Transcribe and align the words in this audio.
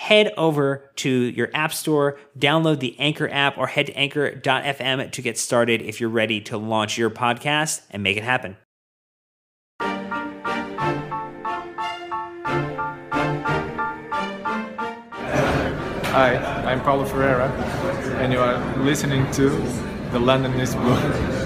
Head 0.00 0.32
over 0.38 0.90
to 0.96 1.10
your 1.10 1.50
app 1.52 1.74
store, 1.74 2.18
download 2.38 2.80
the 2.80 2.98
Anchor 2.98 3.28
app, 3.28 3.58
or 3.58 3.66
head 3.66 3.84
to 3.88 3.92
anchor.fm 3.98 5.10
to 5.10 5.20
get 5.20 5.36
started 5.36 5.82
if 5.82 6.00
you're 6.00 6.08
ready 6.08 6.40
to 6.40 6.56
launch 6.56 6.96
your 6.96 7.10
podcast 7.10 7.82
and 7.90 8.02
make 8.02 8.16
it 8.16 8.22
happen. 8.24 8.56
Hi, 16.08 16.36
I'm 16.64 16.80
Paulo 16.80 17.04
Ferreira, 17.04 17.50
and 18.22 18.32
you 18.32 18.38
are 18.38 18.56
listening 18.78 19.30
to 19.32 19.50
The 20.12 20.18
London 20.18 20.54
is 20.54 20.74
Blue. 20.74 21.39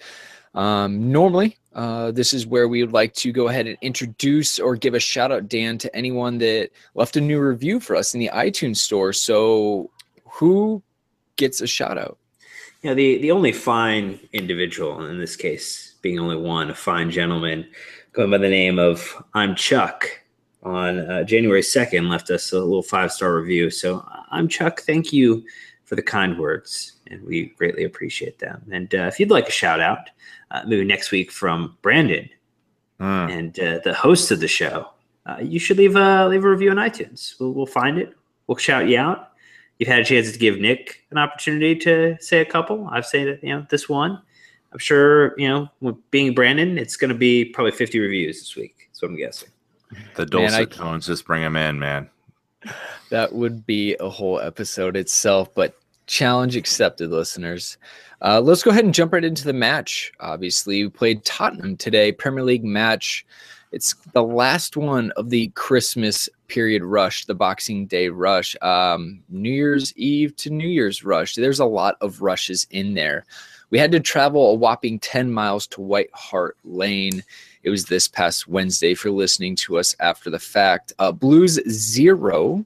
um, 0.56 1.12
normally 1.12 1.58
uh, 1.74 2.12
this 2.12 2.34
is 2.34 2.48
where 2.48 2.68
we 2.68 2.82
would 2.82 2.94
like 2.94 3.14
to 3.14 3.32
go 3.32 3.50
ahead 3.50 3.68
and 3.68 3.78
introduce 3.82 4.60
or 4.60 4.76
give 4.76 4.94
a 4.94 5.00
shout 5.00 5.32
out, 5.32 5.50
Dan, 5.50 5.78
to 5.78 5.94
anyone 5.96 6.38
that 6.38 6.70
left 6.94 7.18
a 7.18 7.22
new 7.22 7.40
review 7.40 7.80
for 7.80 7.96
us 7.96 8.14
in 8.14 8.20
the 8.22 8.30
iTunes 8.34 8.78
store. 8.78 9.12
So, 9.12 9.92
who 10.24 10.82
gets 11.36 11.62
a 11.62 11.68
shout 11.68 11.98
out? 11.98 12.18
you 12.86 12.92
know, 12.92 12.96
the, 12.96 13.18
the 13.18 13.32
only 13.32 13.52
fine 13.52 14.20
individual, 14.32 15.08
in 15.08 15.18
this 15.18 15.36
case 15.36 15.96
being 16.04 16.20
only 16.20 16.36
one, 16.36 16.70
a 16.70 16.76
fine 16.76 17.10
gentleman 17.10 17.68
going 18.14 18.30
by 18.30 18.38
the 18.38 18.48
name 18.48 18.78
of 18.78 19.24
I'm 19.34 19.56
Chuck 19.56 20.08
on 20.62 21.00
uh, 21.00 21.24
January 21.24 21.62
2nd 21.62 22.08
left 22.12 22.30
us 22.30 22.52
a 22.52 22.60
little 22.60 22.84
five 22.84 23.12
star 23.12 23.36
review. 23.36 23.72
So 23.72 24.08
I'm 24.30 24.48
Chuck. 24.48 24.82
Thank 24.82 25.12
you 25.12 25.44
for 25.86 25.96
the 25.96 26.02
kind 26.02 26.38
words, 26.38 26.94
and 27.08 27.24
we 27.24 27.46
greatly 27.58 27.84
appreciate 27.84 28.40
them. 28.40 28.62
And 28.72 28.94
uh, 28.94 29.04
if 29.04 29.20
you'd 29.20 29.30
like 29.32 29.48
a 29.48 29.52
shout 29.52 29.80
out, 29.80 30.10
uh, 30.52 30.62
maybe 30.68 30.84
next 30.84 31.12
week 31.12 31.32
from 31.32 31.78
Brandon 31.82 32.30
Mm. 33.00 33.30
and 33.38 33.60
uh, 33.60 33.80
the 33.84 33.94
host 33.94 34.32
of 34.32 34.40
the 34.40 34.48
show, 34.48 34.90
uh, 35.26 35.36
you 35.42 35.60
should 35.60 35.76
leave 35.78 35.98
a 35.98 36.28
leave 36.30 36.46
a 36.46 36.50
review 36.50 36.72
on 36.72 36.78
iTunes. 36.78 37.38
We'll, 37.40 37.52
we'll 37.52 37.66
find 37.66 37.98
it. 37.98 38.14
We'll 38.48 38.56
shout 38.56 38.88
you 38.88 38.98
out. 38.98 39.34
You've 39.78 39.90
had 39.90 40.00
a 40.00 40.06
chance 40.06 40.32
to 40.32 40.40
give 40.40 40.60
Nick 40.60 41.04
an 41.12 41.18
opportunity 41.18 41.76
to 41.80 42.16
say 42.22 42.40
a 42.40 42.46
couple. 42.46 42.88
I've 42.90 43.06
said 43.06 43.40
you 43.44 43.50
know 43.50 43.66
this 43.70 43.90
one. 43.90 44.22
I'm 44.72 44.80
sure 44.80 45.38
you 45.38 45.50
know 45.50 45.68
with 45.82 45.98
being 46.10 46.34
Brandon, 46.34 46.78
it's 46.78 46.96
going 46.96 47.10
to 47.10 47.18
be 47.18 47.44
probably 47.44 47.74
50 47.74 48.00
reviews 48.00 48.40
this 48.40 48.56
week. 48.56 48.88
That's 48.90 49.02
what 49.02 49.12
I'm 49.12 49.18
guessing. 49.18 49.50
The 50.16 50.26
Man, 50.32 50.54
I- 50.54 50.64
dulcet 50.64 50.72
tones 50.72 51.06
just 51.08 51.26
bring 51.26 51.44
him 51.44 51.58
in, 51.58 51.78
man. 51.78 52.10
That 53.10 53.34
would 53.34 53.66
be 53.66 53.96
a 54.00 54.10
whole 54.10 54.40
episode 54.40 54.98
itself, 54.98 55.54
but 55.54 55.78
challenge 56.08 56.56
accepted, 56.56 57.12
listeners. 57.12 57.78
Uh, 58.22 58.42
let's 58.42 58.64
go 58.64 58.72
ahead 58.72 58.86
and 58.86 58.94
jump 58.94 59.14
right 59.14 59.24
into 59.24 59.46
the 59.46 59.54
match. 59.54 60.12
Obviously, 60.20 60.84
we 60.84 60.90
played 60.90 61.24
Tottenham 61.26 61.78
today, 61.78 62.12
Premier 62.12 62.44
League 62.44 62.64
match. 62.64 63.26
It's 63.72 63.94
the 64.14 64.24
last 64.24 64.78
one 64.78 65.12
of 65.12 65.30
the 65.30 65.50
Christmas 65.50 66.30
period 66.48 66.84
rush, 66.84 67.26
the 67.26 67.36
Boxing 67.36 67.88
Day 67.88 68.08
rush, 68.08 68.56
um, 68.62 69.22
New 69.30 69.52
Year's 69.52 69.96
Eve 69.98 70.36
to 70.38 70.50
New 70.50 70.68
Year's 70.68 71.04
rush. 71.04 71.36
There's 71.36 71.60
a 71.60 71.66
lot 71.66 71.98
of 72.02 72.22
rushes 72.22 72.66
in 72.70 72.94
there. 72.94 73.26
We 73.72 73.80
had 73.80 73.92
to 73.92 74.00
travel 74.00 74.52
a 74.52 74.54
whopping 74.54 75.00
10 75.00 75.32
miles 75.32 75.68
to 75.68 75.82
White 75.82 76.10
Hart 76.14 76.56
Lane. 76.64 77.24
It 77.64 77.70
was 77.70 77.86
this 77.86 78.08
past 78.08 78.48
Wednesday 78.48 78.94
for 78.94 79.10
listening 79.12 79.56
to 79.58 79.78
us 79.78 79.96
after 80.00 80.30
the 80.30 80.40
fact. 80.40 80.94
Uh, 81.00 81.12
Blues 81.12 81.60
zero, 81.68 82.66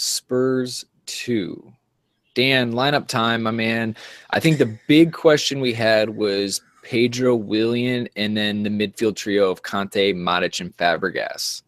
Spurs 0.00 0.86
two. 1.04 1.72
Dan, 2.32 2.72
lineup 2.72 3.06
time, 3.06 3.42
my 3.42 3.50
man. 3.50 3.94
I 4.30 4.40
think 4.40 4.56
the 4.56 4.78
big 4.88 5.12
question 5.12 5.60
we 5.60 5.74
had 5.74 6.16
was 6.16 6.62
Pedro 6.82 7.36
Willian 7.36 8.08
and 8.16 8.34
then 8.34 8.62
the 8.62 8.70
midfield 8.70 9.16
trio 9.16 9.50
of 9.50 9.62
Kante, 9.62 10.14
Matic, 10.14 10.58
and 10.58 10.74
Fabregas. 10.78 11.62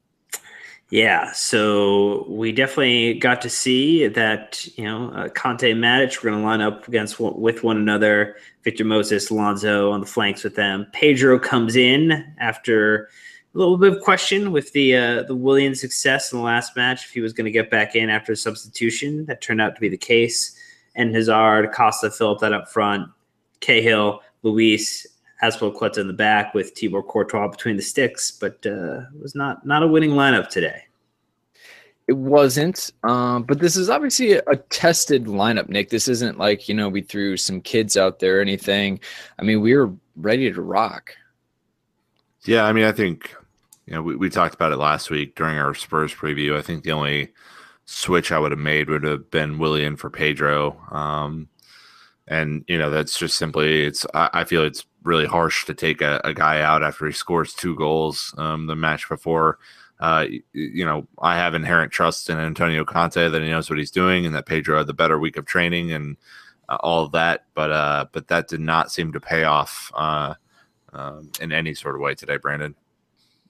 Yeah, 0.88 1.32
so 1.32 2.26
we 2.26 2.52
definitely 2.52 3.14
got 3.14 3.42
to 3.42 3.50
see 3.50 4.06
that 4.08 4.66
you 4.78 4.84
know 4.84 5.10
uh, 5.10 5.28
Kante 5.28 5.72
and 5.72 5.82
Matic 5.82 6.22
were 6.22 6.30
going 6.30 6.42
to 6.42 6.46
line 6.46 6.62
up 6.62 6.88
against 6.88 7.20
with 7.20 7.62
one 7.62 7.76
another. 7.76 8.36
Victor 8.62 8.84
Moses, 8.86 9.28
Alonso 9.28 9.90
on 9.90 10.00
the 10.00 10.06
flanks 10.06 10.42
with 10.42 10.54
them. 10.54 10.86
Pedro 10.92 11.38
comes 11.38 11.76
in 11.76 12.34
after 12.38 13.10
little 13.58 13.76
bit 13.76 13.92
of 13.92 14.00
question 14.00 14.52
with 14.52 14.72
the 14.72 14.96
uh, 14.96 15.22
the 15.24 15.36
Willian 15.36 15.74
success 15.74 16.32
in 16.32 16.38
the 16.38 16.44
last 16.44 16.76
match 16.76 17.04
if 17.04 17.10
he 17.10 17.20
was 17.20 17.32
going 17.32 17.44
to 17.44 17.50
get 17.50 17.70
back 17.70 17.94
in 17.94 18.08
after 18.08 18.32
a 18.32 18.36
substitution. 18.36 19.26
That 19.26 19.40
turned 19.40 19.60
out 19.60 19.74
to 19.74 19.80
be 19.80 19.88
the 19.88 19.96
case. 19.96 20.56
And 20.94 21.14
Hazard, 21.14 21.72
Costa 21.72 22.10
fill 22.10 22.32
up 22.32 22.40
that 22.40 22.52
up 22.52 22.68
front. 22.68 23.08
Cahill, 23.60 24.20
Luiz, 24.42 25.06
Azpilicueta 25.42 25.98
in 25.98 26.06
the 26.06 26.12
back 26.12 26.54
with 26.54 26.72
Thibaut 26.76 27.08
Courtois 27.08 27.48
between 27.48 27.76
the 27.76 27.82
sticks, 27.82 28.30
but 28.30 28.64
uh, 28.64 29.00
it 29.00 29.20
was 29.20 29.34
not 29.34 29.66
not 29.66 29.82
a 29.82 29.86
winning 29.86 30.10
lineup 30.10 30.48
today. 30.48 30.82
It 32.08 32.14
wasn't, 32.14 32.90
um, 33.04 33.44
but 33.44 33.60
this 33.60 33.76
is 33.76 33.88
obviously 33.88 34.32
a, 34.32 34.42
a, 34.48 34.56
tested 34.56 35.26
lineup, 35.26 35.68
Nick. 35.68 35.88
This 35.88 36.08
isn't 36.08 36.36
like 36.36 36.68
you 36.68 36.74
know 36.74 36.88
we 36.88 37.00
threw 37.00 37.36
some 37.36 37.60
kids 37.60 37.96
out 37.96 38.18
there 38.18 38.38
or 38.38 38.40
anything. 38.40 39.00
I 39.38 39.42
mean, 39.42 39.60
we 39.60 39.74
were 39.74 39.92
ready 40.16 40.52
to 40.52 40.62
rock. 40.62 41.16
Yeah, 42.44 42.64
I 42.64 42.72
mean, 42.72 42.84
I 42.84 42.92
think 42.92 43.34
you 43.92 43.98
know 43.98 44.02
we, 44.02 44.16
we 44.16 44.30
talked 44.30 44.54
about 44.54 44.72
it 44.72 44.78
last 44.78 45.10
week 45.10 45.34
during 45.34 45.58
our 45.58 45.74
Spurs 45.74 46.14
preview. 46.14 46.56
I 46.56 46.62
think 46.62 46.82
the 46.82 46.92
only 46.92 47.28
switch 47.84 48.32
I 48.32 48.38
would 48.38 48.50
have 48.50 48.58
made 48.58 48.88
would 48.88 49.04
have 49.04 49.30
been 49.30 49.58
Willian 49.58 49.96
for 49.96 50.08
Pedro. 50.08 50.80
Um, 50.90 51.48
and 52.26 52.64
you 52.68 52.78
know 52.78 52.88
that's 52.88 53.18
just 53.18 53.36
simply 53.36 53.84
it's 53.84 54.06
I, 54.14 54.30
I 54.32 54.44
feel 54.44 54.64
it's 54.64 54.86
really 55.02 55.26
harsh 55.26 55.66
to 55.66 55.74
take 55.74 56.00
a, 56.00 56.22
a, 56.24 56.32
guy 56.32 56.62
out 56.62 56.82
after 56.82 57.06
he 57.06 57.12
scores 57.12 57.52
two 57.52 57.74
goals 57.74 58.34
um, 58.38 58.66
the 58.66 58.76
match 58.76 59.08
before. 59.10 59.58
Uh, 60.00 60.26
you 60.54 60.86
know, 60.86 61.06
I 61.20 61.36
have 61.36 61.54
inherent 61.54 61.92
trust 61.92 62.30
in 62.30 62.38
Antonio 62.38 62.84
Conte 62.84 63.28
that 63.28 63.42
he 63.42 63.50
knows 63.50 63.68
what 63.68 63.78
he's 63.78 63.90
doing 63.90 64.24
and 64.24 64.34
that 64.34 64.46
Pedro 64.46 64.78
had 64.78 64.86
the 64.86 64.94
better 64.94 65.18
week 65.18 65.36
of 65.36 65.44
training 65.44 65.92
and 65.92 66.16
uh, 66.68 66.78
all 66.80 67.04
of 67.04 67.12
that. 67.12 67.44
But 67.54 67.70
uh, 67.70 68.06
but 68.10 68.28
that 68.28 68.48
did 68.48 68.60
not 68.60 68.90
seem 68.90 69.12
to 69.12 69.20
pay 69.20 69.44
off 69.44 69.92
uh, 69.94 70.34
um, 70.94 71.30
in 71.42 71.52
any 71.52 71.74
sort 71.74 71.94
of 71.94 72.00
way 72.00 72.14
today, 72.14 72.38
Brandon. 72.38 72.74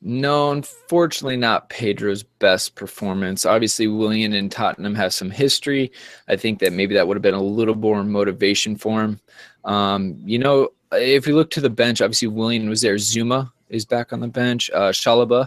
No, 0.04 0.50
unfortunately, 0.50 1.36
not 1.36 1.68
Pedro's 1.68 2.24
best 2.24 2.74
performance. 2.74 3.46
Obviously, 3.46 3.86
Willian 3.86 4.32
and 4.32 4.50
Tottenham 4.50 4.96
have 4.96 5.14
some 5.14 5.30
history. 5.30 5.92
I 6.26 6.34
think 6.34 6.58
that 6.58 6.72
maybe 6.72 6.92
that 6.94 7.06
would 7.06 7.16
have 7.16 7.22
been 7.22 7.34
a 7.34 7.42
little 7.42 7.76
more 7.76 8.02
motivation 8.02 8.74
for 8.74 9.00
him. 9.00 9.20
Um, 9.64 10.16
you 10.24 10.40
know, 10.40 10.70
if 10.90 11.26
we 11.26 11.32
look 11.32 11.50
to 11.50 11.60
the 11.60 11.70
bench, 11.70 12.00
obviously 12.00 12.26
Willian 12.26 12.68
was 12.68 12.80
there. 12.80 12.96
Zouma 12.96 13.52
is 13.68 13.84
back 13.84 14.12
on 14.12 14.18
the 14.18 14.26
bench. 14.26 14.70
Uh, 14.74 14.90
Chalobah, 14.90 15.46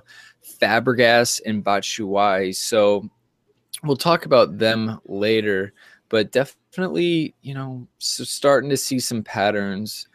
Fabregas, 0.61 1.41
and 1.45 1.61
Batshuayi. 1.61 2.55
So 2.55 3.09
we'll 3.83 3.97
talk 3.97 4.25
about 4.25 4.57
them 4.57 5.01
later, 5.05 5.73
but 6.07 6.31
definitely, 6.31 7.35
you 7.41 7.53
know, 7.53 7.87
starting 7.99 8.69
to 8.69 8.77
see 8.77 8.99
some 8.99 9.21
patterns. 9.21 10.07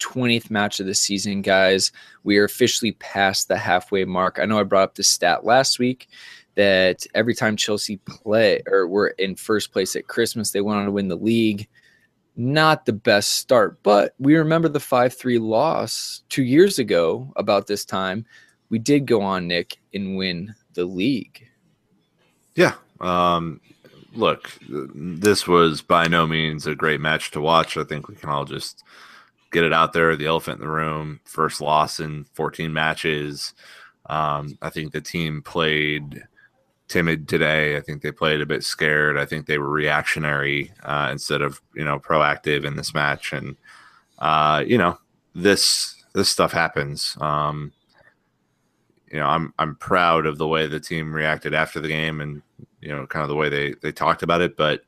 20th 0.00 0.50
match 0.50 0.80
of 0.80 0.86
the 0.86 0.94
season, 0.94 1.42
guys. 1.42 1.92
We 2.24 2.38
are 2.38 2.44
officially 2.44 2.92
past 2.92 3.48
the 3.48 3.56
halfway 3.56 4.04
mark. 4.04 4.38
I 4.40 4.44
know 4.44 4.58
I 4.58 4.64
brought 4.64 4.84
up 4.84 4.94
the 4.94 5.02
stat 5.02 5.44
last 5.44 5.78
week 5.78 6.08
that 6.54 7.06
every 7.14 7.34
time 7.34 7.56
Chelsea 7.56 7.98
play 7.98 8.62
or 8.66 8.86
were 8.86 9.08
in 9.18 9.36
first 9.36 9.72
place 9.72 9.94
at 9.96 10.08
Christmas, 10.08 10.50
they 10.50 10.60
went 10.60 10.78
on 10.78 10.86
to 10.86 10.92
win 10.92 11.08
the 11.08 11.16
league 11.16 11.68
not 12.36 12.84
the 12.84 12.92
best 12.92 13.30
start. 13.30 13.82
But 13.82 14.14
we 14.18 14.36
remember 14.36 14.68
the 14.68 14.80
5 14.80 15.14
3 15.14 15.38
loss 15.38 16.22
two 16.28 16.44
years 16.44 16.78
ago 16.78 17.32
about 17.36 17.66
this 17.66 17.84
time. 17.84 18.26
We 18.68 18.78
did 18.78 19.06
go 19.06 19.22
on, 19.22 19.48
Nick, 19.48 19.78
and 19.94 20.16
win 20.16 20.54
the 20.74 20.84
league. 20.84 21.48
Yeah. 22.54 22.74
Um, 23.00 23.60
look, 24.14 24.52
this 24.68 25.46
was 25.46 25.82
by 25.82 26.08
no 26.08 26.26
means 26.26 26.66
a 26.66 26.74
great 26.74 27.00
match 27.00 27.30
to 27.32 27.40
watch. 27.40 27.76
I 27.76 27.84
think 27.84 28.08
we 28.08 28.16
can 28.16 28.28
all 28.28 28.44
just 28.44 28.82
get 29.56 29.64
it 29.64 29.72
out 29.72 29.94
there. 29.94 30.14
The 30.16 30.26
elephant 30.26 30.60
in 30.60 30.66
the 30.66 30.72
room, 30.72 31.18
first 31.24 31.62
loss 31.62 31.98
in 31.98 32.24
14 32.34 32.70
matches. 32.70 33.54
Um, 34.04 34.58
I 34.60 34.68
think 34.68 34.92
the 34.92 35.00
team 35.00 35.40
played 35.40 36.22
timid 36.88 37.26
today. 37.26 37.78
I 37.78 37.80
think 37.80 38.02
they 38.02 38.12
played 38.12 38.42
a 38.42 38.46
bit 38.46 38.64
scared. 38.64 39.16
I 39.16 39.24
think 39.24 39.46
they 39.46 39.56
were 39.56 39.70
reactionary 39.70 40.72
uh, 40.82 41.08
instead 41.10 41.40
of 41.40 41.62
you 41.74 41.84
know 41.84 41.98
proactive 41.98 42.66
in 42.66 42.76
this 42.76 42.92
match. 42.92 43.32
And 43.32 43.56
uh, 44.18 44.62
you 44.66 44.76
know 44.76 44.98
this 45.34 46.04
this 46.12 46.28
stuff 46.28 46.52
happens. 46.52 47.16
Um, 47.18 47.72
you 49.10 49.18
know, 49.18 49.26
I'm 49.26 49.54
I'm 49.58 49.76
proud 49.76 50.26
of 50.26 50.36
the 50.36 50.46
way 50.46 50.66
the 50.66 50.80
team 50.80 51.14
reacted 51.14 51.54
after 51.54 51.80
the 51.80 51.88
game, 51.88 52.20
and 52.20 52.42
you 52.82 52.90
know, 52.90 53.06
kind 53.06 53.22
of 53.22 53.30
the 53.30 53.36
way 53.36 53.48
they 53.48 53.74
they 53.80 53.90
talked 53.90 54.22
about 54.22 54.42
it. 54.42 54.54
But 54.54 54.82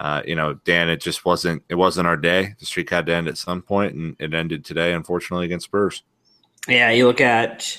uh, 0.00 0.22
you 0.26 0.34
know, 0.34 0.54
Dan, 0.64 0.88
it 0.88 1.00
just 1.00 1.24
wasn't 1.24 1.62
it 1.68 1.76
wasn't 1.76 2.08
our 2.08 2.16
day. 2.16 2.54
The 2.58 2.66
streak 2.66 2.90
had 2.90 3.06
to 3.06 3.14
end 3.14 3.28
at 3.28 3.38
some 3.38 3.62
point, 3.62 3.94
and 3.94 4.16
it 4.18 4.34
ended 4.34 4.64
today, 4.64 4.92
unfortunately, 4.92 5.46
against 5.46 5.66
Spurs. 5.66 6.02
Yeah, 6.68 6.90
you 6.90 7.06
look 7.06 7.20
at 7.20 7.78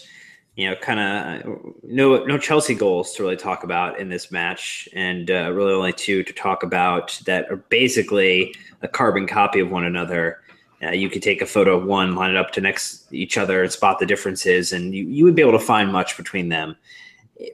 you 0.56 0.69
know, 0.69 0.75
kind 0.77 1.00
of 1.45 1.73
no 1.83 2.23
no 2.23 2.38
Chelsea 2.38 2.75
goals 2.75 3.13
to 3.13 3.23
really 3.23 3.35
talk 3.35 3.63
about 3.63 4.00
in 4.00 4.07
this 4.07 4.31
match, 4.31 4.88
and 4.94 5.29
uh, 5.29 5.51
really 5.51 5.73
only 5.73 5.91
two 5.91 6.23
to 6.23 6.33
talk 6.33 6.63
about 6.63 7.19
that 7.25 7.50
are 7.51 7.57
basically 7.57 8.56
a 8.81 8.88
carbon 8.88 9.27
copy 9.27 9.59
of 9.59 9.69
one 9.69 9.83
another. 9.83 10.39
Uh, 10.81 10.91
you 10.91 11.09
could 11.09 11.21
take 11.21 11.41
a 11.41 11.45
photo 11.45 11.77
of 11.77 11.85
one, 11.85 12.15
line 12.15 12.31
it 12.31 12.38
up 12.38 12.51
to 12.51 12.61
next 12.61 13.11
each 13.13 13.38
other, 13.38 13.63
and 13.63 13.71
spot 13.71 14.00
the 14.00 14.06
differences, 14.06 14.71
and 14.71 14.95
you, 14.95 15.03
you 15.06 15.25
would 15.25 15.35
be 15.35 15.41
able 15.41 15.51
to 15.51 15.59
find 15.59 15.91
much 15.91 16.15
between 16.15 16.47
them. 16.47 16.77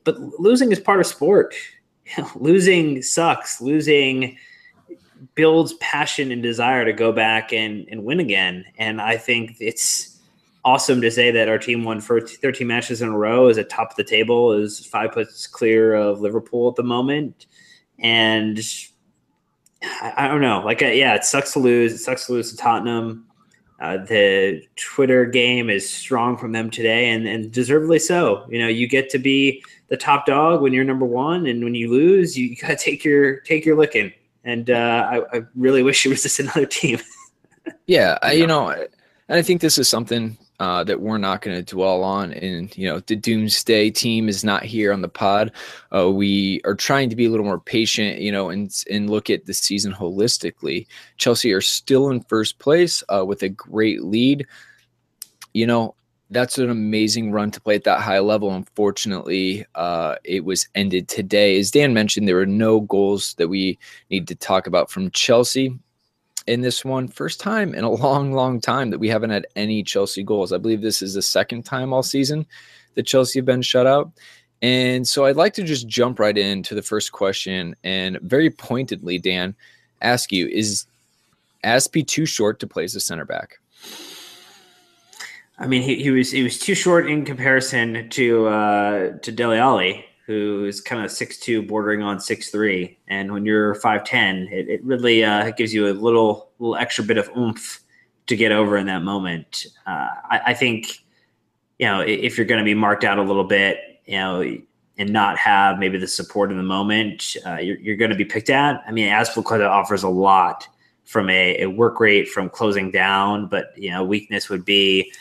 But 0.04 0.20
losing 0.40 0.72
is 0.72 0.80
part 0.80 1.00
of 1.00 1.08
sport. 1.08 1.56
losing 2.36 3.02
sucks. 3.02 3.62
Losing 3.62 4.38
builds 5.36 5.74
passion 5.76 6.32
and 6.32 6.42
desire 6.42 6.86
to 6.86 6.94
go 6.94 7.12
back 7.12 7.54
and, 7.54 7.88
and 7.90 8.04
win 8.04 8.20
again. 8.20 8.66
And 8.78 9.02
I 9.02 9.18
think 9.18 9.58
it's 9.60 10.20
awesome 10.64 11.02
to 11.02 11.12
say 11.12 11.32
that 11.32 11.50
our 11.50 11.58
team 11.58 11.84
won 11.84 12.02
for 12.02 12.22
13 12.22 12.68
matches 12.68 13.02
in 13.02 13.10
a 13.10 13.18
row, 13.18 13.48
is 13.48 13.58
at 13.58 13.70
top 13.70 13.92
of 13.92 13.96
the 13.96 14.04
table, 14.04 14.52
is 14.54 14.86
five 14.86 15.12
points 15.12 15.48
clear 15.48 15.94
of 15.94 16.22
Liverpool 16.22 16.70
at 16.70 16.76
the 16.76 16.84
moment, 16.84 17.48
and 18.00 18.60
I, 19.84 20.14
I 20.18 20.28
don't 20.28 20.42
know. 20.42 20.62
Like, 20.64 20.82
uh, 20.82 20.88
yeah, 20.88 21.16
it 21.16 21.26
sucks 21.26 21.54
to 21.54 21.60
lose. 21.60 21.94
It 21.94 22.00
sucks 22.00 22.28
to 22.28 22.34
lose 22.34 22.52
to 22.52 22.58
Tottenham. 22.58 23.26
Uh, 23.80 23.98
the 23.98 24.62
Twitter 24.76 25.26
game 25.26 25.68
is 25.68 25.90
strong 25.90 26.38
from 26.38 26.52
them 26.52 26.70
today, 26.70 27.10
and, 27.10 27.28
and 27.28 27.52
deservedly 27.52 27.98
so. 27.98 28.46
You 28.48 28.60
know, 28.60 28.68
you 28.68 28.88
get 28.88 29.10
to 29.12 29.20
be 29.20 29.64
the 29.88 29.98
top 29.98 30.28
dog 30.28 30.62
when 30.62 30.72
you're 30.72 30.84
number 30.84 31.06
one, 31.06 31.48
and 31.48 31.64
when 31.64 31.74
you 31.74 31.90
lose, 31.90 32.38
you, 32.38 32.46
you 32.46 32.56
gotta 32.56 32.76
take 32.76 33.04
your 33.04 33.40
take 33.40 33.66
your 33.66 33.76
licking. 33.76 34.14
And 34.44 34.70
uh, 34.70 35.24
I, 35.34 35.38
I 35.38 35.42
really 35.56 35.84
wish 35.84 36.06
it 36.06 36.10
was 36.10 36.24
just 36.24 36.40
another 36.40 36.66
team. 36.66 37.00
yeah, 37.88 38.18
I, 38.22 38.34
you 38.34 38.48
know, 38.48 38.70
and 38.70 38.90
I 39.30 39.42
think 39.42 39.62
this 39.62 39.78
is 39.78 39.88
something 39.88 40.38
uh, 40.60 40.84
that 40.84 41.02
we're 41.02 41.18
not 41.18 41.42
going 41.42 41.58
to 41.58 41.74
dwell 41.76 42.04
on. 42.04 42.34
And, 42.34 42.76
you 42.78 42.88
know, 42.88 43.00
the 43.00 43.16
doomsday 43.16 43.90
team 43.90 44.30
is 44.30 44.44
not 44.44 44.64
here 44.64 44.94
on 44.94 45.02
the 45.02 45.08
pod. 45.10 45.52
Uh, 45.96 46.12
we 46.12 46.62
are 46.66 46.76
trying 46.76 47.10
to 47.10 47.16
be 47.16 47.26
a 47.26 47.30
little 47.30 47.46
more 47.46 47.60
patient, 47.60 48.20
you 48.20 48.32
know, 48.32 48.50
and, 48.50 48.72
and 48.92 49.10
look 49.10 49.30
at 49.30 49.46
the 49.46 49.54
season 49.54 49.92
holistically. 49.92 50.86
Chelsea 51.18 51.52
are 51.52 51.62
still 51.62 52.10
in 52.10 52.22
first 52.22 52.60
place 52.60 53.04
uh, 53.10 53.26
with 53.26 53.42
a 53.42 53.50
great 53.50 54.04
lead. 54.04 54.46
You 55.54 55.66
know, 55.66 55.96
that's 56.32 56.58
an 56.58 56.70
amazing 56.70 57.32
run 57.32 57.52
to 57.52 57.62
play 57.62 57.76
at 57.76 57.84
that 57.84 58.00
high 58.00 58.20
level. 58.20 58.52
Unfortunately, 58.52 59.66
uh, 59.76 60.16
it 60.24 60.46
was 60.46 60.68
ended 60.76 61.10
today. 61.10 61.60
As 61.60 61.72
Dan 61.72 61.94
mentioned, 61.94 62.28
there 62.28 62.36
were 62.36 62.46
no 62.46 62.82
goals 62.82 63.34
that 63.36 63.50
we 63.50 63.78
need 64.10 64.28
to 64.30 64.36
talk 64.36 64.66
about 64.66 64.90
from 64.90 65.12
Chelsea 65.12 65.78
in 66.48 66.62
this 66.62 66.86
one. 66.86 67.10
First 67.10 67.42
time 67.42 67.76
in 67.76 67.84
a 67.84 67.90
long, 67.92 68.32
long 68.32 68.62
time 68.62 68.90
that 68.92 69.00
we 69.00 69.10
haven't 69.10 69.30
had 69.30 69.46
any 69.58 69.84
Chelsea 69.84 70.24
goals. 70.24 70.54
I 70.54 70.58
believe 70.58 70.82
this 70.82 71.02
is 71.02 71.14
the 71.14 71.22
second 71.22 71.64
time 71.64 71.92
all 71.92 72.04
season 72.04 72.46
that 72.96 73.06
Chelsea 73.06 73.40
have 73.40 73.46
been 73.46 73.62
shut 73.62 73.86
out. 73.86 74.10
And 74.62 75.06
so 75.06 75.26
I'd 75.26 75.36
like 75.36 75.54
to 75.56 75.64
just 75.64 75.88
jump 75.88 76.18
right 76.18 76.38
into 76.38 76.76
the 76.76 76.82
first 76.82 77.12
question 77.12 77.76
and 77.84 78.20
very 78.22 78.50
pointedly, 78.50 79.18
Dan, 79.18 79.56
ask 80.02 80.32
you 80.32 80.48
is 80.48 80.86
Azpi 81.66 82.08
too 82.08 82.26
short 82.26 82.60
to 82.60 82.68
play 82.68 82.86
as 82.86 82.96
a 82.96 83.00
center 83.02 83.26
back? 83.26 83.61
I 85.62 85.68
mean, 85.68 85.84
he, 85.84 86.02
he 86.02 86.10
was 86.10 86.32
he 86.32 86.42
was 86.42 86.58
too 86.58 86.74
short 86.74 87.08
in 87.08 87.24
comparison 87.24 88.10
to 88.10 88.48
uh, 88.48 89.18
to 89.20 89.32
Dele 89.32 89.60
Alli, 89.60 90.04
who 90.26 90.66
is 90.66 90.82
kind 90.82 91.06
of 91.06 91.12
six 91.12 91.38
two, 91.38 91.62
bordering 91.62 92.02
on 92.02 92.20
six 92.20 92.50
three. 92.50 92.98
And 93.08 93.32
when 93.32 93.46
you're 93.46 93.76
five 93.76 94.04
ten, 94.04 94.48
it, 94.52 94.68
it 94.68 94.84
really 94.84 95.24
uh, 95.24 95.52
gives 95.52 95.72
you 95.72 95.88
a 95.88 95.94
little 95.94 96.50
little 96.58 96.76
extra 96.78 97.04
bit 97.04 97.20
of 97.20 97.30
oomph 97.38 97.80
to 98.26 98.36
get 98.36 98.52
over 98.52 98.76
in 98.76 98.88
that 98.88 99.04
moment. 99.04 99.68
Uh, 99.86 100.08
I, 100.32 100.42
I, 100.48 100.54
think 100.56 101.04
you 101.78 101.86
know 101.86 102.02
if 102.02 102.38
you're 102.38 102.48
going 102.48 102.60
to 102.60 102.66
be 102.66 102.74
marked 102.74 103.04
out 103.04 103.20
a 103.20 103.24
little 103.24 103.44
bit, 103.44 103.78
you 104.06 104.18
know, 104.18 104.58
and 104.98 105.10
not 105.12 105.38
have 105.38 105.78
maybe 105.78 106.00
the 106.00 106.08
support 106.08 106.50
in 106.50 106.58
the 106.58 106.64
moment, 106.64 107.36
uh, 107.46 107.58
you're, 107.58 107.78
you're 107.78 107.98
going 107.98 108.12
to 108.12 108.18
be 108.18 108.26
picked 108.26 108.50
at. 108.50 108.82
I 108.88 108.92
mean, 108.92 109.10
Azpilicueta 109.10 109.70
offers 109.70 110.02
a 110.02 110.10
lot 110.10 110.68
from 111.04 111.30
a, 111.30 111.62
a 111.62 111.68
work 111.68 112.00
rate 112.00 112.30
from 112.30 112.50
closing 112.50 112.90
down, 112.90 113.46
but 113.46 113.78
you 113.78 113.92
know, 113.92 114.04
weakness 114.04 114.50
would 114.50 114.66
be 114.66 115.12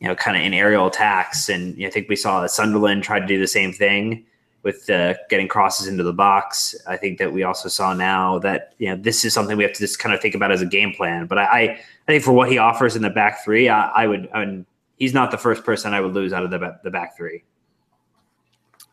you 0.00 0.08
know, 0.08 0.14
kind 0.14 0.36
of 0.36 0.42
in 0.42 0.54
aerial 0.54 0.86
attacks. 0.86 1.48
And 1.48 1.76
you 1.76 1.82
know, 1.82 1.88
I 1.88 1.90
think 1.90 2.08
we 2.08 2.16
saw 2.16 2.40
that 2.40 2.50
Sunderland 2.50 3.02
try 3.02 3.18
to 3.18 3.26
do 3.26 3.38
the 3.38 3.46
same 3.46 3.72
thing 3.72 4.24
with 4.66 4.90
uh, 4.90 5.14
getting 5.30 5.46
crosses 5.46 5.86
into 5.86 6.02
the 6.02 6.12
box. 6.12 6.74
I 6.88 6.96
think 6.96 7.18
that 7.18 7.32
we 7.32 7.44
also 7.44 7.68
saw 7.68 7.94
now 7.94 8.40
that 8.40 8.74
you 8.78 8.88
know 8.88 8.96
this 8.96 9.24
is 9.24 9.32
something 9.32 9.56
we 9.56 9.62
have 9.62 9.72
to 9.74 9.78
just 9.78 10.00
kind 10.00 10.14
of 10.14 10.20
think 10.20 10.34
about 10.34 10.50
as 10.50 10.60
a 10.60 10.66
game 10.66 10.92
plan. 10.92 11.26
But 11.26 11.38
I, 11.38 11.62
I 11.62 11.78
think 12.06 12.24
for 12.24 12.32
what 12.32 12.50
he 12.50 12.58
offers 12.58 12.96
in 12.96 13.02
the 13.02 13.10
back 13.10 13.44
three, 13.44 13.68
I, 13.68 13.88
I 13.90 14.06
would. 14.06 14.28
I 14.34 14.44
mean, 14.44 14.66
he's 14.96 15.14
not 15.14 15.30
the 15.30 15.38
first 15.38 15.64
person 15.64 15.94
I 15.94 16.00
would 16.00 16.14
lose 16.14 16.32
out 16.32 16.42
of 16.42 16.50
the 16.50 16.78
the 16.82 16.90
back 16.90 17.16
three. 17.16 17.44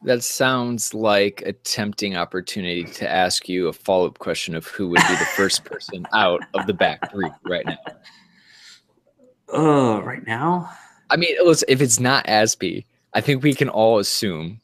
That 0.03 0.21
sounds 0.21 0.93
like 0.93 1.41
a 1.45 1.53
tempting 1.53 2.17
opportunity 2.17 2.83
to 2.83 3.09
ask 3.09 3.47
you 3.47 3.67
a 3.69 3.73
follow 3.73 4.05
up 4.05 4.19
question 4.19 4.53
of 4.53 4.67
who 4.67 4.89
would 4.89 5.01
be 5.07 5.15
the 5.15 5.25
first 5.35 5.63
person 5.63 6.05
out 6.13 6.41
of 6.53 6.67
the 6.67 6.73
back 6.73 7.09
three 7.09 7.31
right 7.45 7.65
now. 7.65 7.77
Oh, 9.47 10.01
right 10.03 10.25
now. 10.27 10.69
I 11.09 11.17
mean, 11.17 11.35
listen, 11.43 11.67
if 11.69 11.81
it's 11.81 11.99
not 11.99 12.25
Azpi, 12.27 12.85
I 13.13 13.21
think 13.21 13.43
we 13.43 13.53
can 13.53 13.69
all 13.69 13.99
assume 13.99 14.61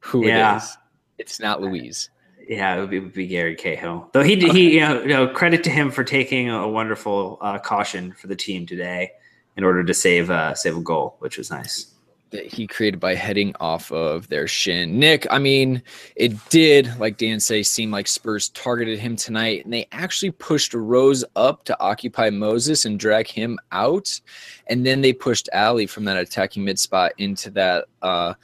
who 0.00 0.26
yeah. 0.26 0.54
it 0.54 0.56
is. 0.58 0.78
It's 1.18 1.40
not 1.40 1.60
Luiz. 1.60 2.10
Yeah, 2.48 2.74
it 2.74 2.80
would 2.80 2.90
be, 2.90 2.96
it 2.96 3.00
would 3.00 3.12
be 3.12 3.26
Gary 3.26 3.54
Cahill. 3.54 4.10
Though 4.12 4.22
he 4.22 4.36
he 4.36 4.74
you 4.74 4.80
know, 4.80 5.00
you 5.02 5.08
know, 5.08 5.28
credit 5.28 5.62
to 5.64 5.70
him 5.70 5.90
for 5.90 6.02
taking 6.02 6.50
a 6.50 6.68
wonderful 6.68 7.38
uh, 7.40 7.58
caution 7.58 8.12
for 8.12 8.26
the 8.26 8.36
team 8.36 8.66
today 8.66 9.12
in 9.56 9.64
order 9.64 9.84
to 9.84 9.94
save 9.94 10.30
uh, 10.30 10.54
save 10.54 10.76
a 10.76 10.80
goal, 10.80 11.16
which 11.20 11.38
was 11.38 11.50
nice 11.50 11.91
that 12.32 12.46
he 12.46 12.66
created 12.66 12.98
by 12.98 13.14
heading 13.14 13.54
off 13.60 13.92
of 13.92 14.28
their 14.28 14.48
shin. 14.48 14.98
Nick, 14.98 15.26
I 15.30 15.38
mean, 15.38 15.82
it 16.16 16.32
did, 16.48 16.98
like 16.98 17.16
Dan 17.16 17.38
say, 17.38 17.62
seem 17.62 17.90
like 17.90 18.08
Spurs 18.08 18.48
targeted 18.50 18.98
him 18.98 19.16
tonight, 19.16 19.64
and 19.64 19.72
they 19.72 19.86
actually 19.92 20.32
pushed 20.32 20.74
Rose 20.74 21.24
up 21.36 21.64
to 21.64 21.80
occupy 21.80 22.30
Moses 22.30 22.84
and 22.84 22.98
drag 22.98 23.28
him 23.28 23.58
out, 23.70 24.20
and 24.66 24.84
then 24.84 25.00
they 25.00 25.12
pushed 25.12 25.48
Alli 25.52 25.86
from 25.86 26.04
that 26.04 26.16
attacking 26.16 26.64
mid 26.64 26.78
spot 26.78 27.12
into 27.18 27.50
that 27.50 27.84
uh, 28.02 28.34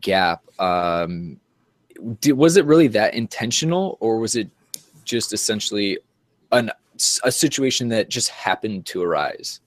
gap. 0.00 0.42
Um, 0.60 1.40
did, 2.20 2.32
was 2.32 2.56
it 2.56 2.66
really 2.66 2.88
that 2.88 3.14
intentional, 3.14 3.96
or 4.00 4.18
was 4.18 4.36
it 4.36 4.50
just 5.04 5.32
essentially 5.32 5.98
an, 6.52 6.70
a 7.24 7.32
situation 7.32 7.88
that 7.88 8.08
just 8.08 8.28
happened 8.28 8.86
to 8.86 9.02
arise? 9.02 9.60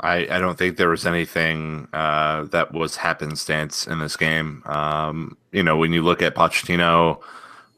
I, 0.00 0.28
I 0.30 0.38
don't 0.38 0.56
think 0.56 0.76
there 0.76 0.90
was 0.90 1.06
anything 1.06 1.88
uh, 1.92 2.44
that 2.44 2.72
was 2.72 2.96
happenstance 2.96 3.86
in 3.86 3.98
this 3.98 4.16
game. 4.16 4.62
Um, 4.66 5.36
you 5.50 5.62
know, 5.62 5.76
when 5.76 5.92
you 5.92 6.02
look 6.02 6.22
at 6.22 6.36
Pochettino, 6.36 7.20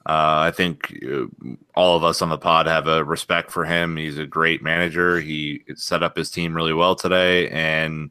uh, 0.07 0.41
I 0.41 0.50
think 0.50 1.03
uh, 1.07 1.27
all 1.75 1.97
of 1.97 2.05
us 2.05 2.21
on 2.21 2.29
the 2.29 2.39
pod 2.39 2.67
have 2.67 2.87
a 2.87 3.05
respect 3.05 3.50
for 3.50 3.65
him. 3.65 3.97
He's 3.97 4.19
a 4.19 4.27
great 4.27 4.62
manager. 4.62 5.21
He 5.21 5.62
set 5.75 6.03
up 6.03 6.17
his 6.17 6.31
team 6.31 6.55
really 6.55 6.75
well 6.75 6.95
today, 6.95 7.49
and 7.49 8.11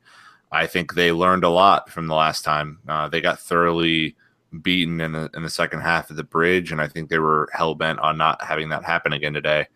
I 0.52 0.66
think 0.66 0.94
they 0.94 1.12
learned 1.12 1.44
a 1.44 1.50
lot 1.50 1.90
from 1.90 2.08
the 2.08 2.16
last 2.16 2.44
time. 2.44 2.80
Uh, 2.88 3.10
they 3.10 3.22
got 3.22 3.40
thoroughly 3.40 4.16
beaten 4.62 5.00
in 5.02 5.12
the 5.12 5.30
in 5.36 5.44
the 5.44 5.50
second 5.50 5.82
half 5.82 6.10
of 6.10 6.16
the 6.16 6.24
bridge, 6.24 6.72
and 6.72 6.82
I 6.82 6.88
think 6.88 7.10
they 7.10 7.20
were 7.20 7.50
hell 7.54 7.76
bent 7.76 8.00
on 8.00 8.18
not 8.18 8.44
having 8.44 8.70
that 8.70 8.86
happen 8.86 9.14
again 9.14 9.34
today. 9.34 9.68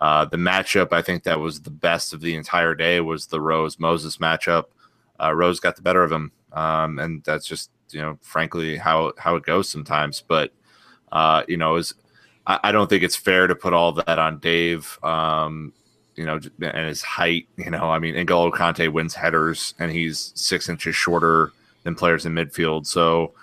Uh, 0.00 0.24
the 0.24 0.36
matchup, 0.36 0.92
I 0.92 1.02
think 1.02 1.24
that 1.24 1.40
was 1.40 1.62
the 1.62 1.70
best 1.70 2.12
of 2.12 2.20
the 2.20 2.34
entire 2.34 2.74
day, 2.74 3.00
was 3.00 3.26
the 3.26 3.40
Rose 3.40 3.78
Moses 3.78 4.18
matchup. 4.18 4.66
Uh, 5.20 5.34
Rose 5.34 5.58
got 5.58 5.76
the 5.76 5.82
better 5.82 6.04
of 6.04 6.12
him, 6.12 6.30
um, 6.52 6.98
and 6.98 7.22
that's 7.24 7.46
just 7.46 7.70
you 7.90 8.00
know, 8.00 8.18
frankly, 8.22 8.76
how 8.76 9.12
how 9.18 9.36
it 9.36 9.44
goes 9.44 9.68
sometimes. 9.68 10.22
But 10.26 10.52
uh, 11.10 11.42
you 11.48 11.56
know, 11.56 11.76
is 11.76 11.94
I, 12.46 12.60
I, 12.64 12.72
don't 12.72 12.88
think 12.88 13.02
it's 13.02 13.16
fair 13.16 13.46
to 13.46 13.54
put 13.54 13.72
all 13.72 13.92
that 13.92 14.18
on 14.18 14.38
Dave. 14.38 14.98
Um, 15.02 15.72
you 16.14 16.26
know, 16.26 16.40
and 16.60 16.88
his 16.88 17.02
height. 17.02 17.48
You 17.56 17.70
know, 17.70 17.90
I 17.90 17.98
mean, 17.98 18.14
N'Golo 18.14 18.52
Kante 18.52 18.92
wins 18.92 19.14
headers, 19.14 19.74
and 19.78 19.90
he's 19.90 20.32
six 20.34 20.68
inches 20.68 20.96
shorter 20.96 21.52
than 21.84 21.94
players 21.94 22.26
in 22.26 22.34
midfield. 22.34 22.86
So, 22.86 23.34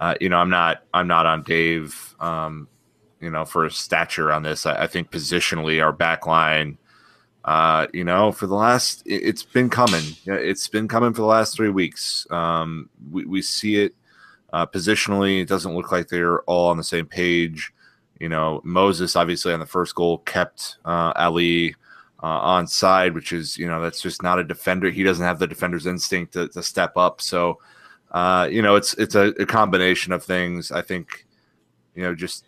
uh, 0.00 0.14
you 0.20 0.28
know, 0.28 0.38
I'm 0.38 0.50
not 0.50 0.82
I'm 0.92 1.06
not 1.06 1.26
on 1.26 1.42
Dave. 1.42 2.14
Um, 2.20 2.68
you 3.24 3.30
know, 3.30 3.46
for 3.46 3.68
stature 3.70 4.30
on 4.30 4.42
this. 4.42 4.66
I, 4.66 4.82
I 4.82 4.86
think 4.86 5.10
positionally, 5.10 5.82
our 5.82 5.92
back 5.92 6.26
line, 6.26 6.76
uh, 7.46 7.86
you 7.94 8.04
know, 8.04 8.30
for 8.30 8.46
the 8.46 8.54
last, 8.54 9.02
it, 9.06 9.24
has 9.24 9.42
been 9.42 9.70
coming. 9.70 10.04
It's 10.26 10.68
been 10.68 10.88
coming 10.88 11.14
for 11.14 11.22
the 11.22 11.26
last 11.26 11.56
three 11.56 11.70
weeks. 11.70 12.26
Um, 12.30 12.90
we, 13.10 13.24
we 13.24 13.42
see 13.42 13.76
it 13.76 13.94
uh, 14.52 14.66
positionally. 14.66 15.40
It 15.40 15.48
doesn't 15.48 15.74
look 15.74 15.90
like 15.90 16.08
they're 16.08 16.42
all 16.42 16.68
on 16.68 16.76
the 16.76 16.84
same 16.84 17.06
page. 17.06 17.72
You 18.20 18.28
know, 18.28 18.60
Moses 18.62 19.16
obviously 19.16 19.54
on 19.54 19.60
the 19.60 19.66
first 19.66 19.94
goal 19.94 20.18
kept 20.18 20.76
uh, 20.84 21.12
Alli 21.16 21.74
uh, 22.22 22.26
on 22.26 22.66
side, 22.66 23.14
which 23.14 23.32
is, 23.32 23.58
you 23.58 23.66
know, 23.66 23.80
that's 23.80 24.00
just 24.00 24.22
not 24.22 24.38
a 24.38 24.44
defender. 24.44 24.90
He 24.90 25.02
doesn't 25.02 25.24
have 25.24 25.38
the 25.38 25.46
defender's 25.46 25.86
instinct 25.86 26.34
to, 26.34 26.48
to 26.48 26.62
step 26.62 26.96
up. 26.96 27.20
So, 27.20 27.58
uh, 28.12 28.48
you 28.50 28.62
know, 28.62 28.76
it's 28.76 28.94
it's 28.94 29.14
a, 29.14 29.34
a 29.40 29.46
combination 29.46 30.12
of 30.12 30.22
things. 30.22 30.70
I 30.70 30.82
think, 30.82 31.26
you 31.94 32.02
know, 32.02 32.14
just 32.14 32.44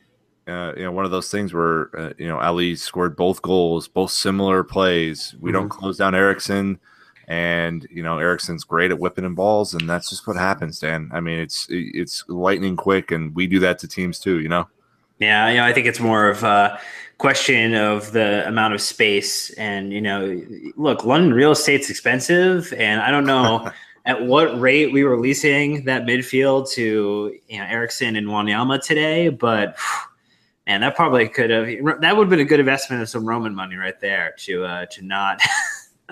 uh, 0.47 0.73
you 0.77 0.85
know, 0.85 0.93
one 0.93 1.05
of 1.05 1.11
those 1.11 1.31
things 1.31 1.53
where 1.53 1.91
uh, 1.99 2.13
you 2.19 2.27
know 2.27 2.41
Alli 2.41 2.77
scored 2.77 3.17
both 3.17 3.43
goals, 3.43 3.89
both 3.89 4.11
similar 4.11 4.63
plays. 4.63 5.35
We 5.41 5.51
mm-hmm. 5.51 5.61
don't 5.61 5.69
close 5.69 5.97
down 5.97 6.15
Eriksen, 6.15 6.79
and 7.27 7.87
you 7.91 8.03
know 8.03 8.19
Eriksen's 8.19 8.65
great 8.65 8.91
at 8.91 8.99
whipping 8.99 9.25
in 9.25 9.35
balls, 9.35 9.75
and 9.75 9.89
that's 9.89 10.09
just 10.09 10.27
what 10.27 10.37
happens, 10.37 10.79
Dan. 10.79 11.11
I 11.13 11.21
mean, 11.21 11.39
it's 11.39 11.67
it's 11.71 12.25
lightning 12.29 12.77
quick, 12.77 13.11
and 13.11 13.35
we 13.35 13.47
do 13.47 13.59
that 13.61 13.79
to 13.81 13.89
teams 13.89 14.19
too. 14.19 14.41
You 14.41 14.49
know. 14.49 14.69
Yeah, 15.19 15.49
you 15.49 15.57
know, 15.57 15.65
I 15.65 15.73
think 15.73 15.87
it's 15.87 16.01
more 16.01 16.29
of 16.29 16.43
a 16.45 16.79
question 17.19 17.75
of 17.75 18.13
the 18.13 18.47
amount 18.47 18.75
of 18.75 18.81
space, 18.81 19.51
and 19.55 19.93
you 19.93 20.01
know, 20.01 20.41
look, 20.77 21.05
London 21.05 21.35
real 21.35 21.53
estate's 21.53 21.91
expensive, 21.91 22.73
and 22.75 23.01
I 23.01 23.11
don't 23.11 23.27
know. 23.27 23.71
at 24.07 24.25
what 24.25 24.61
rate 24.61 24.93
we 24.93 25.03
were 25.03 25.19
leasing 25.19 25.85
that 25.85 26.05
midfield 26.05 26.71
to 26.71 27.37
you 27.49 27.59
know 27.59 27.65
Eriksen 27.65 28.15
and 28.15 28.29
Wanyama 28.29 28.81
today, 28.81 29.29
but 29.31 29.77
man, 30.67 30.81
that 30.81 30.97
probably 30.97 31.29
could 31.29 31.51
have 31.51 31.67
that 32.01 32.17
would 32.17 32.25
have 32.25 32.31
been 32.31 32.41
a 32.41 32.45
good 32.45 32.61
investment 32.61 33.03
of 33.03 33.09
some 33.09 33.27
Roman 33.27 33.55
money 33.55 33.77
right 33.77 33.99
there 34.01 34.35
to 34.39 34.65
uh, 34.65 34.87
to 34.87 35.03
not 35.03 35.41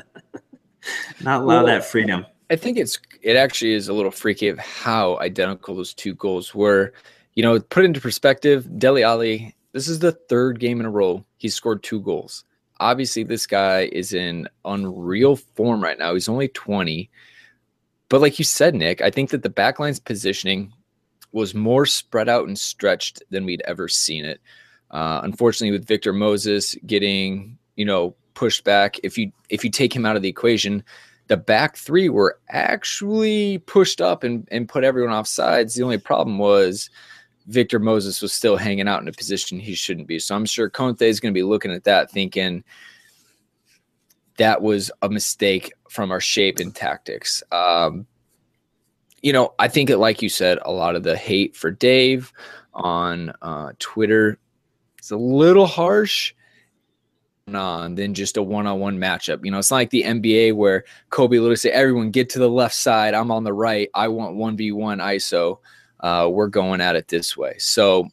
not 1.20 1.40
allow 1.42 1.46
well, 1.46 1.66
that 1.66 1.84
freedom. 1.84 2.26
I 2.50 2.56
think 2.56 2.78
it's 2.78 2.98
it 3.22 3.36
actually 3.36 3.72
is 3.72 3.88
a 3.88 3.92
little 3.92 4.10
freaky 4.10 4.48
of 4.48 4.58
how 4.58 5.18
identical 5.18 5.74
those 5.74 5.94
two 5.94 6.14
goals 6.14 6.54
were. 6.54 6.92
You 7.34 7.42
know, 7.42 7.58
put 7.58 7.84
into 7.84 8.00
perspective, 8.00 8.78
Dele 8.78 9.02
Alli, 9.02 9.56
this 9.72 9.88
is 9.88 9.98
the 9.98 10.12
third 10.12 10.60
game 10.60 10.78
in 10.78 10.86
a 10.86 10.90
row 10.90 11.24
he's 11.44 11.54
scored 11.54 11.82
two 11.82 12.00
goals. 12.00 12.44
Obviously, 12.80 13.22
this 13.22 13.46
guy 13.46 13.90
is 13.92 14.14
in 14.14 14.48
unreal 14.64 15.36
form 15.36 15.82
right 15.82 15.98
now. 15.98 16.14
He's 16.14 16.28
only 16.28 16.48
20. 16.48 17.10
But 18.08 18.22
like 18.22 18.38
you 18.38 18.46
said, 18.46 18.74
Nick, 18.74 19.02
I 19.02 19.10
think 19.10 19.28
that 19.30 19.42
the 19.42 19.50
backline's 19.50 20.00
positioning 20.00 20.72
was 21.34 21.54
more 21.54 21.84
spread 21.84 22.28
out 22.28 22.46
and 22.46 22.58
stretched 22.58 23.22
than 23.30 23.44
we'd 23.44 23.62
ever 23.66 23.88
seen 23.88 24.24
it. 24.24 24.40
Uh, 24.90 25.20
unfortunately, 25.22 25.76
with 25.76 25.86
Victor 25.86 26.12
Moses 26.12 26.76
getting 26.86 27.58
you 27.76 27.84
know 27.84 28.14
pushed 28.34 28.64
back, 28.64 28.96
if 29.02 29.18
you 29.18 29.32
if 29.50 29.64
you 29.64 29.70
take 29.70 29.94
him 29.94 30.06
out 30.06 30.16
of 30.16 30.22
the 30.22 30.28
equation, 30.28 30.84
the 31.26 31.36
back 31.36 31.76
three 31.76 32.08
were 32.08 32.38
actually 32.50 33.58
pushed 33.58 34.00
up 34.00 34.24
and, 34.24 34.46
and 34.50 34.68
put 34.68 34.84
everyone 34.84 35.12
off 35.12 35.26
sides. 35.26 35.74
The 35.74 35.82
only 35.82 35.98
problem 35.98 36.38
was 36.38 36.90
Victor 37.46 37.78
Moses 37.78 38.22
was 38.22 38.32
still 38.32 38.56
hanging 38.56 38.88
out 38.88 39.02
in 39.02 39.08
a 39.08 39.12
position 39.12 39.58
he 39.58 39.74
shouldn't 39.74 40.06
be. 40.06 40.18
So 40.18 40.34
I'm 40.34 40.46
sure 40.46 40.70
Conte 40.70 41.02
is 41.02 41.20
going 41.20 41.32
to 41.32 41.38
be 41.38 41.42
looking 41.42 41.72
at 41.72 41.84
that 41.84 42.10
thinking 42.10 42.64
that 44.36 44.62
was 44.62 44.90
a 45.02 45.08
mistake 45.08 45.72
from 45.88 46.10
our 46.10 46.20
shape 46.20 46.58
and 46.58 46.74
tactics. 46.74 47.42
Um, 47.52 48.06
you 49.24 49.32
know, 49.32 49.54
I 49.58 49.68
think 49.68 49.88
it, 49.88 49.96
like 49.96 50.20
you 50.20 50.28
said, 50.28 50.58
a 50.66 50.70
lot 50.70 50.96
of 50.96 51.02
the 51.02 51.16
hate 51.16 51.56
for 51.56 51.70
Dave 51.70 52.30
on 52.74 53.32
uh, 53.40 53.72
Twitter 53.78 54.38
is 55.02 55.10
a 55.10 55.16
little 55.16 55.66
harsh 55.66 56.34
on 57.52 57.94
than 57.94 58.12
just 58.12 58.36
a 58.36 58.42
one-on-one 58.42 58.98
matchup. 58.98 59.42
You 59.42 59.50
know, 59.50 59.58
it's 59.58 59.70
not 59.70 59.78
like 59.78 59.90
the 59.90 60.02
NBA 60.02 60.54
where 60.54 60.84
Kobe 61.08 61.38
literally 61.38 61.56
say, 61.56 61.70
"Everyone 61.70 62.10
get 62.10 62.28
to 62.30 62.38
the 62.38 62.50
left 62.50 62.74
side. 62.74 63.14
I'm 63.14 63.30
on 63.30 63.44
the 63.44 63.52
right. 63.54 63.88
I 63.94 64.08
want 64.08 64.36
one 64.36 64.58
v 64.58 64.72
one 64.72 64.98
ISO. 64.98 65.58
Uh, 66.00 66.28
we're 66.30 66.48
going 66.48 66.82
at 66.82 66.94
it 66.94 67.08
this 67.08 67.34
way." 67.34 67.54
So, 67.58 68.08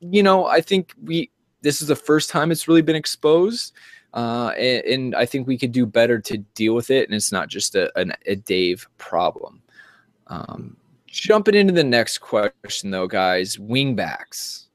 you 0.00 0.22
know, 0.22 0.44
I 0.44 0.60
think 0.60 0.92
we 1.02 1.30
this 1.62 1.80
is 1.80 1.88
the 1.88 1.96
first 1.96 2.28
time 2.28 2.52
it's 2.52 2.68
really 2.68 2.82
been 2.82 2.96
exposed. 2.96 3.72
Uh, 4.12 4.52
and, 4.58 4.84
and, 4.84 5.14
I 5.14 5.24
think 5.24 5.46
we 5.46 5.56
could 5.56 5.70
do 5.70 5.86
better 5.86 6.18
to 6.18 6.38
deal 6.38 6.74
with 6.74 6.90
it. 6.90 7.06
And 7.06 7.14
it's 7.14 7.30
not 7.30 7.48
just 7.48 7.76
a, 7.76 7.92
a, 7.96 8.12
a 8.26 8.34
Dave 8.34 8.88
problem. 8.98 9.59
Um, 10.30 10.76
jumping 11.06 11.56
into 11.56 11.72
the 11.72 11.84
next 11.84 12.18
question, 12.18 12.90
though, 12.90 13.06
guys 13.06 13.56
wingbacks. 13.56 14.66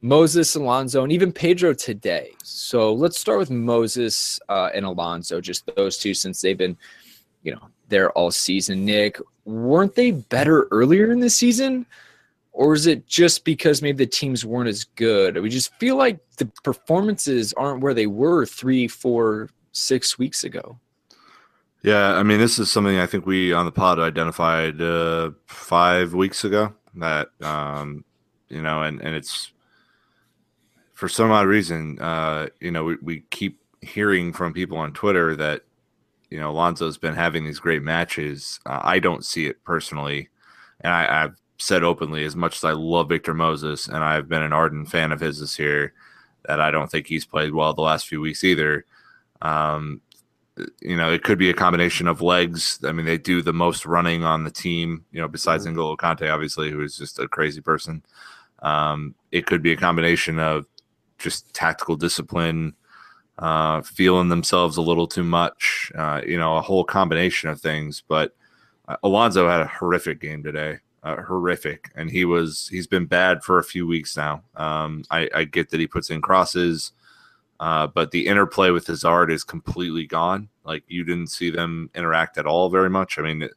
Moses, 0.00 0.54
Alonso, 0.54 1.02
and 1.02 1.12
even 1.12 1.32
Pedro 1.32 1.74
today. 1.74 2.30
So 2.44 2.92
let's 2.92 3.18
start 3.18 3.38
with 3.38 3.50
Moses 3.50 4.38
uh, 4.48 4.70
and 4.72 4.86
Alonso, 4.86 5.40
just 5.40 5.68
those 5.74 5.98
two, 5.98 6.14
since 6.14 6.40
they've 6.40 6.56
been, 6.56 6.76
you 7.42 7.52
know, 7.52 7.68
there 7.88 8.12
all 8.12 8.30
season. 8.30 8.84
Nick, 8.84 9.18
weren't 9.44 9.94
they 9.94 10.12
better 10.12 10.68
earlier 10.70 11.10
in 11.10 11.18
the 11.18 11.30
season? 11.30 11.86
Or 12.52 12.72
is 12.72 12.86
it 12.86 13.06
just 13.06 13.44
because 13.44 13.82
maybe 13.82 14.04
the 14.04 14.10
teams 14.10 14.44
weren't 14.44 14.68
as 14.68 14.84
good? 14.84 15.36
We 15.40 15.50
just 15.50 15.74
feel 15.74 15.96
like 15.96 16.18
the 16.36 16.46
performances 16.62 17.52
aren't 17.54 17.82
where 17.82 17.92
they 17.92 18.06
were 18.06 18.46
three, 18.46 18.88
four, 18.88 19.50
six 19.72 20.18
weeks 20.18 20.44
ago. 20.44 20.78
Yeah, 21.86 22.14
I 22.16 22.24
mean, 22.24 22.40
this 22.40 22.58
is 22.58 22.68
something 22.68 22.98
I 22.98 23.06
think 23.06 23.26
we 23.26 23.52
on 23.52 23.64
the 23.64 23.70
pod 23.70 24.00
identified 24.00 24.82
uh, 24.82 25.30
five 25.46 26.14
weeks 26.14 26.42
ago. 26.42 26.74
That 26.96 27.28
um, 27.40 28.04
you 28.48 28.60
know, 28.60 28.82
and 28.82 29.00
and 29.00 29.14
it's 29.14 29.52
for 30.94 31.08
some 31.08 31.30
odd 31.30 31.46
reason, 31.46 32.00
uh, 32.00 32.48
you 32.58 32.72
know, 32.72 32.82
we, 32.82 32.96
we 33.02 33.20
keep 33.30 33.60
hearing 33.82 34.32
from 34.32 34.52
people 34.52 34.78
on 34.78 34.94
Twitter 34.94 35.36
that 35.36 35.62
you 36.28 36.40
know 36.40 36.50
Alonso's 36.50 36.98
been 36.98 37.14
having 37.14 37.44
these 37.44 37.60
great 37.60 37.82
matches. 37.82 38.58
Uh, 38.66 38.80
I 38.82 38.98
don't 38.98 39.24
see 39.24 39.46
it 39.46 39.62
personally, 39.62 40.28
and 40.80 40.92
I, 40.92 41.22
I've 41.22 41.36
said 41.58 41.84
openly 41.84 42.24
as 42.24 42.34
much 42.34 42.56
as 42.56 42.64
I 42.64 42.72
love 42.72 43.10
Victor 43.10 43.32
Moses, 43.32 43.86
and 43.86 44.02
I've 44.02 44.28
been 44.28 44.42
an 44.42 44.52
ardent 44.52 44.90
fan 44.90 45.12
of 45.12 45.20
his 45.20 45.38
this 45.38 45.56
year, 45.56 45.92
that 46.48 46.60
I 46.60 46.72
don't 46.72 46.90
think 46.90 47.06
he's 47.06 47.24
played 47.24 47.54
well 47.54 47.74
the 47.74 47.82
last 47.82 48.08
few 48.08 48.20
weeks 48.20 48.42
either. 48.42 48.84
Um, 49.40 50.00
you 50.80 50.96
know, 50.96 51.12
it 51.12 51.22
could 51.22 51.38
be 51.38 51.50
a 51.50 51.54
combination 51.54 52.08
of 52.08 52.22
legs. 52.22 52.78
I 52.84 52.92
mean, 52.92 53.06
they 53.06 53.18
do 53.18 53.42
the 53.42 53.52
most 53.52 53.84
running 53.84 54.24
on 54.24 54.44
the 54.44 54.50
team, 54.50 55.04
you 55.12 55.20
know, 55.20 55.28
besides 55.28 55.66
mm-hmm. 55.66 55.78
N'Golo 55.78 55.96
Kante, 55.96 56.32
obviously, 56.32 56.70
who 56.70 56.82
is 56.82 56.96
just 56.96 57.18
a 57.18 57.28
crazy 57.28 57.60
person. 57.60 58.02
Um, 58.60 59.14
it 59.32 59.46
could 59.46 59.62
be 59.62 59.72
a 59.72 59.76
combination 59.76 60.38
of 60.38 60.66
just 61.18 61.52
tactical 61.52 61.96
discipline, 61.96 62.74
uh, 63.38 63.82
feeling 63.82 64.28
themselves 64.28 64.76
a 64.76 64.82
little 64.82 65.06
too 65.06 65.24
much, 65.24 65.92
uh, 65.94 66.22
you 66.26 66.38
know, 66.38 66.56
a 66.56 66.62
whole 66.62 66.84
combination 66.84 67.50
of 67.50 67.60
things. 67.60 68.02
But 68.06 68.34
uh, 68.88 68.96
Alonso 69.02 69.48
had 69.48 69.60
a 69.60 69.66
horrific 69.66 70.20
game 70.20 70.42
today, 70.42 70.78
uh, 71.02 71.22
horrific, 71.22 71.90
and 71.94 72.10
he 72.10 72.24
was 72.24 72.68
he's 72.68 72.86
been 72.86 73.06
bad 73.06 73.44
for 73.44 73.58
a 73.58 73.64
few 73.64 73.86
weeks 73.86 74.16
now. 74.16 74.42
Um, 74.56 75.04
I, 75.10 75.28
I, 75.34 75.44
get 75.44 75.70
that 75.70 75.80
he 75.80 75.86
puts 75.86 76.10
in 76.10 76.22
crosses, 76.22 76.92
uh, 77.60 77.86
but 77.86 78.10
the 78.10 78.26
interplay 78.26 78.70
with 78.70 78.86
Hazard 78.86 79.30
is 79.30 79.44
completely 79.44 80.06
gone. 80.06 80.48
Like 80.64 80.84
you 80.88 81.04
didn't 81.04 81.28
see 81.28 81.50
them 81.50 81.90
interact 81.94 82.38
at 82.38 82.46
all 82.46 82.68
very 82.68 82.90
much. 82.90 83.18
I 83.18 83.22
mean, 83.22 83.48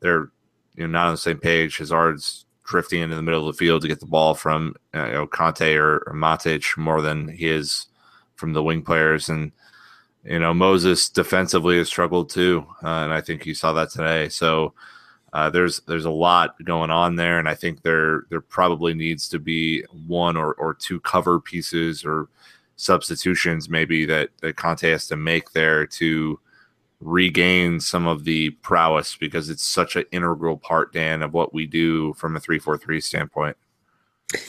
they're 0.00 0.30
you 0.74 0.86
know 0.86 0.86
not 0.86 1.06
on 1.06 1.12
the 1.14 1.18
same 1.18 1.38
page. 1.38 1.76
Hazard's 1.78 2.46
drifting 2.64 3.00
into 3.00 3.16
the 3.16 3.22
middle 3.22 3.48
of 3.48 3.54
the 3.54 3.58
field 3.58 3.80
to 3.82 3.88
get 3.88 4.00
the 4.00 4.06
ball 4.06 4.34
from 4.34 4.74
uh, 4.94 5.06
you 5.06 5.12
know 5.12 5.26
Kante 5.26 5.76
or, 5.76 5.98
or 6.06 6.14
Matic 6.14 6.76
more 6.76 7.00
than 7.00 7.28
he 7.28 7.48
is 7.48 7.86
from 8.36 8.52
the 8.52 8.62
wing 8.62 8.82
players. 8.82 9.28
And 9.28 9.52
you 10.24 10.38
know 10.38 10.52
Moses 10.52 11.08
defensively 11.08 11.78
has 11.78 11.88
struggled 11.88 12.30
too, 12.30 12.66
uh, 12.82 13.04
and 13.04 13.12
I 13.12 13.20
think 13.20 13.46
you 13.46 13.54
saw 13.54 13.72
that 13.74 13.90
today. 13.90 14.28
So 14.28 14.74
uh, 15.32 15.50
there's 15.50 15.80
there's 15.80 16.06
a 16.06 16.10
lot 16.10 16.56
going 16.64 16.90
on 16.90 17.16
there, 17.16 17.38
and 17.38 17.48
I 17.48 17.54
think 17.54 17.82
there 17.82 18.22
there 18.30 18.40
probably 18.40 18.94
needs 18.94 19.28
to 19.28 19.38
be 19.38 19.84
one 20.06 20.36
or, 20.36 20.54
or 20.54 20.74
two 20.74 21.00
cover 21.00 21.38
pieces 21.38 22.04
or 22.04 22.28
substitutions 22.78 23.68
maybe 23.68 24.06
that 24.06 24.30
that 24.40 24.56
Conte 24.56 24.88
has 24.88 25.06
to 25.08 25.16
make 25.16 25.50
there 25.52 25.84
to 25.84 26.40
regain 27.00 27.80
some 27.80 28.06
of 28.06 28.24
the 28.24 28.50
prowess 28.50 29.16
because 29.16 29.50
it's 29.50 29.64
such 29.64 29.96
an 29.96 30.04
integral 30.10 30.56
part, 30.56 30.92
Dan, 30.92 31.22
of 31.22 31.32
what 31.34 31.52
we 31.52 31.66
do 31.66 32.14
from 32.14 32.36
a 32.36 32.40
three 32.40 32.58
four 32.58 32.78
three 32.78 33.00
standpoint. 33.00 33.56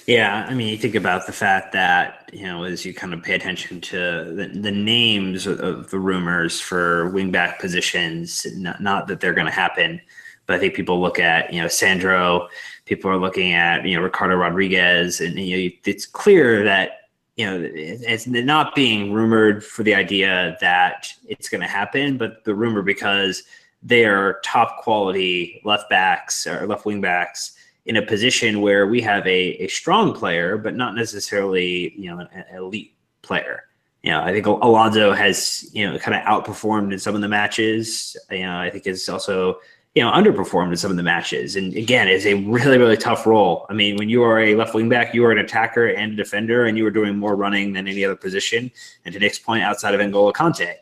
Yeah, 0.05 0.45
I 0.47 0.53
mean, 0.53 0.67
you 0.67 0.77
think 0.77 0.95
about 0.95 1.25
the 1.25 1.31
fact 1.31 1.71
that 1.73 2.29
you 2.33 2.43
know, 2.43 2.63
as 2.63 2.85
you 2.85 2.93
kind 2.93 3.13
of 3.13 3.23
pay 3.23 3.33
attention 3.33 3.81
to 3.81 4.33
the, 4.35 4.51
the 4.53 4.71
names 4.71 5.47
of, 5.47 5.59
of, 5.61 5.89
the 5.89 5.99
rumors 5.99 6.59
for 6.59 7.09
wingback 7.11 7.59
positions, 7.59 8.45
not, 8.57 8.81
not 8.81 9.07
that 9.07 9.21
they're 9.21 9.33
going 9.33 9.47
to 9.47 9.53
happen, 9.53 10.01
but 10.45 10.57
I 10.57 10.59
think 10.59 10.73
people 10.73 10.99
look 10.99 11.17
at 11.17 11.53
you 11.53 11.61
know 11.61 11.67
Sandro, 11.67 12.49
people 12.85 13.09
are 13.09 13.17
looking 13.17 13.53
at 13.53 13.85
you 13.85 13.95
know 13.95 14.03
Ricardo 14.03 14.35
Rodriguez, 14.35 15.21
and 15.21 15.39
you 15.39 15.69
know, 15.69 15.75
it's 15.85 16.05
clear 16.05 16.63
that 16.65 16.98
you 17.39 17.45
know, 17.45 17.69
it's 17.73 18.27
not 18.27 18.75
being 18.75 19.13
rumored 19.13 19.63
for 19.63 19.83
the 19.83 19.95
idea 19.95 20.57
that 20.59 21.13
it's 21.25 21.47
going 21.47 21.61
to 21.61 21.67
happen, 21.67 22.17
but 22.17 22.43
the 22.43 22.53
rumor 22.53 22.81
because 22.81 23.43
they 23.81 24.03
are 24.03 24.41
top 24.43 24.79
quality 24.83 25.61
left 25.63 25.89
backs 25.89 26.45
or 26.45 26.67
left 26.67 26.85
wing 26.85 26.99
backs 26.99 27.53
in 27.85 27.95
a 27.95 28.01
position 28.01 28.59
where 28.59 28.87
we 28.87 28.99
have 28.99 29.25
a, 29.25 29.51
a 29.63 29.67
strong 29.69 30.13
player, 30.13 30.57
but 30.57 30.75
not 30.75 30.95
necessarily, 30.95 31.93
you 31.97 32.13
know, 32.13 32.19
an, 32.19 32.43
elite 32.53 32.93
player. 33.21 33.63
You 34.03 34.11
know, 34.11 34.21
I 34.21 34.33
think 34.33 34.45
Alonso 34.45 35.13
has, 35.13 35.69
you 35.71 35.89
know, 35.89 35.97
kind 35.97 36.17
of 36.17 36.23
outperformed 36.23 36.91
in 36.91 36.99
some 36.99 37.15
of 37.15 37.21
the 37.21 37.29
matches. 37.29 38.17
You 38.29 38.39
know, 38.39 38.59
I 38.59 38.69
think 38.69 38.85
it's 38.85 39.07
also 39.07 39.59
you 39.95 40.03
know, 40.03 40.11
underperformed 40.11 40.69
in 40.69 40.77
some 40.77 40.91
of 40.91 40.97
the 40.97 41.03
matches. 41.03 41.55
And 41.55 41.73
again, 41.75 42.07
it's 42.07 42.25
a 42.25 42.35
really, 42.35 42.77
really 42.77 42.97
tough 42.97 43.25
role. 43.25 43.65
I 43.69 43.73
mean, 43.73 43.97
when 43.97 44.07
you 44.07 44.23
are 44.23 44.39
a 44.39 44.55
left 44.55 44.73
wing 44.73 44.87
back, 44.87 45.13
you 45.13 45.25
are 45.25 45.31
an 45.31 45.39
attacker 45.39 45.87
and 45.87 46.13
a 46.13 46.15
defender, 46.15 46.65
and 46.65 46.77
you 46.77 46.85
are 46.85 46.91
doing 46.91 47.17
more 47.17 47.35
running 47.35 47.73
than 47.73 47.87
any 47.87 48.05
other 48.05 48.15
position. 48.15 48.71
And 49.05 49.13
to 49.13 49.19
Nick's 49.19 49.39
point, 49.39 49.63
outside 49.63 49.95
of 49.95 50.01
N'Golo 50.01 50.33
Kante, 50.33 50.75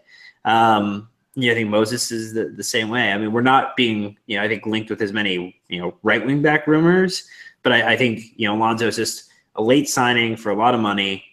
Um, 0.43 1.09
yeah, 1.35 1.51
I 1.51 1.55
think 1.55 1.69
Moses 1.69 2.11
is 2.11 2.33
the, 2.33 2.49
the 2.49 2.63
same 2.63 2.89
way. 2.89 3.11
I 3.11 3.17
mean, 3.17 3.31
we're 3.31 3.41
not 3.41 3.75
being, 3.75 4.17
you 4.25 4.37
know, 4.37 4.43
I 4.43 4.47
think 4.47 4.65
linked 4.65 4.89
with 4.89 5.01
as 5.01 5.13
many, 5.13 5.59
you 5.69 5.79
know, 5.79 5.95
right 6.01 6.25
wing 6.25 6.41
back 6.41 6.67
rumors, 6.67 7.27
but 7.63 7.71
I, 7.71 7.93
I 7.93 7.97
think, 7.97 8.21
you 8.35 8.47
know, 8.47 8.55
Alonso 8.55 8.87
is 8.87 8.95
just 8.95 9.29
a 9.55 9.61
late 9.61 9.87
signing 9.87 10.35
for 10.35 10.51
a 10.51 10.55
lot 10.55 10.73
of 10.73 10.81
money 10.81 11.23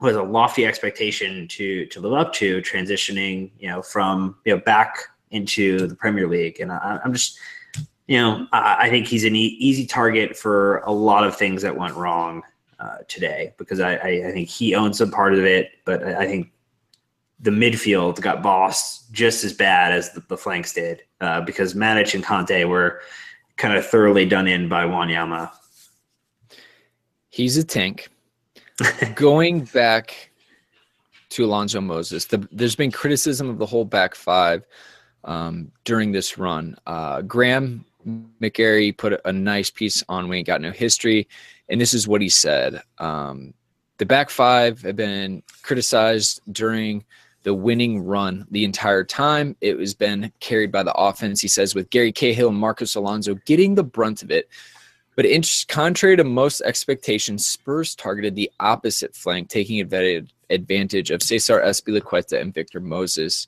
was 0.00 0.16
a 0.16 0.22
lofty 0.22 0.64
expectation 0.64 1.48
to 1.48 1.86
to 1.86 2.00
live 2.00 2.12
up 2.12 2.32
to 2.32 2.60
transitioning, 2.62 3.50
you 3.58 3.68
know, 3.68 3.82
from 3.82 4.36
you 4.44 4.54
know 4.54 4.60
back 4.60 4.96
into 5.30 5.86
the 5.86 5.94
Premier 5.94 6.28
League. 6.28 6.60
And 6.60 6.72
I, 6.72 7.00
am 7.04 7.12
just, 7.12 7.38
you 8.06 8.18
know, 8.18 8.46
I, 8.52 8.86
I 8.86 8.90
think 8.90 9.06
he's 9.06 9.24
an 9.24 9.36
e- 9.36 9.56
easy 9.58 9.86
target 9.86 10.36
for 10.36 10.78
a 10.78 10.92
lot 10.92 11.24
of 11.24 11.36
things 11.36 11.62
that 11.62 11.76
went 11.76 11.94
wrong 11.94 12.42
uh, 12.80 12.98
today 13.08 13.52
because 13.58 13.80
I, 13.80 13.94
I, 13.96 14.08
I, 14.28 14.32
think 14.32 14.48
he 14.48 14.74
owns 14.74 14.98
some 14.98 15.10
part 15.10 15.34
of 15.34 15.44
it, 15.44 15.70
but 15.84 16.02
I, 16.04 16.20
I, 16.20 16.26
think 16.26 16.52
the 17.40 17.50
midfield 17.50 18.20
got 18.20 18.40
bossed 18.40 19.12
just 19.12 19.42
as 19.42 19.52
bad 19.52 19.92
as 19.92 20.12
the, 20.12 20.22
the 20.28 20.36
flanks 20.36 20.72
did 20.72 21.02
uh, 21.20 21.40
because 21.40 21.74
Matic 21.74 22.14
and 22.14 22.24
Kante 22.24 22.68
were 22.68 23.00
kind 23.56 23.76
of 23.76 23.84
thoroughly 23.84 24.26
done 24.26 24.46
in 24.46 24.68
by 24.68 24.84
Wanyama. 24.84 25.50
He's 27.30 27.56
a 27.56 27.64
tank. 27.64 28.08
Going 29.14 29.64
back 29.64 30.30
to 31.30 31.44
Alonso 31.44 31.80
Moses, 31.80 32.26
the, 32.26 32.48
there's 32.52 32.76
been 32.76 32.92
criticism 32.92 33.48
of 33.48 33.58
the 33.58 33.66
whole 33.66 33.84
back 33.84 34.14
five 34.14 34.64
um, 35.28 35.70
during 35.84 36.10
this 36.10 36.38
run. 36.38 36.74
Uh, 36.86 37.20
Graham 37.20 37.84
McGarry 38.40 38.96
put 38.96 39.20
a 39.24 39.32
nice 39.32 39.70
piece 39.70 40.02
on 40.08 40.28
We 40.28 40.38
Ain't 40.38 40.46
Got 40.46 40.62
No 40.62 40.72
History, 40.72 41.28
and 41.68 41.80
this 41.80 41.92
is 41.92 42.08
what 42.08 42.22
he 42.22 42.30
said. 42.30 42.82
Um, 42.96 43.52
the 43.98 44.06
back 44.06 44.30
five 44.30 44.80
have 44.82 44.96
been 44.96 45.42
criticized 45.62 46.40
during 46.50 47.04
the 47.42 47.52
winning 47.52 48.00
run 48.00 48.46
the 48.50 48.64
entire 48.64 49.04
time. 49.04 49.54
It 49.60 49.78
has 49.78 49.94
been 49.94 50.32
carried 50.40 50.72
by 50.72 50.82
the 50.82 50.94
offense, 50.94 51.40
he 51.40 51.48
says, 51.48 51.74
with 51.74 51.90
Gary 51.90 52.10
Cahill 52.10 52.48
and 52.48 52.58
Marcos 52.58 52.94
Alonso 52.94 53.34
getting 53.44 53.74
the 53.74 53.84
brunt 53.84 54.22
of 54.22 54.30
it. 54.30 54.48
But 55.14 55.26
in, 55.26 55.42
contrary 55.66 56.16
to 56.16 56.24
most 56.24 56.62
expectations, 56.62 57.44
Spurs 57.44 57.94
targeted 57.94 58.34
the 58.34 58.50
opposite 58.60 59.14
flank, 59.14 59.48
taking 59.48 59.80
advantage 59.80 61.10
of 61.10 61.22
Cesar 61.22 61.60
Azpilicueta 61.60 62.40
and 62.40 62.54
Victor 62.54 62.80
Moses. 62.80 63.46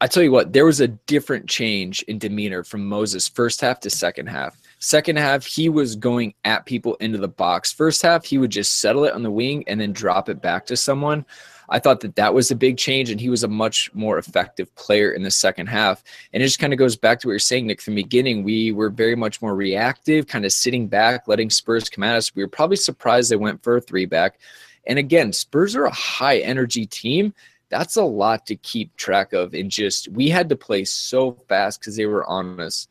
I 0.00 0.06
tell 0.06 0.22
you 0.22 0.32
what, 0.32 0.52
there 0.52 0.66
was 0.66 0.80
a 0.80 0.88
different 0.88 1.48
change 1.48 2.02
in 2.02 2.18
demeanor 2.18 2.64
from 2.64 2.86
Moses 2.86 3.28
first 3.28 3.60
half 3.60 3.80
to 3.80 3.90
second 3.90 4.26
half. 4.26 4.60
Second 4.80 5.16
half, 5.16 5.46
he 5.46 5.68
was 5.68 5.96
going 5.96 6.34
at 6.44 6.66
people 6.66 6.96
into 6.96 7.16
the 7.16 7.28
box. 7.28 7.72
First 7.72 8.02
half, 8.02 8.24
he 8.24 8.36
would 8.36 8.50
just 8.50 8.80
settle 8.80 9.04
it 9.04 9.14
on 9.14 9.22
the 9.22 9.30
wing 9.30 9.64
and 9.66 9.80
then 9.80 9.92
drop 9.92 10.28
it 10.28 10.42
back 10.42 10.66
to 10.66 10.76
someone. 10.76 11.24
I 11.70 11.78
thought 11.78 12.00
that 12.00 12.16
that 12.16 12.34
was 12.34 12.50
a 12.50 12.56
big 12.56 12.76
change, 12.76 13.10
and 13.10 13.20
he 13.20 13.30
was 13.30 13.44
a 13.44 13.48
much 13.48 13.90
more 13.94 14.18
effective 14.18 14.74
player 14.74 15.12
in 15.12 15.22
the 15.22 15.30
second 15.30 15.68
half. 15.68 16.02
And 16.32 16.42
it 16.42 16.46
just 16.46 16.58
kind 16.58 16.72
of 16.74 16.78
goes 16.78 16.96
back 16.96 17.20
to 17.20 17.28
what 17.28 17.32
you're 17.32 17.38
saying, 17.38 17.66
Nick. 17.66 17.80
From 17.80 17.94
the 17.94 18.02
beginning, 18.02 18.44
we 18.44 18.72
were 18.72 18.90
very 18.90 19.16
much 19.16 19.40
more 19.40 19.54
reactive, 19.54 20.26
kind 20.26 20.44
of 20.44 20.52
sitting 20.52 20.86
back, 20.86 21.26
letting 21.28 21.48
Spurs 21.48 21.88
come 21.88 22.04
at 22.04 22.16
us. 22.16 22.34
We 22.34 22.42
were 22.42 22.48
probably 22.48 22.76
surprised 22.76 23.30
they 23.30 23.36
went 23.36 23.62
for 23.62 23.78
a 23.78 23.80
three 23.80 24.04
back. 24.04 24.38
And 24.86 24.98
again, 24.98 25.32
Spurs 25.32 25.74
are 25.74 25.86
a 25.86 25.90
high 25.90 26.38
energy 26.38 26.84
team 26.84 27.32
that's 27.74 27.96
a 27.96 28.04
lot 28.04 28.46
to 28.46 28.54
keep 28.54 28.94
track 28.96 29.32
of. 29.32 29.52
And 29.52 29.68
just 29.68 30.06
we 30.08 30.28
had 30.28 30.48
to 30.48 30.56
play 30.56 30.84
so 30.84 31.32
fast 31.48 31.80
because 31.80 31.96
they 31.96 32.06
were 32.06 32.24
on 32.26 32.60
us. 32.60 32.86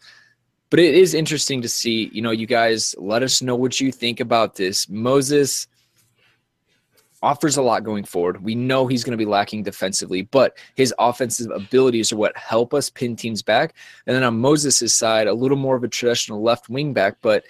But 0.70 0.80
it 0.80 0.94
is 0.94 1.14
interesting 1.14 1.62
to 1.62 1.70
see, 1.70 2.10
you 2.12 2.22
know, 2.22 2.32
you 2.32 2.48
guys 2.48 2.94
let 2.98 3.24
us 3.24 3.42
know 3.42 3.56
what 3.56 3.80
you 3.80 3.92
think 3.94 4.20
about 4.20 4.56
this. 4.56 4.90
Moses, 4.90 5.68
offers 7.22 7.56
a 7.56 7.62
lot 7.62 7.86
going 7.86 8.04
forward. 8.04 8.44
We 8.44 8.54
know 8.54 8.86
he's 8.86 9.06
going 9.06 9.18
to 9.18 9.26
be 9.26 9.30
lacking 9.30 9.64
defensively, 9.64 10.24
but 10.24 10.58
his 10.76 10.94
offensive 11.00 11.50
abilities 11.52 12.12
are 12.12 12.18
what 12.18 12.36
help 12.36 12.74
us 12.74 12.90
pin 12.90 13.16
teams 13.16 13.42
back. 13.42 13.76
And 14.06 14.14
then 14.14 14.24
on 14.24 14.38
Moses' 14.38 14.94
side, 14.94 15.28
a 15.28 15.34
little 15.34 15.56
more 15.56 15.78
of 15.78 15.86
a 15.86 15.88
traditional 15.88 16.42
left 16.42 16.68
wing 16.68 16.92
back, 16.92 17.16
but 17.22 17.46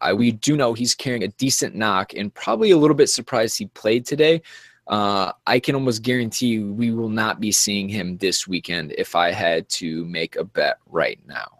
I, 0.00 0.12
we 0.14 0.32
do 0.32 0.56
know 0.56 0.72
he's 0.72 0.96
carrying 0.96 1.22
a 1.22 1.28
decent 1.28 1.76
knock 1.76 2.12
and 2.14 2.34
probably 2.34 2.72
a 2.72 2.76
little 2.76 2.96
bit 2.96 3.08
surprised 3.08 3.56
he 3.56 3.66
played 3.66 4.04
today. 4.04 4.42
Uh, 4.88 5.32
I 5.46 5.60
can 5.60 5.74
almost 5.74 6.02
guarantee 6.02 6.60
we 6.60 6.92
will 6.92 7.10
not 7.10 7.40
be 7.40 7.52
seeing 7.52 7.88
him 7.88 8.16
this 8.16 8.48
weekend 8.48 8.94
if 8.96 9.14
I 9.14 9.32
had 9.32 9.68
to 9.70 10.04
make 10.06 10.36
a 10.36 10.44
bet 10.44 10.78
right 10.86 11.20
now. 11.26 11.58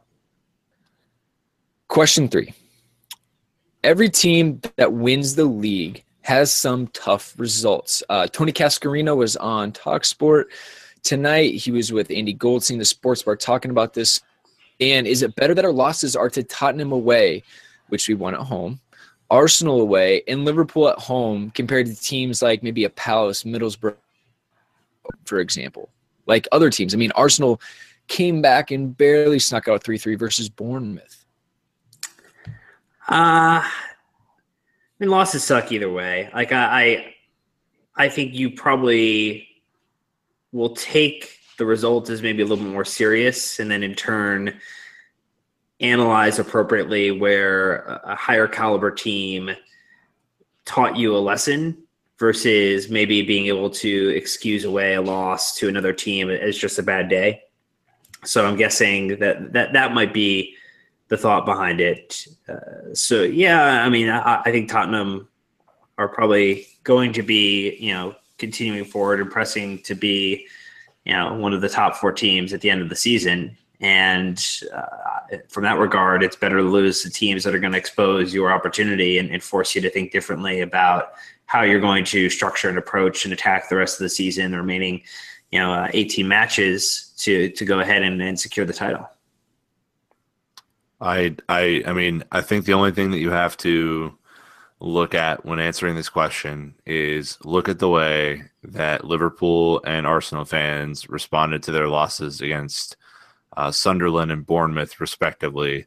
Question 1.89 2.29
three 2.29 2.55
Every 3.85 4.09
team 4.09 4.61
that 4.77 4.93
wins 4.93 5.35
the 5.35 5.45
league 5.45 6.05
has 6.23 6.53
some 6.53 6.89
tough 6.89 7.35
results. 7.39 8.03
Uh, 8.09 8.27
Tony 8.27 8.53
Cascarino 8.53 9.17
was 9.17 9.37
on 9.37 9.73
Talksport 9.73 10.45
tonight. 11.03 11.55
He 11.55 11.71
was 11.71 11.93
with 11.93 12.11
Andy 12.11 12.33
Goldstein, 12.33 12.79
the 12.79 12.85
sports 12.85 13.23
bar, 13.23 13.37
talking 13.37 13.71
about 13.71 13.95
this. 13.95 14.21
And 14.81 15.07
is 15.07 15.23
it 15.23 15.35
better 15.37 15.55
that 15.55 15.65
our 15.65 15.73
losses 15.73 16.17
are 16.17 16.29
to 16.31 16.43
Tottenham 16.43 16.93
away, 16.93 17.43
which 17.89 18.09
we 18.09 18.15
won 18.15 18.35
at 18.35 18.41
home, 18.41 18.81
Arsenal 19.31 19.81
away, 19.81 20.23
and 20.27 20.45
Liverpool 20.45 20.89
at 20.89 20.99
home 20.99 21.51
compared 21.51 21.87
to 21.87 21.95
teams 21.95 22.43
like 22.43 22.63
maybe 22.63 22.85
a 22.85 22.91
Palace, 22.91 23.45
Middlesbrough, 23.45 23.97
for 25.25 25.41
example? 25.41 25.91
Like 26.27 26.47
other 26.53 26.71
teams. 26.71 26.95
I 26.95 26.97
mean, 26.97 27.13
Arsenal 27.13 27.61
came 28.07 28.41
back 28.41 28.71
and 28.71 28.97
barely 28.97 29.39
snuck 29.39 29.69
out 29.69 29.83
3 29.83 29.99
3 29.99 30.15
versus 30.15 30.49
Bournemouth. 30.49 31.25
Uh, 33.11 33.63
I 33.63 33.71
mean, 34.99 35.11
losses 35.11 35.45
suck 35.45 35.73
either 35.73 35.91
way. 35.91 36.31
Like 36.35 36.53
I, 36.53 36.83
I, 36.83 37.15
I 38.05 38.09
think 38.09 38.35
you 38.35 38.51
probably 38.51 39.49
will 40.53 40.75
take 40.75 41.39
the 41.59 41.67
result 41.67 42.11
as 42.11 42.23
maybe 42.23 42.43
a 42.43 42.47
little 42.47 42.65
bit 42.65 42.73
more 42.73 42.85
serious, 42.85 43.59
and 43.61 43.71
then 43.71 43.83
in 43.83 43.95
turn 43.95 44.59
analyze 45.81 46.39
appropriately 46.39 47.11
where 47.11 48.01
a 48.05 48.17
higher 48.17 48.49
caliber 48.49 48.91
team 48.91 49.51
taught 50.65 50.97
you 50.97 51.17
a 51.17 51.19
lesson 51.19 51.77
versus 52.19 52.91
maybe 52.91 53.23
being 53.23 53.47
able 53.47 53.71
to 53.71 54.09
excuse 54.15 54.65
away 54.65 54.95
a 54.95 55.03
loss 55.03 55.57
to 55.57 55.69
another 55.69 55.93
team 55.93 56.31
as 56.31 56.59
just 56.59 56.79
a 56.79 56.83
bad 56.83 57.09
day. 57.09 57.43
So 58.25 58.45
I'm 58.45 58.57
guessing 58.57 59.19
that 59.21 59.53
that 59.53 59.73
that 59.73 59.95
might 59.95 60.13
be 60.13 60.57
the 61.09 61.17
thought 61.17 61.47
behind 61.47 61.81
it. 61.81 62.27
Uh, 62.49 62.93
so 62.93 63.23
yeah, 63.23 63.85
I 63.85 63.89
mean, 63.89 64.09
I, 64.09 64.43
I, 64.45 64.51
think 64.51 64.69
Tottenham 64.69 65.29
are 65.97 66.09
probably 66.09 66.67
going 66.85 67.13
to 67.15 67.23
be, 67.23 67.77
you 67.77 67.93
know, 67.95 68.15
continuing 68.37 68.85
forward 68.85 69.21
and 69.21 69.31
pressing 69.31 69.83
to 69.85 69.95
be, 69.95 70.47
you 71.05 71.13
know, 71.15 71.35
one 71.35 71.55
of 71.55 71.61
the 71.61 71.69
top 71.69 71.97
four 71.97 72.13
teams 72.13 72.53
at 72.53 72.61
the 72.61 72.69
end 72.69 72.83
of 72.83 72.89
the 72.89 72.97
season. 72.97 73.57
And 73.81 74.45
uh, 74.75 75.37
from 75.49 75.63
that 75.65 75.79
regard, 75.79 76.23
it's 76.23 76.35
better 76.35 76.57
to 76.57 76.63
lose 76.63 77.03
to 77.03 77.11
teams 77.11 77.45
that 77.45 77.55
are 77.55 77.61
going 77.61 77.73
to 77.73 77.79
expose 77.79 78.35
your 78.35 78.53
opportunity 78.53 79.19
and, 79.19 79.31
and 79.31 79.43
force 79.43 79.75
you 79.75 79.81
to 79.83 79.91
think 79.91 80.11
differently 80.11 80.61
about 80.61 81.13
how 81.47 81.63
you're 81.63 81.81
going 81.81 82.05
to 82.05 82.29
structure 82.29 82.69
and 82.69 82.77
approach 82.77 83.25
and 83.25 83.33
attack 83.33 83.69
the 83.69 83.77
rest 83.77 84.01
of 84.01 84.05
the 84.05 84.09
season, 84.09 84.51
the 84.51 84.59
remaining, 84.59 85.03
you 85.53 85.59
know, 85.59 85.73
uh, 85.73 85.89
18 85.93 86.27
matches 86.27 87.13
to 87.19 87.51
to 87.51 87.65
go 87.65 87.81
ahead 87.81 88.03
and, 88.03 88.21
and 88.21 88.39
secure 88.39 88.67
the 88.67 88.73
title. 88.73 89.09
I 91.01 91.37
I 91.49 91.83
I 91.87 91.93
mean, 91.93 92.25
I 92.33 92.41
think 92.41 92.65
the 92.65 92.75
only 92.75 92.91
thing 92.91 93.13
that 93.13 93.19
you 93.19 93.31
have 93.31 93.57
to 93.59 94.19
look 94.81 95.15
at 95.15 95.45
when 95.45 95.59
answering 95.59 95.97
this 95.97 96.09
question 96.09 96.75
is 96.87 97.39
look 97.45 97.69
at 97.69 97.79
the 97.79 97.89
way 97.89 98.45
that 98.63 99.05
Liverpool 99.05 99.81
and 99.85 100.07
Arsenal 100.07 100.45
fans 100.45 101.09
responded 101.09 101.63
to 101.65 101.73
their 101.73 101.89
losses 101.89 102.41
against 102.41 102.97
uh, 103.57 103.71
Sunderland 103.71 104.31
and 104.31 104.47
Bournemouth, 104.47 105.01
respectively, 105.01 105.87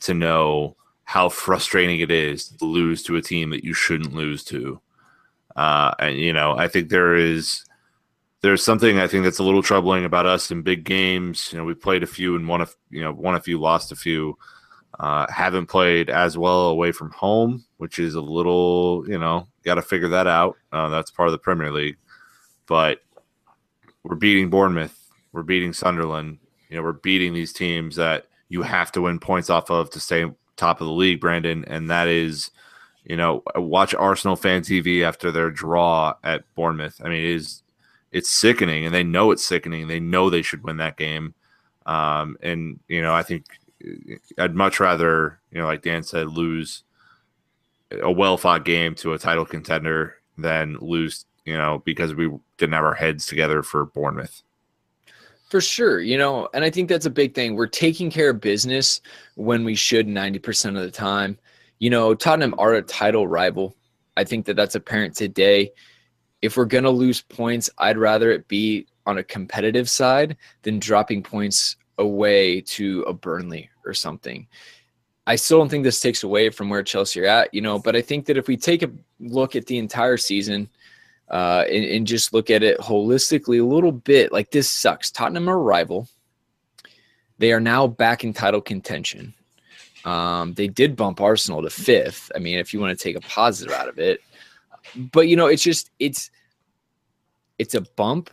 to 0.00 0.14
know 0.14 0.76
how 1.08 1.30
frustrating 1.30 2.00
it 2.00 2.10
is 2.10 2.48
to 2.48 2.64
lose 2.66 3.02
to 3.02 3.16
a 3.16 3.22
team 3.22 3.48
that 3.48 3.64
you 3.64 3.72
shouldn't 3.72 4.12
lose 4.12 4.44
to. 4.44 4.78
Uh, 5.56 5.94
and 5.98 6.18
you 6.18 6.34
know, 6.34 6.54
I 6.56 6.68
think 6.68 6.90
there 6.90 7.14
is 7.14 7.64
there's 8.42 8.62
something 8.62 8.98
I 8.98 9.08
think 9.08 9.24
that's 9.24 9.38
a 9.38 9.42
little 9.42 9.62
troubling 9.62 10.04
about 10.04 10.26
us 10.26 10.50
in 10.50 10.60
big 10.60 10.84
games. 10.84 11.50
You 11.50 11.58
know, 11.58 11.64
we 11.64 11.72
played 11.72 12.02
a 12.02 12.06
few 12.06 12.36
and 12.36 12.46
won 12.46 12.60
a 12.60 12.68
you 12.90 13.02
know 13.02 13.12
won 13.12 13.34
a 13.34 13.40
few, 13.40 13.58
lost 13.58 13.90
a 13.90 13.96
few. 13.96 14.36
Uh, 15.00 15.26
haven't 15.30 15.66
played 15.66 16.10
as 16.10 16.36
well 16.36 16.68
away 16.68 16.92
from 16.92 17.10
home, 17.12 17.64
which 17.78 17.98
is 17.98 18.14
a 18.14 18.20
little 18.20 19.04
you 19.08 19.18
know 19.18 19.48
got 19.64 19.76
to 19.76 19.82
figure 19.82 20.08
that 20.08 20.26
out. 20.26 20.56
Uh, 20.72 20.90
that's 20.90 21.10
part 21.10 21.28
of 21.28 21.32
the 21.32 21.38
Premier 21.38 21.72
League, 21.72 21.96
but 22.66 23.00
we're 24.02 24.14
beating 24.14 24.50
Bournemouth, 24.50 25.10
we're 25.32 25.42
beating 25.42 25.72
Sunderland. 25.72 26.38
You 26.68 26.76
know, 26.76 26.82
we're 26.82 26.92
beating 26.92 27.34
these 27.34 27.52
teams 27.52 27.96
that 27.96 28.26
you 28.48 28.62
have 28.62 28.92
to 28.92 29.02
win 29.02 29.18
points 29.18 29.50
off 29.50 29.70
of 29.70 29.90
to 29.90 30.00
stay 30.00 30.26
top 30.56 30.80
of 30.80 30.86
the 30.86 30.92
league, 30.92 31.20
Brandon, 31.20 31.64
and 31.66 31.90
that 31.90 32.08
is. 32.08 32.50
You 33.04 33.16
know, 33.16 33.42
watch 33.54 33.94
Arsenal 33.94 34.36
fan 34.36 34.60
TV 34.60 35.02
after 35.02 35.30
their 35.30 35.50
draw 35.50 36.12
at 36.22 36.44
Bournemouth. 36.54 37.00
I 37.02 37.08
mean, 37.08 37.24
it 37.24 37.30
is 37.30 37.62
it's 38.12 38.30
sickening, 38.30 38.84
and 38.84 38.94
they 38.94 39.02
know 39.02 39.30
it's 39.30 39.44
sickening. 39.44 39.88
They 39.88 40.00
know 40.00 40.28
they 40.28 40.42
should 40.42 40.62
win 40.62 40.78
that 40.78 40.96
game. 40.96 41.34
Um, 41.86 42.36
and 42.42 42.80
you 42.88 43.02
know, 43.02 43.14
I 43.14 43.22
think 43.22 43.46
uh, 43.84 44.14
I'd 44.38 44.54
much 44.54 44.80
rather, 44.80 45.40
you 45.50 45.58
know, 45.58 45.66
like 45.66 45.82
Dan 45.82 46.02
said, 46.02 46.28
lose 46.28 46.84
a 47.90 48.10
well 48.10 48.36
fought 48.36 48.64
game 48.64 48.94
to 48.96 49.14
a 49.14 49.18
title 49.18 49.46
contender 49.46 50.16
than 50.36 50.76
lose, 50.80 51.24
you 51.44 51.56
know, 51.56 51.82
because 51.84 52.14
we 52.14 52.30
didn't 52.58 52.74
have 52.74 52.84
our 52.84 52.94
heads 52.94 53.26
together 53.26 53.62
for 53.62 53.86
Bournemouth. 53.86 54.42
For 55.48 55.60
sure, 55.60 56.00
you 56.00 56.18
know, 56.18 56.48
and 56.52 56.62
I 56.64 56.70
think 56.70 56.88
that's 56.88 57.06
a 57.06 57.10
big 57.10 57.34
thing. 57.34 57.54
We're 57.54 57.66
taking 57.66 58.10
care 58.10 58.30
of 58.30 58.40
business 58.40 59.00
when 59.34 59.64
we 59.64 59.74
should 59.74 60.06
90% 60.06 60.76
of 60.76 60.82
the 60.82 60.90
time. 60.90 61.38
You 61.78 61.90
know, 61.90 62.14
Tottenham 62.14 62.54
are 62.58 62.74
a 62.74 62.82
title 62.82 63.26
rival. 63.26 63.74
I 64.16 64.24
think 64.24 64.44
that 64.46 64.56
that's 64.56 64.74
apparent 64.74 65.14
today 65.14 65.72
if 66.42 66.56
we're 66.56 66.64
going 66.64 66.84
to 66.84 66.90
lose 66.90 67.20
points, 67.20 67.68
I'd 67.78 67.98
rather 67.98 68.30
it 68.30 68.48
be 68.48 68.86
on 69.06 69.18
a 69.18 69.24
competitive 69.24 69.88
side 69.88 70.36
than 70.62 70.78
dropping 70.78 71.22
points 71.22 71.76
away 71.98 72.60
to 72.60 73.02
a 73.02 73.12
Burnley 73.12 73.70
or 73.84 73.94
something. 73.94 74.46
I 75.26 75.36
still 75.36 75.58
don't 75.58 75.68
think 75.68 75.84
this 75.84 76.00
takes 76.00 76.22
away 76.22 76.50
from 76.50 76.68
where 76.68 76.82
Chelsea 76.82 77.20
are 77.20 77.26
at, 77.26 77.52
you 77.52 77.60
know, 77.60 77.78
but 77.78 77.96
I 77.96 78.00
think 78.00 78.26
that 78.26 78.36
if 78.36 78.48
we 78.48 78.56
take 78.56 78.82
a 78.82 78.90
look 79.20 79.56
at 79.56 79.66
the 79.66 79.78
entire 79.78 80.16
season 80.16 80.68
uh, 81.30 81.64
and, 81.70 81.84
and 81.84 82.06
just 82.06 82.32
look 82.32 82.50
at 82.50 82.62
it 82.62 82.78
holistically 82.78 83.60
a 83.60 83.66
little 83.66 83.92
bit, 83.92 84.32
like 84.32 84.50
this 84.50 84.68
sucks. 84.68 85.10
Tottenham 85.10 85.48
are 85.48 85.58
rival. 85.58 86.08
They 87.38 87.52
are 87.52 87.60
now 87.60 87.86
back 87.86 88.24
in 88.24 88.32
title 88.32 88.60
contention. 88.60 89.34
Um, 90.04 90.54
they 90.54 90.68
did 90.68 90.96
bump 90.96 91.20
Arsenal 91.20 91.62
to 91.62 91.70
fifth. 91.70 92.32
I 92.34 92.38
mean, 92.38 92.58
if 92.58 92.72
you 92.72 92.80
want 92.80 92.96
to 92.98 93.02
take 93.02 93.16
a 93.16 93.20
positive 93.20 93.74
out 93.74 93.88
of 93.88 93.98
it, 93.98 94.20
but 95.12 95.28
you 95.28 95.36
know, 95.36 95.46
it's 95.46 95.62
just 95.62 95.90
it's 95.98 96.30
it's 97.58 97.74
a 97.74 97.82
bump, 97.96 98.30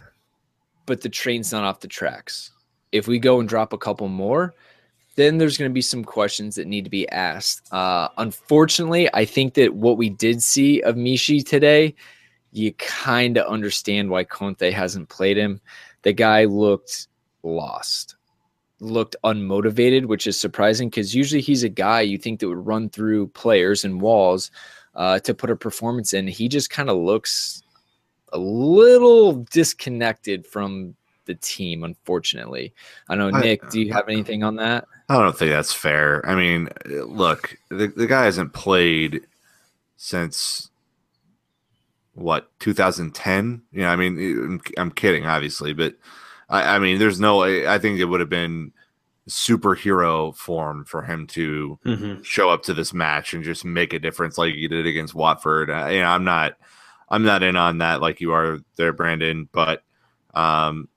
but 0.86 1.02
the 1.02 1.10
train's 1.10 1.52
not 1.52 1.64
off 1.64 1.80
the 1.82 1.88
tracks. 1.88 2.52
If 2.92 3.08
we 3.08 3.20
go 3.20 3.40
and 3.40 3.50
drop 3.50 3.74
a 3.74 3.78
couple 3.78 4.08
more, 4.08 4.54
then 5.16 5.38
there's 5.38 5.58
going 5.58 5.70
to 5.70 5.74
be 5.74 5.82
some 5.82 6.04
questions 6.04 6.56
that 6.56 6.68
need 6.68 6.84
to 6.84 6.90
be 6.90 7.10
asked. 7.10 7.72
Uh, 7.74 8.10
unfortunately, 8.18 9.10
I 9.14 9.26
think 9.26 9.56
that 9.56 9.74
what 9.74 9.98
we 9.98 10.10
did 10.10 10.42
see 10.44 10.82
of 10.82 10.96
Michy 10.96 11.46
today, 11.46 11.96
you 12.56 12.74
kind 12.74 13.38
of 13.38 13.46
understand 13.48 14.10
why 14.10 14.24
Conte 14.24 14.72
hasn't 14.72 15.10
played 15.10 15.38
him. 15.38 15.60
The 16.04 16.14
guy 16.14 16.46
looked 16.46 17.08
lost, 17.44 18.16
looked 18.80 19.16
unmotivated, 19.24 20.06
which 20.06 20.26
is 20.28 20.40
surprising 20.40 20.90
because 20.90 21.14
usually 21.14 21.42
he's 21.42 21.64
a 21.64 21.70
guy 21.70 22.02
you 22.02 22.18
think 22.18 22.40
that 22.40 22.48
would 22.48 22.66
run 22.66 22.90
through 22.90 23.28
players 23.28 23.84
and 23.84 24.02
walls 24.02 24.52
uh, 24.96 25.20
to 25.20 25.34
put 25.34 25.50
a 25.50 25.56
performance 25.56 26.14
in. 26.14 26.28
He 26.28 26.48
just 26.48 26.70
kind 26.70 26.90
of 26.90 26.98
looks 26.98 27.62
a 28.32 28.38
little 28.38 29.34
disconnected 29.52 30.48
from 30.48 30.96
the 31.26 31.36
team, 31.36 31.84
unfortunately. 31.84 32.74
I 33.10 33.16
know, 33.16 33.32
Nick, 33.32 33.66
I, 33.66 33.70
do 33.70 33.82
you 33.82 33.92
have 33.94 34.08
anything 34.08 34.44
on 34.44 34.56
that? 34.58 34.86
I 35.10 35.22
don't 35.22 35.38
think 35.38 35.52
that's 35.52 35.74
fair. 35.74 36.26
I 36.26 36.36
mean, 36.36 36.70
look, 36.86 37.58
the, 37.70 37.88
the 37.88 38.08
guy 38.08 38.26
hasn't 38.26 38.54
played 38.54 39.22
since 39.98 40.70
what 42.16 42.50
2010 42.60 43.62
you 43.72 43.82
know 43.82 43.90
i 43.90 43.96
mean 43.96 44.18
i'm, 44.18 44.62
I'm 44.78 44.92
kidding 44.92 45.26
obviously 45.26 45.74
but 45.74 45.96
I, 46.50 46.76
I, 46.76 46.80
mean 46.80 46.98
there's 46.98 47.20
no 47.20 47.44
i 47.44 47.78
think 47.78 48.00
it 48.00 48.06
would 48.06 48.20
have 48.20 48.30
been 48.30 48.72
superhero 49.28 50.36
form 50.36 50.86
for 50.86 51.02
him 51.02 51.26
to 51.28 51.80
mm-hmm. 51.86 52.22
show 52.22 52.50
up 52.50 52.64
to 52.64 52.74
this 52.74 52.94
match 52.94 53.34
and 53.34 53.44
just 53.44 53.66
make 53.66 53.94
a 53.94 54.00
difference 54.00 54.38
like 54.38 54.54
he 54.54 54.68
did 54.68 54.86
against 54.86 55.16
Watford. 55.16 55.70
Uh, 55.70 55.88
you 55.88 56.00
know, 56.00 56.08
I'm 56.08 56.24
not 56.24 56.58
I'm 57.10 57.24
not 57.24 57.44
in 57.44 57.56
on 57.56 57.80
that 57.80 58.02
like 58.02 58.22
you 58.22 58.34
are 58.34 58.60
there, 58.78 58.94
Brandon, 58.94 59.50
but 59.52 59.84
um, 60.34 60.88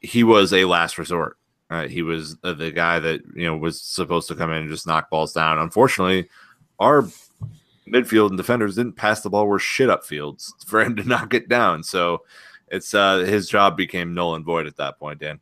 he 0.00 0.24
was 0.24 0.52
a 0.52 0.64
last 0.64 0.98
resort. 0.98 1.38
Uh, 1.68 1.88
he 1.88 2.02
was 2.02 2.36
uh, 2.44 2.52
the 2.52 2.70
guy 2.70 2.98
that 2.98 3.20
you 3.34 3.46
know 3.46 3.56
was 3.56 3.80
supposed 3.80 4.28
to 4.28 4.36
come 4.36 4.50
in 4.50 4.58
and 4.58 4.70
just 4.70 4.86
knock 4.86 5.10
balls 5.10 5.32
down. 5.32 5.58
Unfortunately, 5.58 6.28
our 6.78 7.06
midfield 7.90 8.28
and 8.28 8.36
defenders 8.36 8.76
didn't 8.76 8.96
pass 8.96 9.20
the 9.20 9.30
ball 9.30 9.46
were 9.46 9.58
shit 9.58 9.90
up 9.90 10.04
fields 10.04 10.54
for 10.66 10.80
him 10.80 10.96
to 10.96 11.04
knock 11.08 11.34
it 11.34 11.48
down. 11.48 11.82
So 11.82 12.22
it's 12.68 12.94
uh, 12.94 13.18
his 13.18 13.48
job 13.48 13.76
became 13.76 14.14
null 14.14 14.34
and 14.34 14.44
void 14.44 14.66
at 14.66 14.76
that 14.76 14.98
point, 14.98 15.20
Dan. 15.20 15.40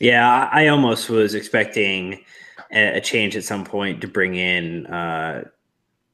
Yeah, 0.00 0.48
I 0.50 0.68
almost 0.68 1.10
was 1.10 1.34
expecting 1.34 2.24
a, 2.72 3.00
change 3.00 3.36
at 3.36 3.44
some 3.44 3.64
point 3.64 4.00
to 4.00 4.08
bring 4.08 4.34
in 4.34 4.86
uh, 4.86 5.44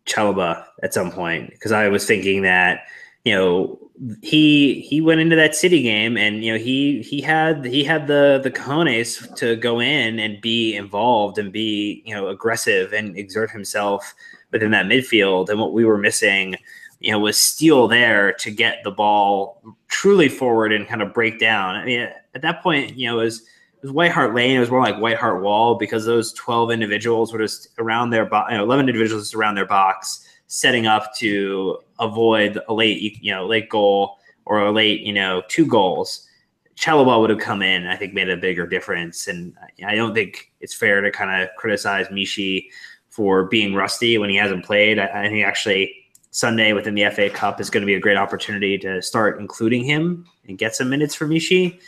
Chalobah 0.07 0.64
at 0.83 0.94
some 0.94 1.11
point 1.11 1.50
because 1.50 1.72
I 1.72 1.88
was 1.88 2.07
thinking 2.07 2.42
that 2.42 2.81
you 3.24 3.35
know 3.35 3.78
he 4.22 4.81
he 4.81 5.00
went 5.00 5.20
into 5.20 5.37
that 5.37 5.54
city 5.54 5.83
game 5.83 6.16
and 6.16 6.44
you 6.44 6.52
know 6.52 6.59
he 6.59 7.02
he 7.02 7.20
had 7.20 7.64
he 7.64 7.85
had 7.85 8.07
the 8.07 8.40
the 8.42 8.50
cojones 8.50 9.35
to 9.37 9.57
go 9.57 9.81
in 9.81 10.18
and 10.18 10.40
be 10.40 10.74
involved 10.76 11.38
and 11.38 11.52
be 11.52 12.02
you 12.04 12.14
know 12.14 12.28
aggressive 12.28 12.92
and 12.92 13.16
exert 13.16 13.50
himself 13.50 14.14
within 14.52 14.70
that 14.70 14.87
midfield 14.87 15.48
and 15.48 15.58
what 15.58 15.72
we 15.72 15.84
were 15.84 15.98
missing 15.98 16.56
you 17.00 17.12
know 17.12 17.18
was 17.18 17.38
steel 17.38 17.87
there 17.87 18.32
to 18.32 18.50
get 18.50 18.82
the 18.84 18.90
ball 18.90 19.62
truly 19.88 20.28
forward 20.28 20.72
and 20.72 20.88
kind 20.88 21.02
of 21.02 21.14
break 21.14 21.38
down 21.38 21.74
i 21.74 21.84
mean 21.84 22.08
at 22.34 22.42
that 22.42 22.62
point 22.62 22.96
you 22.96 23.06
know 23.06 23.20
it 23.20 23.24
was 23.24 23.42
it 23.78 23.87
was 23.87 23.92
White 23.92 24.11
Hart 24.11 24.34
Lane. 24.34 24.56
It 24.56 24.61
was 24.61 24.72
more 24.72 24.80
like 24.80 24.98
White 24.98 25.18
Hart 25.18 25.40
Wall 25.40 25.76
because 25.76 26.04
those 26.04 26.32
12 26.32 26.72
individuals 26.72 27.32
were 27.32 27.38
just 27.38 27.68
around 27.78 28.11
their 28.11 28.26
box, 28.26 28.50
you 28.50 28.58
know, 28.58 28.64
11 28.64 28.88
individuals 28.88 29.22
just 29.22 29.37
around 29.37 29.54
their 29.54 29.66
box, 29.66 30.26
setting 30.48 30.88
up 30.88 31.14
to 31.16 31.78
avoid 32.00 32.58
a 32.68 32.74
late, 32.74 33.22
you 33.22 33.32
know, 33.32 33.46
late 33.46 33.68
goal 33.68 34.18
or 34.46 34.66
a 34.66 34.72
late, 34.72 35.02
you 35.02 35.12
know, 35.12 35.42
two 35.46 35.64
goals. 35.64 36.26
Chalobah 36.74 37.20
would 37.20 37.30
have 37.30 37.38
come 37.38 37.62
in, 37.62 37.87
I 37.87 37.94
think, 37.94 38.14
made 38.14 38.28
a 38.28 38.37
bigger 38.37 38.66
difference. 38.66 39.28
And 39.28 39.54
I 39.87 39.94
don't 39.94 40.14
think 40.14 40.50
it's 40.61 40.74
fair 40.74 41.00
to 41.00 41.12
kind 41.12 41.42
of 41.42 41.48
criticize 41.56 42.08
Michy 42.08 42.70
for 43.18 43.42
being 43.42 43.74
rusty 43.74 44.16
when 44.16 44.31
he 44.31 44.37
hasn't 44.37 44.64
played. 44.64 44.96
I, 44.96 45.07
I 45.24 45.28
think 45.28 45.44
actually 45.44 45.92
Sunday 46.31 46.72
within 46.72 46.94
the 46.94 47.11
FA 47.11 47.28
Cup 47.28 47.61
is 47.61 47.68
going 47.68 47.81
to 47.81 47.87
be 47.87 47.96
a 47.96 48.00
great 48.00 48.16
opportunity 48.16 48.78
to 48.78 49.02
start 49.02 49.40
including 49.40 49.83
him 49.83 50.24
and 50.46 50.57
get 50.57 50.76
some 50.76 50.88
minutes 50.88 51.16
for 51.16 51.26
Michy. 51.26 51.81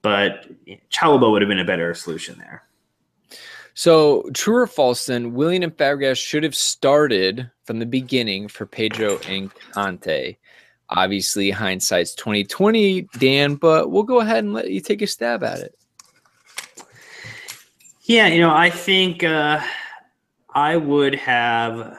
But 0.00 0.46
Chalobah 0.90 1.30
would 1.30 1.42
have 1.42 1.48
been 1.50 1.58
a 1.58 1.64
better 1.66 1.92
solution 1.92 2.38
there. 2.38 2.62
So, 3.74 4.30
true 4.32 4.56
or 4.56 4.66
false, 4.66 5.04
then, 5.04 5.34
Willian 5.34 5.62
and 5.62 5.76
Fabregas 5.76 6.16
should 6.16 6.42
have 6.42 6.56
started 6.56 7.50
from 7.64 7.80
the 7.80 7.86
beginning 7.86 8.48
for 8.48 8.64
Pedro 8.64 9.18
and 9.28 9.54
Kanté. 9.74 10.38
Obviously, 10.88 11.50
hindsight's 11.50 12.14
2020, 12.14 13.02
Dan, 13.18 13.56
but 13.56 13.90
we'll 13.90 14.04
go 14.04 14.20
ahead 14.20 14.42
and 14.42 14.54
let 14.54 14.70
you 14.70 14.80
take 14.80 15.02
a 15.02 15.06
stab 15.06 15.44
at 15.44 15.58
it. 15.58 15.78
Yeah, 18.04 18.28
you 18.28 18.40
know, 18.40 18.54
I 18.54 18.70
think 18.70 19.22
uh, 19.22 19.60
I 20.58 20.76
would 20.76 21.14
have. 21.14 21.96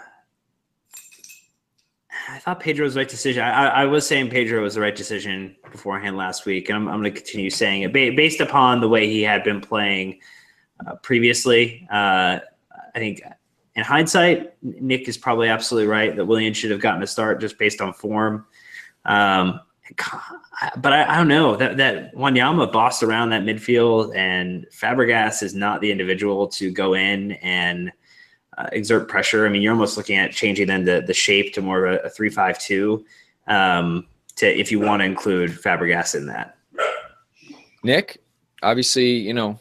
I 2.27 2.39
thought 2.39 2.59
Pedro 2.59 2.83
was 2.83 2.93
the 2.93 2.99
right 2.99 3.07
decision. 3.07 3.41
I, 3.41 3.67
I, 3.67 3.85
was 3.85 4.05
saying 4.05 4.29
Pedro 4.29 4.61
was 4.61 4.75
the 4.75 4.81
right 4.81 4.95
decision 4.95 5.55
beforehand 5.71 6.17
last 6.17 6.45
week, 6.45 6.67
and 6.67 6.75
I'm, 6.75 6.89
I'm 6.89 7.01
going 7.01 7.13
to 7.13 7.21
continue 7.21 7.49
saying 7.49 7.83
it 7.83 7.93
based 7.93 8.41
upon 8.41 8.81
the 8.81 8.89
way 8.89 9.07
he 9.07 9.21
had 9.21 9.45
been 9.45 9.61
playing 9.61 10.19
uh, 10.85 10.95
previously. 10.95 11.87
Uh, 11.89 12.39
I 12.93 12.99
think 12.99 13.21
in 13.75 13.83
hindsight, 13.83 14.53
Nick 14.61 15.07
is 15.07 15.17
probably 15.17 15.47
absolutely 15.47 15.87
right 15.87 16.13
that 16.13 16.25
Willian 16.25 16.53
should 16.53 16.71
have 16.71 16.81
gotten 16.81 17.01
a 17.01 17.07
start 17.07 17.39
just 17.39 17.57
based 17.57 17.79
on 17.79 17.93
form. 17.93 18.45
Um, 19.05 19.61
but 20.77 20.91
I, 20.91 21.13
I, 21.13 21.17
don't 21.17 21.29
know 21.29 21.55
that 21.55 21.77
that 21.77 22.13
Wanyama 22.13 22.71
bossed 22.73 23.03
around 23.03 23.29
that 23.29 23.43
midfield, 23.43 24.13
and 24.15 24.67
Fabregas 24.71 25.41
is 25.43 25.55
not 25.55 25.79
the 25.79 25.91
individual 25.91 26.47
to 26.49 26.69
go 26.69 26.93
in 26.93 27.31
and 27.31 27.91
uh, 28.59 28.69
exert 28.71 29.07
pressure. 29.07 29.45
I 29.45 29.49
mean, 29.49 29.61
you're 29.61 29.73
almost 29.73 29.97
looking 29.97 30.17
at 30.17 30.31
changing 30.31 30.67
then 30.67 30.85
the 30.85 31.01
the 31.05 31.13
shape 31.13 31.53
to 31.53 31.61
more 31.61 31.85
of 31.85 31.95
a, 31.95 32.07
a 32.07 32.09
three 32.09 32.29
five 32.29 32.59
two. 32.59 33.05
Um, 33.47 34.05
to 34.35 34.47
if 34.47 34.71
you 34.71 34.79
want 34.79 35.01
to 35.01 35.05
include 35.05 35.51
Fabregas 35.51 36.13
in 36.13 36.27
that. 36.27 36.55
Nick, 37.83 38.21
obviously, 38.61 39.07
you 39.07 39.33
know 39.33 39.59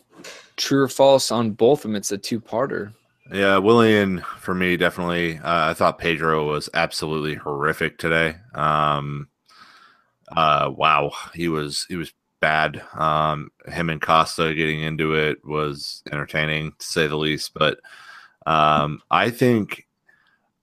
true 0.59 0.83
or 0.83 0.89
false 0.89 1.31
on 1.31 1.53
both 1.53 1.81
of 1.81 1.83
them. 1.85 1.97
It's 1.97 2.13
a 2.13 2.19
two 2.19 2.41
parter. 2.41 2.93
Yeah, 3.33 3.59
Willian 3.59 4.21
for 4.39 4.55
me 4.55 4.77
definitely. 4.77 5.39
Uh, 5.39 5.71
I 5.71 5.75
thought 5.75 5.99
Pedro 5.99 6.49
was 6.49 6.69
absolutely 6.75 7.35
horrific 7.35 7.99
today. 7.99 8.37
Um, 8.55 9.29
uh, 10.35 10.71
wow, 10.75 11.13
he 11.35 11.49
was 11.49 11.87
he 11.89 11.97
was 11.97 12.13
bad. 12.41 12.83
Um, 12.95 13.51
him 13.67 13.91
and 13.91 14.01
Costa 14.01 14.55
getting 14.55 14.81
into 14.81 15.15
it 15.15 15.45
was 15.45 16.03
entertaining 16.11 16.73
to 16.79 16.87
say 16.87 17.07
the 17.07 17.17
least. 17.17 17.53
But 17.55 17.81
um, 18.49 19.03
I 19.11 19.29
think 19.29 19.87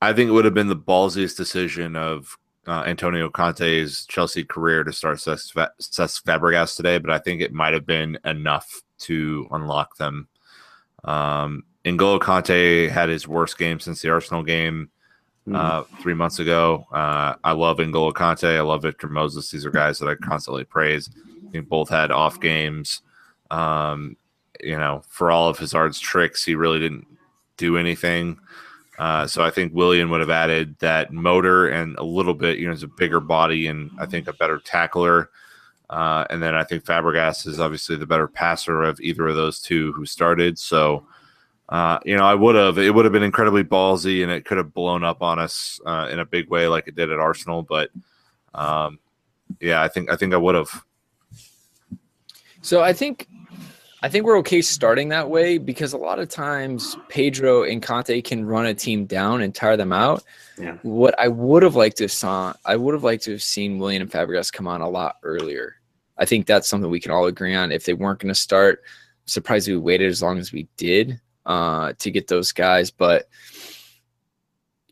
I 0.01 0.11
think 0.11 0.29
it 0.29 0.33
would 0.33 0.45
have 0.45 0.55
been 0.55 0.69
the 0.69 0.75
ballsiest 0.75 1.37
decision 1.37 1.95
of 1.95 2.35
uh, 2.65 2.83
Antonio 2.87 3.29
Conte's 3.29 4.07
Chelsea 4.07 4.43
career 4.43 4.83
to 4.83 4.91
start 4.91 5.17
Cesc 5.17 6.23
Fabregas 6.23 6.75
today. 6.75 6.97
But 6.97 7.11
I 7.11 7.19
think 7.19 7.41
it 7.41 7.53
might 7.53 7.73
have 7.73 7.85
been 7.85 8.17
enough 8.25 8.81
to 8.99 9.47
unlock 9.51 9.97
them. 9.97 10.27
Um, 11.03 11.63
N'Golo 11.85 12.19
Kante 12.19 12.89
had 12.89 13.09
his 13.09 13.27
worst 13.27 13.59
game 13.59 13.79
since 13.79 14.01
the 14.01 14.09
Arsenal 14.09 14.41
game 14.41 14.89
mm-hmm. 15.47 15.55
uh, 15.55 15.83
three 16.01 16.15
months 16.15 16.39
ago. 16.39 16.87
Uh, 16.91 17.35
I 17.43 17.51
love 17.51 17.77
N'Golo 17.77 18.11
Kante. 18.13 18.57
I 18.57 18.61
love 18.61 18.81
Victor 18.81 19.07
Moses. 19.07 19.51
These 19.51 19.63
are 19.63 19.71
guys 19.71 19.99
that 19.99 20.09
I 20.09 20.15
constantly 20.15 20.63
praise. 20.63 21.11
I 21.47 21.51
think 21.51 21.69
both 21.69 21.89
had 21.89 22.09
off 22.09 22.39
games. 22.39 23.03
Um, 23.51 24.17
you 24.59 24.75
know, 24.75 25.03
for 25.07 25.29
all 25.29 25.49
of 25.49 25.59
Hazard's 25.59 25.99
tricks, 25.99 26.43
he 26.43 26.55
really 26.55 26.79
didn't 26.79 27.05
do 27.57 27.77
anything. 27.77 28.39
Uh, 28.97 29.27
so 29.27 29.43
I 29.43 29.49
think 29.49 29.73
Willian 29.73 30.09
would 30.09 30.21
have 30.21 30.29
added 30.29 30.77
that 30.79 31.11
motor 31.11 31.67
and 31.67 31.97
a 31.97 32.03
little 32.03 32.33
bit, 32.33 32.57
you 32.59 32.67
know, 32.67 32.73
it's 32.73 32.83
a 32.83 32.87
bigger 32.87 33.19
body 33.19 33.67
and 33.67 33.91
I 33.99 34.05
think 34.05 34.27
a 34.27 34.33
better 34.33 34.59
tackler. 34.59 35.29
Uh, 35.89 36.25
and 36.29 36.41
then 36.41 36.55
I 36.55 36.63
think 36.63 36.83
Fabregas 36.85 37.45
is 37.45 37.59
obviously 37.59 37.95
the 37.97 38.07
better 38.07 38.27
passer 38.27 38.83
of 38.83 38.99
either 39.01 39.27
of 39.27 39.35
those 39.35 39.59
two 39.59 39.91
who 39.93 40.05
started. 40.05 40.57
So, 40.57 41.05
uh, 41.69 41.99
you 42.05 42.15
know, 42.15 42.25
I 42.25 42.35
would 42.35 42.55
have, 42.55 42.77
it 42.77 42.93
would 42.93 43.05
have 43.05 43.11
been 43.11 43.21
incredibly 43.23 43.63
ballsy 43.63 44.23
and 44.23 44.31
it 44.31 44.45
could 44.45 44.57
have 44.57 44.73
blown 44.73 45.03
up 45.03 45.21
on 45.21 45.39
us 45.39 45.79
uh, 45.85 46.07
in 46.11 46.19
a 46.19 46.25
big 46.25 46.49
way 46.49 46.67
like 46.67 46.87
it 46.87 46.95
did 46.95 47.11
at 47.11 47.19
Arsenal. 47.19 47.63
But 47.63 47.91
um, 48.53 48.99
yeah, 49.59 49.81
I 49.81 49.89
think, 49.89 50.09
I 50.09 50.15
think 50.15 50.33
I 50.33 50.37
would 50.37 50.55
have. 50.55 50.83
So 52.61 52.81
I 52.81 52.93
think, 52.93 53.27
I 54.05 54.07
think 54.07 54.23
we're 54.23 54.37
okay 54.37 54.61
starting 54.61 55.09
that 55.09 55.31
way 55.31 55.57
because 55.57 55.93
a 55.93 55.97
lot 55.97 56.19
of 56.19 56.29
times 56.29 56.95
Pedro 57.09 57.63
and 57.63 57.81
Kante 57.81 58.23
can 58.23 58.45
run 58.45 58.67
a 58.67 58.73
team 58.75 59.07
down 59.07 59.41
and 59.41 59.53
tire 59.53 59.77
them 59.77 59.91
out. 59.91 60.23
Yeah. 60.59 60.77
What 60.83 61.19
I 61.19 61.27
would 61.27 61.63
have 61.63 61.75
liked 61.75 61.97
to 61.97 62.03
have 62.03 62.11
saw, 62.11 62.53
I 62.65 62.75
would 62.75 62.93
have 62.93 63.03
liked 63.03 63.23
to 63.23 63.31
have 63.31 63.41
seen 63.41 63.79
Willian 63.79 64.03
and 64.03 64.11
Fabregas 64.11 64.53
come 64.53 64.67
on 64.67 64.81
a 64.81 64.87
lot 64.87 65.15
earlier. 65.23 65.77
I 66.19 66.25
think 66.25 66.45
that's 66.45 66.67
something 66.67 66.91
we 66.91 66.99
can 66.99 67.09
all 67.09 67.25
agree 67.25 67.55
on. 67.55 67.71
If 67.71 67.85
they 67.85 67.95
weren't 67.95 68.19
going 68.19 68.31
to 68.31 68.39
start, 68.39 68.83
I'm 68.83 69.27
surprised 69.27 69.67
we 69.67 69.75
waited 69.75 70.11
as 70.11 70.21
long 70.21 70.37
as 70.37 70.51
we 70.51 70.67
did 70.77 71.19
uh, 71.47 71.93
to 71.97 72.11
get 72.11 72.27
those 72.27 72.51
guys. 72.51 72.91
But 72.91 73.27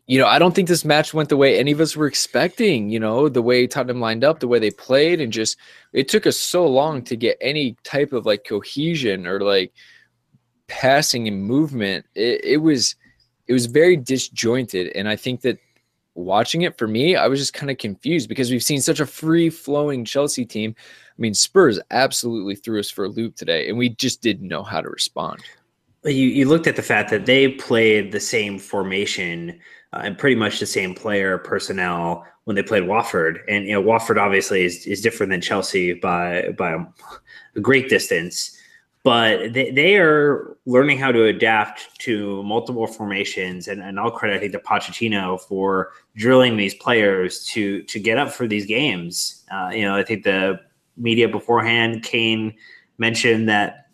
you 0.06 0.18
know, 0.18 0.26
I 0.26 0.38
don't 0.38 0.54
think 0.54 0.68
this 0.68 0.84
match 0.84 1.14
went 1.14 1.30
the 1.30 1.36
way 1.36 1.58
any 1.58 1.72
of 1.72 1.80
us 1.80 1.96
were 1.96 2.06
expecting. 2.06 2.90
You 2.90 3.00
know, 3.00 3.28
the 3.28 3.42
way 3.42 3.66
Tottenham 3.66 4.00
lined 4.00 4.22
up, 4.22 4.40
the 4.40 4.48
way 4.48 4.58
they 4.58 4.70
played, 4.70 5.20
and 5.20 5.32
just 5.32 5.56
it 5.92 6.08
took 6.08 6.26
us 6.26 6.36
so 6.36 6.66
long 6.66 7.02
to 7.04 7.16
get 7.16 7.38
any 7.40 7.76
type 7.84 8.12
of 8.12 8.26
like 8.26 8.44
cohesion 8.44 9.26
or 9.26 9.40
like 9.40 9.72
passing 10.66 11.26
and 11.26 11.42
movement. 11.42 12.04
It, 12.14 12.44
it 12.44 12.56
was 12.58 12.96
it 13.46 13.52
was 13.52 13.66
very 13.66 13.96
disjointed. 13.96 14.92
And 14.94 15.08
I 15.08 15.16
think 15.16 15.40
that 15.42 15.58
watching 16.14 16.62
it 16.62 16.76
for 16.76 16.86
me, 16.86 17.16
I 17.16 17.26
was 17.26 17.40
just 17.40 17.54
kind 17.54 17.70
of 17.70 17.78
confused 17.78 18.28
because 18.28 18.50
we've 18.50 18.62
seen 18.62 18.80
such 18.80 19.00
a 19.00 19.06
free 19.06 19.50
flowing 19.50 20.04
Chelsea 20.04 20.44
team. 20.44 20.74
I 20.78 21.20
mean, 21.20 21.34
Spurs 21.34 21.78
absolutely 21.90 22.56
threw 22.56 22.80
us 22.80 22.90
for 22.90 23.04
a 23.04 23.08
loop 23.08 23.36
today, 23.36 23.68
and 23.68 23.78
we 23.78 23.90
just 23.90 24.20
didn't 24.20 24.48
know 24.48 24.62
how 24.62 24.80
to 24.80 24.88
respond. 24.88 25.42
You, 26.04 26.12
you 26.12 26.46
looked 26.46 26.66
at 26.66 26.76
the 26.76 26.82
fact 26.82 27.10
that 27.10 27.24
they 27.24 27.48
played 27.48 28.12
the 28.12 28.20
same 28.20 28.58
formation 28.58 29.58
uh, 29.94 30.00
and 30.04 30.18
pretty 30.18 30.36
much 30.36 30.60
the 30.60 30.66
same 30.66 30.94
player 30.94 31.38
personnel 31.38 32.26
when 32.44 32.56
they 32.56 32.62
played 32.62 32.86
Watford. 32.86 33.40
And 33.48 33.66
you 33.66 33.72
know, 33.72 33.80
Watford 33.80 34.18
obviously 34.18 34.64
is, 34.64 34.86
is 34.86 35.00
different 35.00 35.30
than 35.30 35.40
Chelsea 35.40 35.94
by 35.94 36.50
by 36.58 36.76
a 37.56 37.60
great 37.60 37.88
distance 37.88 38.58
but 39.04 39.52
they, 39.52 39.70
they 39.70 39.96
are 39.98 40.56
learning 40.64 40.98
how 40.98 41.12
to 41.12 41.24
adapt 41.24 42.00
to 42.00 42.42
multiple 42.42 42.86
formations 42.86 43.68
and, 43.68 43.82
and 43.82 44.00
I'll 44.00 44.10
credit 44.10 44.36
I 44.36 44.40
think 44.40 44.52
to 44.52 44.58
Pochettino 44.58 45.38
for 45.38 45.92
drilling 46.16 46.56
these 46.56 46.74
players 46.74 47.44
to 47.48 47.82
to 47.82 48.00
get 48.00 48.18
up 48.18 48.32
for 48.32 48.48
these 48.48 48.66
games. 48.66 49.44
Uh, 49.52 49.70
you 49.72 49.82
know, 49.82 49.94
I 49.94 50.02
think 50.02 50.24
the 50.24 50.58
media 50.96 51.28
beforehand, 51.28 52.02
Kane 52.02 52.54
mentioned 52.96 53.48
that 53.50 53.88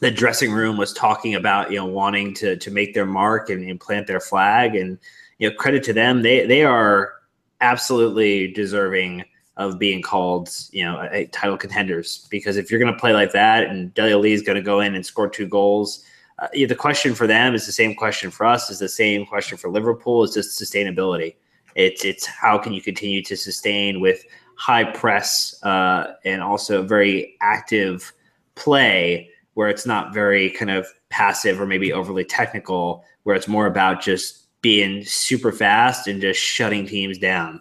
the 0.00 0.10
dressing 0.10 0.52
room 0.52 0.76
was 0.76 0.92
talking 0.92 1.34
about 1.34 1.70
you 1.70 1.78
know 1.78 1.86
wanting 1.86 2.34
to 2.34 2.56
to 2.56 2.70
make 2.70 2.92
their 2.92 3.06
mark 3.06 3.48
and, 3.48 3.68
and 3.68 3.80
plant 3.80 4.06
their 4.06 4.20
flag 4.20 4.76
and 4.76 4.98
you 5.38 5.48
know 5.48 5.54
credit 5.56 5.82
to 5.82 5.92
them 5.92 6.22
they 6.22 6.46
they 6.46 6.64
are 6.64 7.14
absolutely 7.60 8.52
deserving 8.52 9.24
of 9.56 9.78
being 9.78 10.02
called, 10.02 10.50
you 10.72 10.84
know, 10.84 10.98
a, 11.00 11.18
a 11.18 11.26
title 11.26 11.56
contenders. 11.56 12.26
Because 12.30 12.56
if 12.56 12.70
you're 12.70 12.80
going 12.80 12.92
to 12.92 12.98
play 12.98 13.12
like 13.12 13.32
that, 13.32 13.64
and 13.64 13.92
Dele 13.94 14.12
Alli 14.12 14.32
is 14.32 14.42
going 14.42 14.56
to 14.56 14.62
go 14.62 14.80
in 14.80 14.94
and 14.94 15.06
score 15.06 15.28
two 15.28 15.46
goals, 15.46 16.04
uh, 16.40 16.48
the 16.52 16.74
question 16.74 17.14
for 17.14 17.26
them 17.26 17.54
is 17.54 17.64
the 17.64 17.72
same 17.72 17.94
question 17.94 18.30
for 18.30 18.44
us. 18.46 18.70
Is 18.70 18.80
the 18.80 18.88
same 18.88 19.24
question 19.24 19.56
for 19.56 19.70
Liverpool. 19.70 20.24
Is 20.24 20.34
just 20.34 20.60
sustainability. 20.60 21.36
It's 21.76 22.04
it's 22.04 22.26
how 22.26 22.58
can 22.58 22.72
you 22.72 22.82
continue 22.82 23.22
to 23.22 23.36
sustain 23.36 24.00
with 24.00 24.24
high 24.56 24.84
press 24.84 25.62
uh, 25.62 26.14
and 26.24 26.42
also 26.42 26.82
very 26.82 27.36
active 27.40 28.12
play 28.56 29.30
where 29.54 29.68
it's 29.68 29.86
not 29.86 30.12
very 30.12 30.50
kind 30.50 30.70
of 30.70 30.86
passive 31.10 31.60
or 31.60 31.66
maybe 31.66 31.92
overly 31.92 32.24
technical, 32.24 33.04
where 33.22 33.36
it's 33.36 33.46
more 33.46 33.66
about 33.66 34.02
just 34.02 34.43
being 34.64 35.04
super 35.04 35.52
fast 35.52 36.08
and 36.08 36.22
just 36.22 36.40
shutting 36.40 36.86
teams 36.86 37.18
down. 37.18 37.60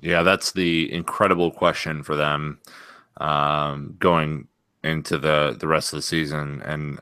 Yeah, 0.00 0.24
that's 0.24 0.50
the 0.50 0.92
incredible 0.92 1.52
question 1.52 2.02
for 2.02 2.16
them 2.16 2.58
um, 3.18 3.94
going 4.00 4.48
into 4.82 5.18
the 5.18 5.56
the 5.58 5.68
rest 5.68 5.92
of 5.92 5.98
the 5.98 6.02
season. 6.02 6.62
And 6.62 6.98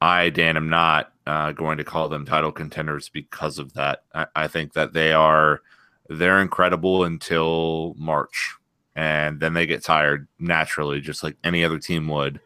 I, 0.00 0.30
Dan, 0.30 0.56
am 0.56 0.68
not 0.68 1.12
uh, 1.24 1.52
going 1.52 1.78
to 1.78 1.84
call 1.84 2.08
them 2.08 2.26
title 2.26 2.50
contenders 2.50 3.08
because 3.08 3.60
of 3.60 3.74
that. 3.74 4.02
I, 4.12 4.26
I 4.34 4.48
think 4.48 4.72
that 4.72 4.92
they 4.92 5.12
are 5.12 5.62
they're 6.08 6.42
incredible 6.42 7.04
until 7.04 7.94
March, 7.96 8.56
and 8.96 9.38
then 9.38 9.54
they 9.54 9.66
get 9.66 9.84
tired 9.84 10.26
naturally, 10.40 11.00
just 11.00 11.22
like 11.22 11.36
any 11.44 11.64
other 11.64 11.78
team 11.78 12.08
would. 12.08 12.40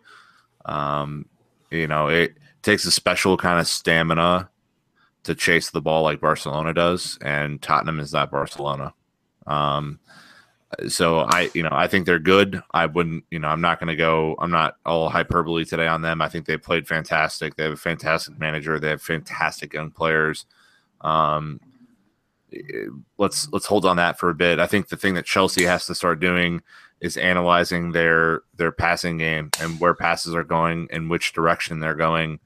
Um, 0.66 1.24
you 1.70 1.86
know, 1.86 2.08
it 2.08 2.36
takes 2.60 2.84
a 2.84 2.90
special 2.90 3.38
kind 3.38 3.58
of 3.58 3.66
stamina 3.66 4.50
to 5.24 5.34
chase 5.34 5.70
the 5.70 5.80
ball 5.80 6.02
like 6.02 6.20
Barcelona 6.20 6.74
does, 6.74 7.18
and 7.22 7.60
Tottenham 7.62 8.00
is 8.00 8.12
not 8.12 8.30
Barcelona. 8.30 8.94
Um, 9.46 9.98
so 10.88 11.20
I, 11.20 11.50
you 11.54 11.62
know, 11.62 11.70
I 11.72 11.86
think 11.86 12.06
they're 12.06 12.18
good. 12.18 12.62
I 12.72 12.86
wouldn't, 12.86 13.24
you 13.30 13.38
know, 13.38 13.48
I'm 13.48 13.60
not 13.60 13.78
going 13.78 13.88
to 13.88 13.96
go. 13.96 14.36
I'm 14.38 14.50
not 14.50 14.76
all 14.86 15.08
hyperbole 15.08 15.64
today 15.64 15.86
on 15.86 16.02
them. 16.02 16.22
I 16.22 16.28
think 16.28 16.46
they 16.46 16.56
played 16.56 16.88
fantastic. 16.88 17.56
They 17.56 17.64
have 17.64 17.72
a 17.72 17.76
fantastic 17.76 18.38
manager. 18.38 18.78
They 18.78 18.88
have 18.88 19.02
fantastic 19.02 19.74
young 19.74 19.90
players. 19.90 20.46
Um, 21.02 21.60
let's 23.18 23.50
let's 23.52 23.66
hold 23.66 23.84
on 23.84 23.96
that 23.96 24.18
for 24.18 24.30
a 24.30 24.34
bit. 24.34 24.58
I 24.58 24.66
think 24.66 24.88
the 24.88 24.96
thing 24.96 25.14
that 25.14 25.26
Chelsea 25.26 25.64
has 25.64 25.86
to 25.86 25.94
start 25.94 26.20
doing 26.20 26.62
is 27.00 27.16
analyzing 27.16 27.92
their 27.92 28.42
their 28.56 28.72
passing 28.72 29.18
game 29.18 29.50
and 29.60 29.80
where 29.80 29.94
passes 29.94 30.34
are 30.34 30.44
going 30.44 30.88
and 30.90 31.10
which 31.10 31.32
direction 31.32 31.80
they're 31.80 31.94
going. 31.94 32.40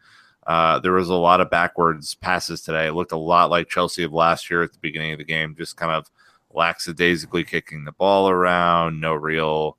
Uh, 0.46 0.78
there 0.78 0.92
was 0.92 1.08
a 1.08 1.14
lot 1.14 1.40
of 1.40 1.50
backwards 1.50 2.14
passes 2.14 2.62
today. 2.62 2.86
It 2.86 2.92
looked 2.92 3.12
a 3.12 3.16
lot 3.16 3.50
like 3.50 3.68
Chelsea 3.68 4.04
of 4.04 4.12
last 4.12 4.48
year 4.48 4.62
at 4.62 4.72
the 4.72 4.78
beginning 4.78 5.12
of 5.12 5.18
the 5.18 5.24
game, 5.24 5.56
just 5.56 5.76
kind 5.76 5.92
of 5.92 6.08
lackadaisically 6.52 7.44
kicking 7.44 7.84
the 7.84 7.92
ball 7.92 8.30
around, 8.30 9.00
no 9.00 9.12
real 9.12 9.76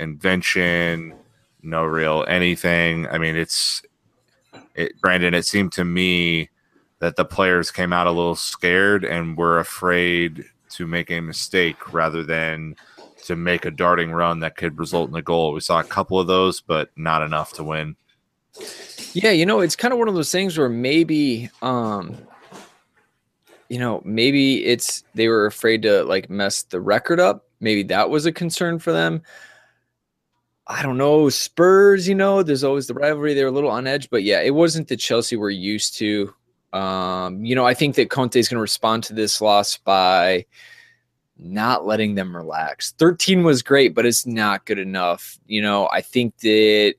invention, 0.00 1.14
no 1.62 1.84
real 1.84 2.24
anything. 2.26 3.06
I 3.08 3.18
mean, 3.18 3.36
it's 3.36 3.82
it, 4.74 5.00
Brandon. 5.00 5.34
It 5.34 5.46
seemed 5.46 5.72
to 5.72 5.84
me 5.84 6.50
that 6.98 7.16
the 7.16 7.24
players 7.24 7.70
came 7.70 7.92
out 7.92 8.06
a 8.06 8.12
little 8.12 8.34
scared 8.34 9.04
and 9.04 9.36
were 9.36 9.58
afraid 9.58 10.44
to 10.70 10.86
make 10.86 11.10
a 11.10 11.20
mistake 11.20 11.92
rather 11.92 12.22
than 12.22 12.76
to 13.24 13.36
make 13.36 13.64
a 13.64 13.70
darting 13.70 14.12
run 14.12 14.40
that 14.40 14.56
could 14.56 14.78
result 14.78 15.10
in 15.10 15.16
a 15.16 15.22
goal. 15.22 15.52
We 15.52 15.60
saw 15.60 15.80
a 15.80 15.84
couple 15.84 16.18
of 16.18 16.26
those, 16.26 16.60
but 16.60 16.90
not 16.96 17.22
enough 17.22 17.52
to 17.54 17.64
win. 17.64 17.96
Yeah, 19.12 19.30
you 19.30 19.46
know, 19.46 19.60
it's 19.60 19.76
kind 19.76 19.92
of 19.92 19.98
one 19.98 20.08
of 20.08 20.14
those 20.14 20.30
things 20.30 20.56
where 20.56 20.68
maybe 20.68 21.50
um 21.62 22.16
you 23.70 23.78
know, 23.78 24.02
maybe 24.04 24.64
it's 24.64 25.04
they 25.14 25.28
were 25.28 25.46
afraid 25.46 25.82
to 25.82 26.02
like 26.02 26.28
mess 26.28 26.64
the 26.64 26.80
record 26.80 27.20
up. 27.20 27.46
Maybe 27.60 27.84
that 27.84 28.10
was 28.10 28.26
a 28.26 28.32
concern 28.32 28.80
for 28.80 28.92
them. 28.92 29.22
I 30.66 30.82
don't 30.82 30.98
know. 30.98 31.28
Spurs, 31.28 32.08
you 32.08 32.14
know, 32.14 32.42
there's 32.42 32.64
always 32.64 32.88
the 32.88 32.94
rivalry. 32.94 33.34
They're 33.34 33.46
a 33.46 33.52
little 33.52 33.70
on 33.70 33.86
edge, 33.86 34.10
but 34.10 34.24
yeah, 34.24 34.40
it 34.40 34.54
wasn't 34.54 34.88
the 34.88 34.96
Chelsea 34.96 35.36
we're 35.36 35.50
used 35.50 35.96
to. 35.98 36.34
Um, 36.72 37.44
you 37.44 37.54
know, 37.54 37.66
I 37.66 37.74
think 37.74 37.94
that 37.96 38.10
Conte 38.10 38.38
is 38.38 38.48
going 38.48 38.56
to 38.56 38.62
respond 38.62 39.04
to 39.04 39.14
this 39.14 39.40
loss 39.40 39.76
by 39.78 40.46
not 41.36 41.86
letting 41.86 42.14
them 42.14 42.36
relax. 42.36 42.92
13 42.92 43.42
was 43.42 43.62
great, 43.62 43.94
but 43.94 44.06
it's 44.06 44.26
not 44.26 44.64
good 44.66 44.78
enough. 44.78 45.38
You 45.46 45.62
know, 45.62 45.88
I 45.92 46.02
think 46.02 46.36
that 46.38 46.94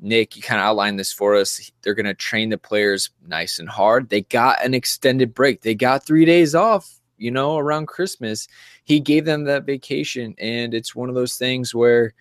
Nick, 0.00 0.36
you 0.36 0.42
kind 0.42 0.60
of 0.60 0.66
outlined 0.66 0.98
this 0.98 1.12
for 1.12 1.34
us. 1.34 1.70
They're 1.82 1.94
going 1.94 2.06
to 2.06 2.14
train 2.14 2.50
the 2.50 2.58
players 2.58 3.10
nice 3.26 3.58
and 3.58 3.68
hard. 3.68 4.08
They 4.08 4.22
got 4.22 4.64
an 4.64 4.74
extended 4.74 5.34
break. 5.34 5.62
They 5.62 5.74
got 5.74 6.04
three 6.04 6.24
days 6.24 6.54
off, 6.54 6.98
you 7.16 7.30
know, 7.30 7.58
around 7.58 7.88
Christmas. 7.88 8.48
He 8.84 9.00
gave 9.00 9.24
them 9.24 9.44
that 9.44 9.64
vacation. 9.64 10.34
And 10.38 10.74
it's 10.74 10.94
one 10.94 11.08
of 11.08 11.14
those 11.14 11.36
things 11.36 11.74
where 11.74 12.14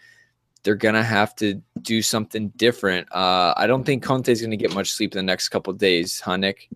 they're 0.63 0.75
going 0.75 0.95
to 0.95 1.03
have 1.03 1.35
to 1.35 1.61
do 1.81 2.01
something 2.01 2.49
different. 2.55 3.07
Uh, 3.13 3.53
I 3.55 3.67
don't 3.67 3.83
think 3.83 4.03
Conte 4.03 4.31
is 4.31 4.41
going 4.41 4.51
to 4.51 4.57
get 4.57 4.73
much 4.73 4.91
sleep 4.91 5.13
in 5.13 5.17
the 5.17 5.23
next 5.23 5.49
couple 5.49 5.71
days, 5.73 6.19
huh, 6.19 6.37
Nick? 6.37 6.69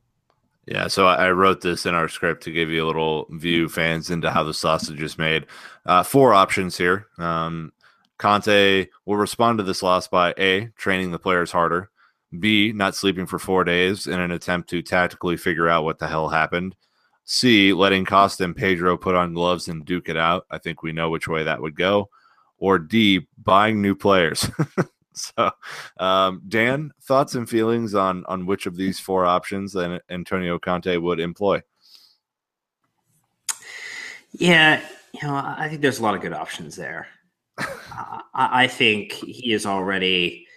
Yeah, 0.67 0.87
so 0.87 1.07
I 1.07 1.31
wrote 1.31 1.61
this 1.61 1.85
in 1.85 1.95
our 1.95 2.07
script 2.07 2.43
to 2.43 2.51
give 2.51 2.69
you 2.69 2.85
a 2.85 2.87
little 2.87 3.25
view, 3.31 3.67
fans, 3.67 4.11
into 4.11 4.29
how 4.29 4.43
the 4.43 4.53
sausage 4.53 5.01
is 5.01 5.17
made. 5.17 5.47
Uh, 5.85 6.03
four 6.03 6.33
options 6.33 6.77
here. 6.77 7.07
Um, 7.17 7.73
Conte 8.21 8.87
will 9.05 9.17
respond 9.17 9.57
to 9.57 9.63
this 9.63 9.81
loss 9.81 10.07
by 10.07 10.31
A, 10.37 10.67
training 10.77 11.09
the 11.09 11.17
players 11.17 11.51
harder, 11.51 11.89
B, 12.39 12.71
not 12.71 12.95
sleeping 12.95 13.25
for 13.25 13.39
four 13.39 13.63
days 13.63 14.05
in 14.05 14.19
an 14.19 14.29
attempt 14.29 14.69
to 14.69 14.83
tactically 14.83 15.37
figure 15.37 15.67
out 15.67 15.83
what 15.83 15.97
the 15.97 16.07
hell 16.07 16.29
happened, 16.29 16.75
C, 17.23 17.73
letting 17.73 18.05
Costa 18.05 18.43
and 18.43 18.55
Pedro 18.55 18.95
put 18.95 19.15
on 19.15 19.33
gloves 19.33 19.67
and 19.67 19.83
duke 19.83 20.07
it 20.07 20.17
out. 20.17 20.45
I 20.51 20.59
think 20.59 20.83
we 20.83 20.91
know 20.91 21.09
which 21.09 21.27
way 21.27 21.43
that 21.43 21.61
would 21.61 21.75
go. 21.75 22.09
Or 22.59 22.77
D, 22.77 23.27
buying 23.43 23.81
new 23.81 23.95
players. 23.95 24.47
so, 25.15 25.49
um, 25.97 26.43
Dan, 26.47 26.91
thoughts 27.01 27.33
and 27.33 27.49
feelings 27.49 27.95
on 27.95 28.23
on 28.27 28.45
which 28.45 28.67
of 28.67 28.75
these 28.75 28.99
four 28.99 29.25
options 29.25 29.73
that 29.73 30.03
Antonio 30.11 30.59
Conte 30.59 30.95
would 30.95 31.19
employ? 31.19 31.63
Yeah, 34.33 34.79
you 35.11 35.27
know, 35.27 35.33
I 35.35 35.67
think 35.69 35.81
there's 35.81 35.99
a 35.99 36.03
lot 36.03 36.13
of 36.13 36.21
good 36.21 36.33
options 36.33 36.75
there. 36.75 37.07
I, 38.33 38.67
think 38.67 39.11
he 39.11 39.53
is 39.53 39.65
already 39.65 40.47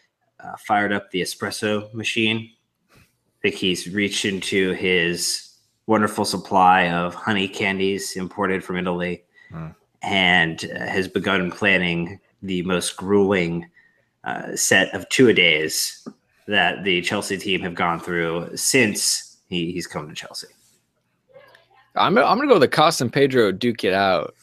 uh, 0.41 0.57
fired 0.59 0.93
up 0.93 1.11
the 1.11 1.23
espresso 1.23 1.93
machine. 1.93 2.51
I 2.95 2.99
think 3.43 3.55
he's 3.57 3.89
reached 3.89 4.25
into 4.25 4.73
his 4.73 5.57
wonderful 5.87 6.25
supply 6.25 6.89
of 6.89 7.15
honey 7.15 7.49
candies 7.49 8.17
imported 8.17 8.65
from 8.65 8.79
Italy 8.79 9.25
mm. 9.53 9.75
and 10.03 10.65
uh, 10.75 10.87
has 10.87 11.09
begun 11.09 11.51
planning 11.51 12.21
the 12.43 12.63
most 12.63 12.97
grueling 12.97 13.69
uh, 14.25 14.57
set 14.57 14.95
of 14.95 15.09
two 15.09 15.29
a 15.29 15.35
days 15.35 16.07
that 16.47 16.85
the 16.85 17.03
Chelsea 17.03 17.37
team 17.39 17.61
have 17.61 17.75
gone 17.75 18.01
through 18.01 18.57
since 18.57 19.39
he, 19.49 19.73
he's 19.73 19.87
come 19.87 20.09
to 20.09 20.15
Chelsea. 20.15 20.49
I'm, 21.97 22.19
I'm 22.19 22.37
going 22.37 22.43
to 22.43 22.47
go 22.47 22.55
with 22.55 22.71
the 22.71 22.77
Costa 22.77 23.05
and 23.05 23.13
Pedro 23.13 23.53
duke 23.53 23.85
it 23.85 23.93
out. 23.93 24.35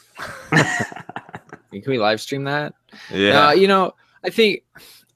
Can 1.71 1.91
we 1.91 1.97
live 1.97 2.21
stream 2.21 2.43
that? 2.45 2.73
Yeah. 3.11 3.47
Uh, 3.47 3.51
you 3.51 3.67
know, 3.67 3.93
I 4.23 4.29
think 4.29 4.63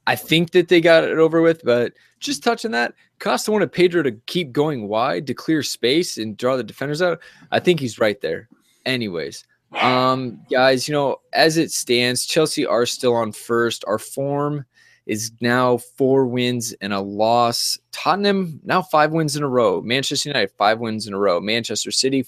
I 0.06 0.16
think 0.16 0.52
that 0.52 0.68
they 0.68 0.80
got 0.80 1.04
it 1.04 1.18
over 1.18 1.42
with, 1.42 1.62
but 1.64 1.92
just 2.20 2.42
touching 2.42 2.70
that, 2.70 2.94
Costa 3.18 3.52
wanted 3.52 3.72
Pedro 3.72 4.02
to 4.02 4.12
keep 4.26 4.52
going 4.52 4.88
wide 4.88 5.26
to 5.26 5.34
clear 5.34 5.62
space 5.62 6.16
and 6.16 6.36
draw 6.36 6.56
the 6.56 6.64
defenders 6.64 7.02
out. 7.02 7.20
I 7.50 7.60
think 7.60 7.80
he's 7.80 7.98
right 7.98 8.20
there. 8.20 8.48
Anyways, 8.84 9.44
um, 9.80 10.40
guys, 10.50 10.86
you 10.86 10.94
know, 10.94 11.20
as 11.32 11.56
it 11.56 11.72
stands, 11.72 12.24
Chelsea 12.24 12.64
are 12.64 12.86
still 12.86 13.14
on 13.14 13.32
first. 13.32 13.84
Our 13.86 13.98
form 13.98 14.64
is 15.06 15.32
now 15.40 15.76
four 15.76 16.26
wins 16.26 16.72
and 16.80 16.92
a 16.92 17.00
loss. 17.00 17.78
Tottenham 17.92 18.60
now 18.64 18.82
five 18.82 19.12
wins 19.12 19.36
in 19.36 19.42
a 19.42 19.48
row. 19.48 19.80
Manchester 19.80 20.28
United 20.28 20.52
five 20.56 20.78
wins 20.78 21.06
in 21.06 21.14
a 21.14 21.18
row. 21.18 21.40
Manchester 21.40 21.90
City 21.90 22.26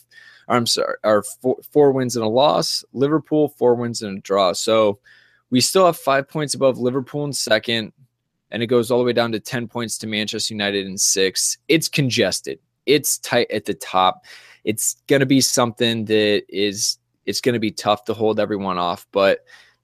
I'm 0.49 0.67
sorry, 0.67 0.97
are 1.05 1.23
four, 1.23 1.57
four 1.71 1.93
wins 1.93 2.17
and 2.17 2.25
a 2.25 2.29
loss. 2.29 2.85
Liverpool 2.93 3.49
four 3.49 3.75
wins 3.75 4.03
and 4.03 4.19
a 4.19 4.21
draw. 4.21 4.53
So 4.53 4.99
we 5.51 5.61
still 5.61 5.87
have 5.87 5.97
five 5.97 6.29
points 6.29 6.55
above 6.55 6.79
Liverpool 6.79 7.25
in 7.25 7.33
second, 7.33 7.93
and 8.51 8.63
it 8.63 8.67
goes 8.67 8.91
all 8.91 8.99
the 8.99 9.05
way 9.05 9.13
down 9.13 9.33
to 9.33 9.41
ten 9.41 9.69
points 9.69 9.99
to 9.99 10.07
Manchester 10.07 10.55
United 10.55 10.87
in 10.87 10.97
six. 10.97 11.59
It's 11.69 11.89
congested. 11.89 12.59
It's 12.87 13.19
tight 13.19 13.51
at 13.51 13.67
the 13.67 13.75
top. 13.75 14.25
It's 14.65 14.97
going 15.07 15.21
to 15.21 15.27
be 15.27 15.41
something 15.41 16.07
that 16.07 16.45
is 16.49 16.99
it's 17.27 17.41
going 17.43 17.53
to 17.53 17.61
be 17.61 17.71
tough 17.71 18.05
to 18.07 18.15
hold 18.15 18.41
everyone 18.41 18.79
off. 18.79 19.07
But 19.13 19.41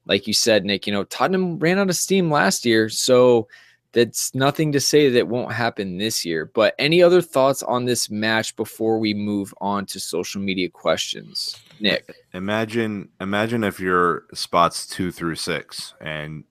like 0.07 0.27
you 0.27 0.33
said, 0.33 0.65
Nick, 0.65 0.87
you 0.87 0.93
know 0.93 1.05
Tottenham 1.05 1.59
ran 1.59 1.79
out 1.79 1.91
of 1.91 1.97
steam 1.97 2.31
last 2.31 2.65
year, 2.65 2.89
so 2.89 3.49
that's 3.95 4.35
nothing 4.35 4.73
to 4.73 4.81
say 4.81 5.09
that 5.09 5.29
won't 5.29 5.53
happen 5.53 5.97
this 5.97 6.25
year. 6.25 6.51
But 6.53 6.75
any 6.79 7.03
other 7.03 7.23
thoughts 7.23 7.63
on 7.63 7.85
this 7.85 8.11
match 8.11 8.55
before 8.57 8.99
we 8.99 9.15
move 9.15 9.55
on 9.61 9.87
to 9.87 10.01
social 10.01 10.43
media 10.43 10.69
questions? 10.69 11.57
Nick. 11.81 12.15
Imagine 12.35 13.09
imagine 13.21 13.65
if 13.65 13.81
you're 13.81 14.25
spots 14.35 14.87
two 14.87 15.11
through 15.11 15.37
six 15.37 15.95
and 16.01 16.45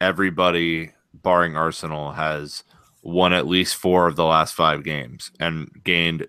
everybody 0.00 0.92
barring 1.12 1.56
Arsenal 1.56 2.12
has 2.12 2.64
won 3.02 3.32
at 3.32 3.46
least 3.46 3.76
four 3.76 4.06
of 4.06 4.16
the 4.16 4.24
last 4.24 4.54
five 4.54 4.82
games 4.82 5.30
and 5.38 5.70
gained 5.84 6.26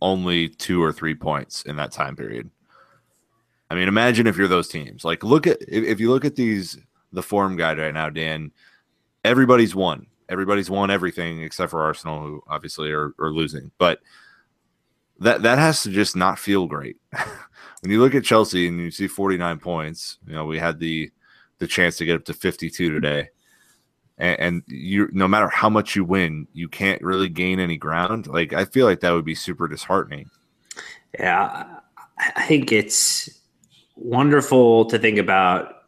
only 0.00 0.48
two 0.48 0.82
or 0.82 0.92
three 0.92 1.14
points 1.14 1.62
in 1.62 1.76
that 1.76 1.92
time 1.92 2.14
period. 2.14 2.48
I 3.70 3.74
mean, 3.74 3.88
imagine 3.88 4.26
if 4.26 4.36
you're 4.36 4.48
those 4.48 4.68
teams. 4.68 5.04
Like, 5.04 5.24
look 5.24 5.46
at 5.46 5.58
if 5.66 5.98
you 5.98 6.10
look 6.10 6.24
at 6.24 6.36
these 6.36 6.78
the 7.12 7.22
form 7.22 7.56
guide 7.56 7.78
right 7.78 7.94
now, 7.94 8.10
Dan 8.10 8.52
everybody's 9.24 9.74
won. 9.74 10.06
Everybody's 10.28 10.70
won 10.70 10.90
everything 10.90 11.42
except 11.42 11.70
for 11.70 11.82
Arsenal, 11.82 12.20
who 12.20 12.42
obviously 12.48 12.90
are, 12.92 13.12
are 13.18 13.32
losing. 13.32 13.70
But 13.78 14.00
that 15.20 15.42
that 15.42 15.58
has 15.58 15.82
to 15.82 15.90
just 15.90 16.16
not 16.16 16.38
feel 16.38 16.66
great. 16.66 16.96
when 17.80 17.90
you 17.90 18.00
look 18.00 18.14
at 18.14 18.24
Chelsea 18.24 18.68
and 18.68 18.78
you 18.78 18.90
see 18.90 19.08
49 19.08 19.58
points, 19.58 20.18
you 20.26 20.34
know, 20.34 20.44
we 20.44 20.58
had 20.58 20.78
the 20.78 21.10
the 21.58 21.66
chance 21.66 21.96
to 21.96 22.04
get 22.04 22.16
up 22.16 22.24
to 22.26 22.34
52 22.34 22.90
today. 22.90 23.30
And, 24.16 24.40
and 24.40 24.62
you 24.66 25.08
no 25.12 25.28
matter 25.28 25.48
how 25.48 25.68
much 25.68 25.96
you 25.96 26.04
win, 26.04 26.46
you 26.52 26.68
can't 26.68 27.02
really 27.02 27.28
gain 27.28 27.60
any 27.60 27.76
ground. 27.76 28.26
Like 28.26 28.52
I 28.52 28.64
feel 28.64 28.86
like 28.86 29.00
that 29.00 29.12
would 29.12 29.24
be 29.24 29.34
super 29.34 29.68
disheartening. 29.68 30.30
Yeah, 31.18 31.66
I 32.36 32.46
think 32.46 32.72
it's 32.72 33.30
wonderful 33.96 34.84
to 34.86 34.98
think 34.98 35.18
about 35.18 35.84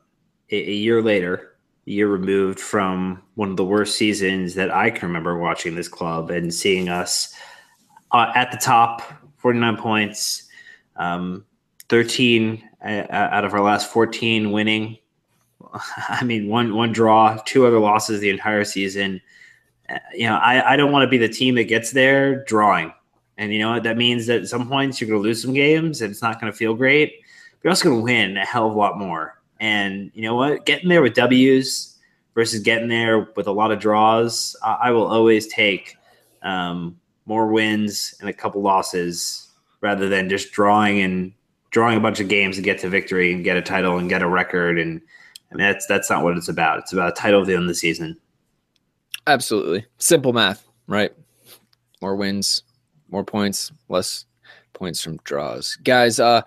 a, 0.50 0.56
a 0.56 0.74
year 0.74 1.02
later, 1.02 1.49
year 1.84 2.08
removed 2.08 2.60
from 2.60 3.22
one 3.34 3.50
of 3.50 3.56
the 3.56 3.64
worst 3.64 3.96
seasons 3.96 4.54
that 4.54 4.70
I 4.70 4.90
can 4.90 5.08
remember 5.08 5.38
watching 5.38 5.74
this 5.74 5.88
club 5.88 6.30
and 6.30 6.52
seeing 6.52 6.88
us 6.88 7.34
uh, 8.12 8.32
at 8.34 8.50
the 8.50 8.56
top, 8.56 9.02
49 9.38 9.76
points, 9.76 10.48
um, 10.96 11.44
13 11.88 12.62
uh, 12.84 13.06
out 13.10 13.44
of 13.44 13.54
our 13.54 13.62
last 13.62 13.90
14 13.92 14.52
winning. 14.52 14.98
I 16.08 16.24
mean, 16.24 16.48
one 16.48 16.74
one 16.74 16.92
draw, 16.92 17.38
two 17.44 17.66
other 17.66 17.78
losses 17.78 18.20
the 18.20 18.30
entire 18.30 18.64
season. 18.64 19.20
Uh, 19.88 19.98
you 20.14 20.26
know, 20.26 20.36
I, 20.36 20.72
I 20.72 20.76
don't 20.76 20.92
want 20.92 21.04
to 21.04 21.08
be 21.08 21.18
the 21.18 21.28
team 21.28 21.54
that 21.56 21.64
gets 21.64 21.92
there 21.92 22.44
drawing. 22.44 22.92
And 23.40 23.54
you 23.54 23.58
know 23.60 23.80
that 23.80 23.96
means 23.96 24.26
that 24.26 24.42
at 24.42 24.48
some 24.48 24.68
points 24.68 25.00
you're 25.00 25.08
going 25.08 25.22
to 25.22 25.26
lose 25.26 25.40
some 25.40 25.54
games 25.54 26.02
and 26.02 26.10
it's 26.10 26.20
not 26.20 26.38
going 26.40 26.52
to 26.52 26.56
feel 26.56 26.74
great. 26.74 27.14
You're 27.62 27.70
also 27.70 27.88
going 27.88 27.96
to 27.96 28.04
win 28.04 28.36
a 28.36 28.44
hell 28.44 28.68
of 28.68 28.74
a 28.74 28.78
lot 28.78 28.98
more. 28.98 29.39
And 29.60 30.10
you 30.14 30.22
know 30.22 30.34
what? 30.34 30.66
Getting 30.66 30.88
there 30.88 31.02
with 31.02 31.14
W's 31.14 31.98
versus 32.34 32.60
getting 32.60 32.88
there 32.88 33.28
with 33.36 33.46
a 33.46 33.52
lot 33.52 33.70
of 33.70 33.78
draws, 33.78 34.56
I, 34.64 34.72
I 34.84 34.90
will 34.90 35.06
always 35.06 35.46
take 35.46 35.96
um, 36.42 36.98
more 37.26 37.46
wins 37.46 38.14
and 38.20 38.28
a 38.28 38.32
couple 38.32 38.62
losses 38.62 39.48
rather 39.82 40.08
than 40.08 40.28
just 40.28 40.52
drawing 40.52 41.00
and 41.00 41.32
drawing 41.70 41.96
a 41.96 42.00
bunch 42.00 42.20
of 42.20 42.28
games 42.28 42.56
and 42.56 42.64
get 42.64 42.78
to 42.80 42.88
victory 42.88 43.32
and 43.32 43.44
get 43.44 43.56
a 43.56 43.62
title 43.62 43.98
and 43.98 44.08
get 44.08 44.22
a 44.22 44.28
record. 44.28 44.78
And 44.78 45.00
I 45.52 45.54
mean, 45.54 45.66
that's 45.66 45.86
that's 45.86 46.10
not 46.10 46.24
what 46.24 46.36
it's 46.36 46.48
about. 46.48 46.78
It's 46.78 46.92
about 46.92 47.10
a 47.10 47.20
title 47.20 47.42
at 47.42 47.46
the 47.46 47.54
end 47.54 47.62
of 47.62 47.68
the 47.68 47.74
season. 47.74 48.16
Absolutely 49.26 49.84
simple 49.98 50.32
math, 50.32 50.66
right? 50.86 51.12
More 52.00 52.16
wins, 52.16 52.62
more 53.10 53.24
points, 53.24 53.70
less 53.88 54.24
points 54.72 55.02
from 55.02 55.18
draws, 55.18 55.76
guys. 55.76 56.18
Uh, 56.18 56.42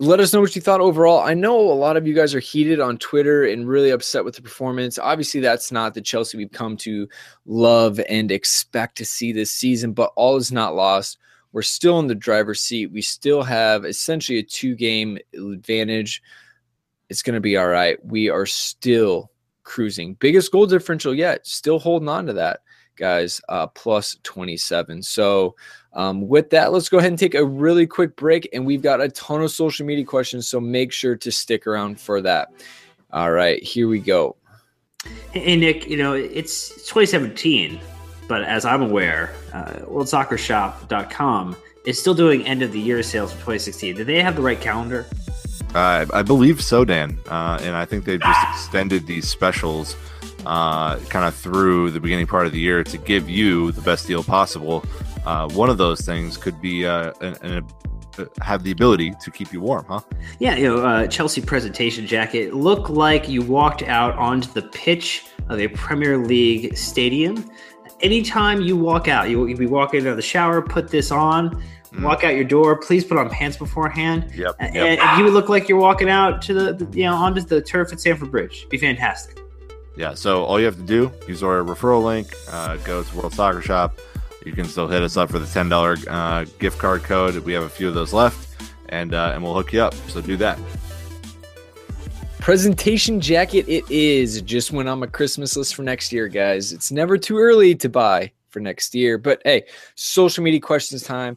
let 0.00 0.20
us 0.20 0.32
know 0.32 0.40
what 0.40 0.54
you 0.54 0.62
thought 0.62 0.80
overall. 0.80 1.20
I 1.20 1.34
know 1.34 1.58
a 1.58 1.72
lot 1.72 1.96
of 1.96 2.06
you 2.06 2.14
guys 2.14 2.32
are 2.34 2.40
heated 2.40 2.78
on 2.78 2.98
Twitter 2.98 3.44
and 3.44 3.68
really 3.68 3.90
upset 3.90 4.24
with 4.24 4.36
the 4.36 4.42
performance. 4.42 4.96
Obviously, 4.98 5.40
that's 5.40 5.72
not 5.72 5.94
the 5.94 6.00
Chelsea 6.00 6.38
we've 6.38 6.52
come 6.52 6.76
to 6.78 7.08
love 7.46 8.00
and 8.08 8.30
expect 8.30 8.96
to 8.98 9.04
see 9.04 9.32
this 9.32 9.50
season, 9.50 9.92
but 9.92 10.12
all 10.14 10.36
is 10.36 10.52
not 10.52 10.76
lost. 10.76 11.18
We're 11.52 11.62
still 11.62 11.98
in 11.98 12.06
the 12.06 12.14
driver's 12.14 12.62
seat. 12.62 12.92
We 12.92 13.02
still 13.02 13.42
have 13.42 13.84
essentially 13.84 14.38
a 14.38 14.42
two 14.44 14.76
game 14.76 15.18
advantage. 15.34 16.22
It's 17.08 17.22
going 17.22 17.34
to 17.34 17.40
be 17.40 17.56
all 17.56 17.68
right. 17.68 17.98
We 18.04 18.28
are 18.28 18.46
still 18.46 19.32
cruising. 19.64 20.14
Biggest 20.14 20.52
goal 20.52 20.66
differential 20.66 21.14
yet. 21.14 21.44
Still 21.46 21.80
holding 21.80 22.08
on 22.08 22.26
to 22.26 22.34
that, 22.34 22.60
guys, 22.98 23.40
uh, 23.48 23.66
plus 23.68 24.16
27. 24.22 25.02
So, 25.02 25.54
um, 25.94 26.28
with 26.28 26.50
that, 26.50 26.72
let's 26.72 26.88
go 26.88 26.98
ahead 26.98 27.10
and 27.10 27.18
take 27.18 27.34
a 27.34 27.44
really 27.44 27.86
quick 27.86 28.16
break. 28.16 28.48
And 28.52 28.66
we've 28.66 28.82
got 28.82 29.00
a 29.00 29.08
ton 29.08 29.42
of 29.42 29.50
social 29.50 29.86
media 29.86 30.04
questions. 30.04 30.48
So 30.48 30.60
make 30.60 30.92
sure 30.92 31.16
to 31.16 31.32
stick 31.32 31.66
around 31.66 32.00
for 32.00 32.20
that. 32.20 32.52
All 33.12 33.32
right, 33.32 33.62
here 33.62 33.88
we 33.88 33.98
go. 33.98 34.36
Hey, 35.32 35.56
Nick, 35.56 35.88
you 35.88 35.96
know, 35.96 36.12
it's 36.12 36.68
2017, 36.86 37.80
but 38.28 38.42
as 38.42 38.64
I'm 38.64 38.82
aware, 38.82 39.32
uh, 39.54 39.72
WorldSoccerShop.com 39.86 41.56
is 41.86 41.98
still 41.98 42.14
doing 42.14 42.46
end 42.46 42.62
of 42.62 42.72
the 42.72 42.80
year 42.80 43.02
sales 43.02 43.32
for 43.32 43.38
2016. 43.38 43.96
Do 43.96 44.04
they 44.04 44.22
have 44.22 44.36
the 44.36 44.42
right 44.42 44.60
calendar? 44.60 45.06
Uh, 45.74 46.06
I 46.12 46.22
believe 46.22 46.62
so, 46.62 46.84
Dan. 46.84 47.18
Uh, 47.28 47.58
and 47.62 47.76
I 47.76 47.84
think 47.84 48.04
they've 48.04 48.20
just 48.20 48.46
extended 48.50 49.06
these 49.06 49.28
specials 49.28 49.96
uh, 50.46 50.96
kind 51.10 51.24
of 51.24 51.34
through 51.34 51.90
the 51.90 52.00
beginning 52.00 52.26
part 52.26 52.46
of 52.46 52.52
the 52.52 52.60
year 52.60 52.82
to 52.84 52.98
give 52.98 53.28
you 53.28 53.72
the 53.72 53.82
best 53.82 54.06
deal 54.06 54.22
possible 54.22 54.84
uh, 55.28 55.46
one 55.50 55.68
of 55.68 55.76
those 55.76 56.00
things 56.00 56.38
could 56.38 56.58
be 56.58 56.86
uh, 56.86 57.12
an, 57.20 57.36
an, 57.42 57.66
uh, 58.18 58.24
have 58.40 58.62
the 58.62 58.70
ability 58.70 59.12
to 59.20 59.30
keep 59.30 59.52
you 59.52 59.60
warm, 59.60 59.84
huh? 59.86 60.00
Yeah, 60.38 60.56
you 60.56 60.68
know, 60.68 60.84
uh, 60.84 61.06
Chelsea 61.06 61.42
presentation 61.42 62.06
jacket 62.06 62.54
looked 62.54 62.88
like 62.88 63.28
you 63.28 63.42
walked 63.42 63.82
out 63.82 64.16
onto 64.16 64.50
the 64.52 64.62
pitch 64.62 65.26
of 65.50 65.60
a 65.60 65.68
Premier 65.68 66.16
League 66.16 66.76
stadium. 66.78 67.48
Anytime 68.00 68.62
you 68.62 68.74
walk 68.76 69.06
out, 69.06 69.28
you 69.28 69.46
you 69.46 69.56
be 69.56 69.66
walking 69.66 70.00
out 70.00 70.08
of 70.08 70.16
the 70.16 70.22
shower, 70.22 70.62
put 70.62 70.88
this 70.88 71.10
on, 71.10 71.62
mm. 71.92 72.02
walk 72.02 72.24
out 72.24 72.34
your 72.34 72.44
door. 72.44 72.76
Please 72.78 73.04
put 73.04 73.18
on 73.18 73.28
pants 73.28 73.58
beforehand. 73.58 74.30
Yep, 74.34 74.38
yep. 74.38 74.54
And, 74.60 74.76
and, 74.76 75.18
you 75.18 75.24
would 75.24 75.34
look 75.34 75.50
like 75.50 75.68
you're 75.68 75.80
walking 75.80 76.08
out 76.08 76.40
to 76.42 76.54
the, 76.54 76.72
the 76.72 76.96
you 76.96 77.04
know 77.04 77.14
onto 77.14 77.42
the 77.42 77.60
turf 77.60 77.92
at 77.92 78.00
Stamford 78.00 78.30
Bridge. 78.30 78.66
Be 78.70 78.78
fantastic. 78.78 79.40
Yeah. 79.98 80.14
So 80.14 80.44
all 80.44 80.58
you 80.58 80.64
have 80.64 80.76
to 80.76 80.82
do 80.82 81.12
use 81.26 81.42
our 81.42 81.62
referral 81.62 82.02
link. 82.02 82.32
Uh, 82.50 82.76
go 82.78 83.02
to 83.02 83.16
World 83.16 83.34
Soccer 83.34 83.60
Shop 83.60 83.98
you 84.48 84.54
can 84.54 84.64
still 84.64 84.88
hit 84.88 85.02
us 85.02 85.16
up 85.16 85.30
for 85.30 85.38
the 85.38 85.46
ten 85.46 85.68
dollar 85.68 85.96
uh, 86.08 86.44
gift 86.58 86.78
card 86.78 87.02
code. 87.02 87.36
We 87.44 87.52
have 87.52 87.64
a 87.64 87.68
few 87.68 87.86
of 87.86 87.94
those 87.94 88.12
left, 88.12 88.62
and 88.88 89.14
uh, 89.14 89.32
and 89.34 89.42
we'll 89.42 89.54
hook 89.54 89.72
you 89.72 89.82
up. 89.82 89.94
So 90.08 90.20
do 90.20 90.36
that. 90.38 90.58
Presentation 92.40 93.20
jacket 93.20 93.66
it 93.68 93.84
is. 93.90 94.40
Just 94.42 94.72
went 94.72 94.88
on 94.88 95.00
my 95.00 95.06
Christmas 95.06 95.56
list 95.56 95.74
for 95.74 95.82
next 95.82 96.12
year, 96.12 96.28
guys. 96.28 96.72
It's 96.72 96.90
never 96.90 97.18
too 97.18 97.36
early 97.36 97.74
to 97.74 97.88
buy 97.88 98.32
for 98.48 98.60
next 98.60 98.94
year. 98.94 99.18
But 99.18 99.42
hey, 99.44 99.64
social 99.96 100.42
media 100.42 100.60
questions 100.60 101.02
time. 101.02 101.36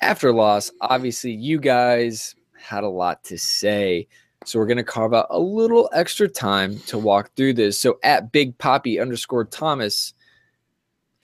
After 0.00 0.32
loss, 0.32 0.72
obviously 0.80 1.30
you 1.30 1.60
guys 1.60 2.34
had 2.58 2.82
a 2.82 2.88
lot 2.88 3.22
to 3.24 3.38
say. 3.38 4.08
So 4.44 4.58
we're 4.58 4.66
going 4.66 4.76
to 4.76 4.84
carve 4.84 5.14
out 5.14 5.26
a 5.30 5.38
little 5.38 5.88
extra 5.92 6.28
time 6.28 6.78
to 6.86 6.98
walk 6.98 7.30
through 7.34 7.54
this. 7.54 7.80
So 7.80 7.98
at 8.02 8.32
Big 8.32 8.56
Poppy 8.58 9.00
underscore 9.00 9.44
Thomas 9.44 10.14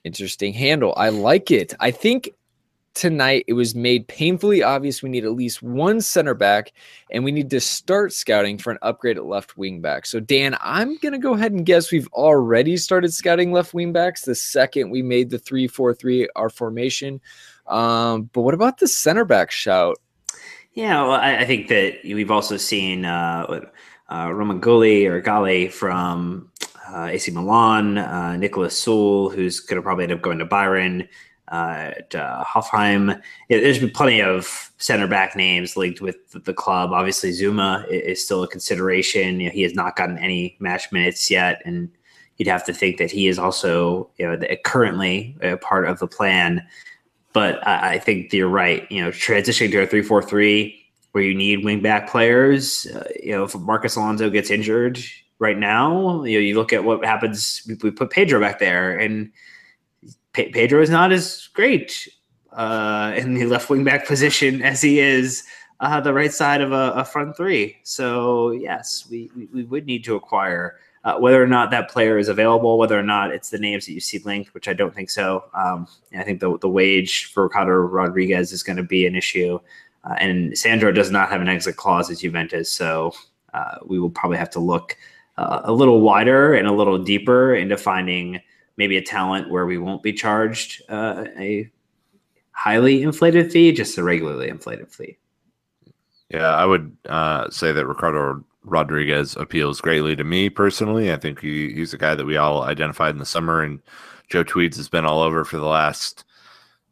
Interesting 0.02 0.54
handle. 0.54 0.94
I 0.96 1.10
like 1.10 1.50
it. 1.50 1.74
I 1.78 1.90
think 1.90 2.30
tonight 2.94 3.44
it 3.46 3.52
was 3.52 3.74
made 3.74 4.08
painfully 4.08 4.62
obvious 4.62 5.02
we 5.02 5.10
need 5.10 5.24
at 5.24 5.32
least 5.32 5.62
one 5.62 6.00
center 6.00 6.34
back 6.34 6.72
and 7.10 7.22
we 7.22 7.30
need 7.30 7.50
to 7.50 7.60
start 7.60 8.12
scouting 8.12 8.56
for 8.56 8.70
an 8.70 8.78
upgrade 8.80 9.18
at 9.18 9.26
left 9.26 9.58
wing 9.58 9.82
back. 9.82 10.06
So, 10.06 10.18
Dan, 10.18 10.56
I'm 10.60 10.96
going 10.96 11.12
to 11.12 11.18
go 11.18 11.34
ahead 11.34 11.52
and 11.52 11.66
guess 11.66 11.92
we've 11.92 12.08
already 12.14 12.78
started 12.78 13.12
scouting 13.12 13.52
left 13.52 13.74
wing 13.74 13.92
backs 13.92 14.22
the 14.22 14.34
second 14.34 14.88
we 14.88 15.02
made 15.02 15.28
the 15.28 15.38
3 15.38 15.68
4 15.68 15.92
3 15.92 16.28
our 16.34 16.48
formation. 16.48 17.20
Um, 17.66 18.30
but 18.32 18.40
what 18.40 18.54
about 18.54 18.78
the 18.78 18.88
center 18.88 19.26
back 19.26 19.50
shout? 19.50 19.98
Yeah, 20.74 21.02
well, 21.02 21.12
I, 21.12 21.38
I 21.38 21.44
think 21.44 21.68
that 21.68 21.98
we've 22.04 22.30
also 22.30 22.56
seen 22.56 23.04
uh, 23.04 23.60
uh, 24.08 24.26
Romagnoli 24.26 25.06
or 25.06 25.20
Gale 25.20 25.70
from 25.70 26.50
uh, 26.88 27.06
AC 27.06 27.30
Milan, 27.32 27.98
uh, 27.98 28.36
Nicholas 28.36 28.84
Süle, 28.84 29.34
who's 29.34 29.60
going 29.60 29.76
to 29.76 29.82
probably 29.82 30.04
end 30.04 30.12
up 30.12 30.22
going 30.22 30.38
to 30.38 30.46
Bayern, 30.46 31.08
uh, 31.50 31.92
at, 31.96 32.14
uh, 32.14 32.44
Hoffenheim. 32.44 33.20
Yeah, 33.48 33.60
there's 33.60 33.78
been 33.78 33.90
plenty 33.90 34.22
of 34.22 34.70
center 34.78 35.06
back 35.06 35.34
names 35.36 35.76
linked 35.76 36.00
with 36.00 36.16
the 36.30 36.54
club. 36.54 36.92
Obviously, 36.92 37.30
Zouma 37.30 37.86
is 37.88 38.24
still 38.24 38.42
a 38.42 38.48
consideration. 38.48 39.40
You 39.40 39.48
know, 39.48 39.52
he 39.52 39.62
has 39.62 39.74
not 39.74 39.96
gotten 39.96 40.18
any 40.18 40.56
match 40.60 40.90
minutes 40.92 41.30
yet, 41.30 41.60
and 41.64 41.90
you'd 42.36 42.48
have 42.48 42.64
to 42.66 42.72
think 42.72 42.98
that 42.98 43.10
he 43.10 43.26
is 43.26 43.38
also 43.38 44.08
you 44.16 44.26
know 44.26 44.38
currently 44.64 45.36
a 45.42 45.56
part 45.56 45.88
of 45.88 45.98
the 45.98 46.06
plan. 46.06 46.64
But 47.32 47.66
I, 47.66 47.94
I 47.94 47.98
think 47.98 48.32
you're 48.32 48.48
right. 48.48 48.90
You 48.90 49.04
know, 49.04 49.10
transitioning 49.10 49.70
to 49.72 49.82
a 49.82 49.86
three-four-three 49.86 50.76
where 51.12 51.24
you 51.24 51.34
need 51.34 51.64
wing 51.64 51.80
back 51.80 52.08
players. 52.10 52.86
Uh, 52.86 53.08
you 53.22 53.32
know, 53.32 53.44
if 53.44 53.54
Marcos 53.54 53.96
Alonso 53.96 54.30
gets 54.30 54.50
injured, 54.50 55.00
right 55.40 55.58
now. 55.58 56.22
You 56.22 56.38
know, 56.38 56.44
you 56.44 56.54
look 56.54 56.72
at 56.72 56.84
what 56.84 57.04
happens. 57.04 57.66
We, 57.82 57.90
put 57.90 58.10
Pedro 58.10 58.38
back 58.38 58.60
there, 58.60 58.96
and 58.96 59.32
Pe- 60.32 60.52
Pedro 60.52 60.80
is 60.80 60.90
not 60.90 61.10
as 61.10 61.48
great 61.54 62.08
uh, 62.52 63.12
in 63.16 63.34
the 63.34 63.46
left 63.46 63.68
wing 63.68 63.82
back 63.82 64.06
position 64.06 64.62
as 64.62 64.80
he 64.80 65.00
is 65.00 65.42
uh, 65.80 66.00
the 66.00 66.14
right 66.14 66.32
side 66.32 66.60
of 66.60 66.70
a, 66.70 66.92
a 66.92 67.04
front 67.04 67.36
three. 67.36 67.78
So 67.82 68.52
yes, 68.52 69.08
we, 69.10 69.30
we, 69.34 69.46
we 69.46 69.64
would 69.64 69.86
need 69.86 70.04
to 70.04 70.14
acquire. 70.14 70.76
Uh, 71.02 71.16
whether 71.18 71.42
or 71.42 71.46
not 71.46 71.70
that 71.70 71.90
player 71.90 72.18
is 72.18 72.28
available, 72.28 72.76
whether 72.76 72.98
or 72.98 73.02
not 73.02 73.30
it's 73.30 73.48
the 73.48 73.58
names 73.58 73.86
that 73.86 73.92
you 73.92 74.00
see 74.00 74.18
linked, 74.18 74.52
which 74.52 74.68
I 74.68 74.74
don't 74.74 74.94
think 74.94 75.08
so. 75.08 75.44
Um, 75.54 75.88
I 76.14 76.22
think 76.22 76.40
the, 76.40 76.58
the 76.58 76.68
wage 76.68 77.32
for 77.32 77.44
Ricardo 77.44 77.72
Rodriguez 77.72 78.52
is 78.52 78.62
going 78.62 78.76
to 78.76 78.82
be 78.82 79.06
an 79.06 79.16
issue. 79.16 79.58
Uh, 80.04 80.14
and 80.18 80.56
Sandro 80.58 80.92
does 80.92 81.10
not 81.10 81.30
have 81.30 81.40
an 81.40 81.48
exit 81.48 81.76
clause 81.76 82.10
at 82.10 82.18
Juventus, 82.18 82.70
so 82.70 83.14
uh, 83.54 83.76
we 83.86 83.98
will 83.98 84.10
probably 84.10 84.36
have 84.36 84.50
to 84.50 84.60
look 84.60 84.96
uh, 85.38 85.62
a 85.64 85.72
little 85.72 86.00
wider 86.00 86.54
and 86.54 86.68
a 86.68 86.72
little 86.72 86.98
deeper 86.98 87.54
into 87.54 87.76
finding 87.78 88.40
maybe 88.76 88.96
a 88.96 89.02
talent 89.02 89.50
where 89.50 89.66
we 89.66 89.78
won't 89.78 90.02
be 90.02 90.12
charged 90.12 90.82
uh, 90.90 91.24
a 91.38 91.70
highly 92.52 93.02
inflated 93.02 93.50
fee, 93.50 93.72
just 93.72 93.96
a 93.96 94.02
regularly 94.02 94.48
inflated 94.48 94.92
fee. 94.92 95.16
Yeah, 96.28 96.54
I 96.54 96.64
would 96.64 96.96
uh, 97.08 97.50
say 97.50 97.72
that 97.72 97.86
Ricardo 97.86 98.44
Rodriguez 98.62 99.36
appeals 99.36 99.80
greatly 99.80 100.16
to 100.16 100.24
me 100.24 100.50
personally. 100.50 101.12
I 101.12 101.16
think 101.16 101.40
he, 101.40 101.72
he's 101.72 101.94
a 101.94 101.98
guy 101.98 102.14
that 102.14 102.26
we 102.26 102.36
all 102.36 102.62
identified 102.62 103.14
in 103.14 103.18
the 103.18 103.26
summer, 103.26 103.62
and 103.62 103.80
Joe 104.28 104.44
Tweeds 104.44 104.76
has 104.76 104.88
been 104.88 105.06
all 105.06 105.22
over 105.22 105.44
for 105.44 105.56
the 105.56 105.66
last 105.66 106.24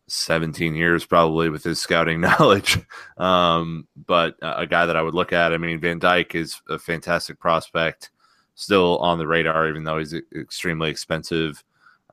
17 0.09 0.75
years 0.75 1.05
probably 1.05 1.51
with 1.51 1.63
his 1.63 1.79
scouting 1.79 2.21
knowledge. 2.23 2.79
Um, 3.17 3.87
but 4.07 4.37
a 4.43 4.67
guy 4.67 4.87
that 4.87 4.97
I 4.97 5.03
would 5.03 5.15
look 5.15 5.33
at, 5.33 5.53
I 5.53 5.59
mean, 5.59 5.81
Van 5.81 6.01
Dijk 6.01 6.35
is 6.35 6.61
a 6.69 6.79
fantastic 6.79 7.39
prospect, 7.39 8.11
still 8.55 8.99
on 8.99 9.19
the 9.19 9.27
radar, 9.27 9.69
even 9.69 9.85
though 9.85 9.99
he's 9.99 10.15
extremely 10.35 10.91
expensive. 10.91 11.63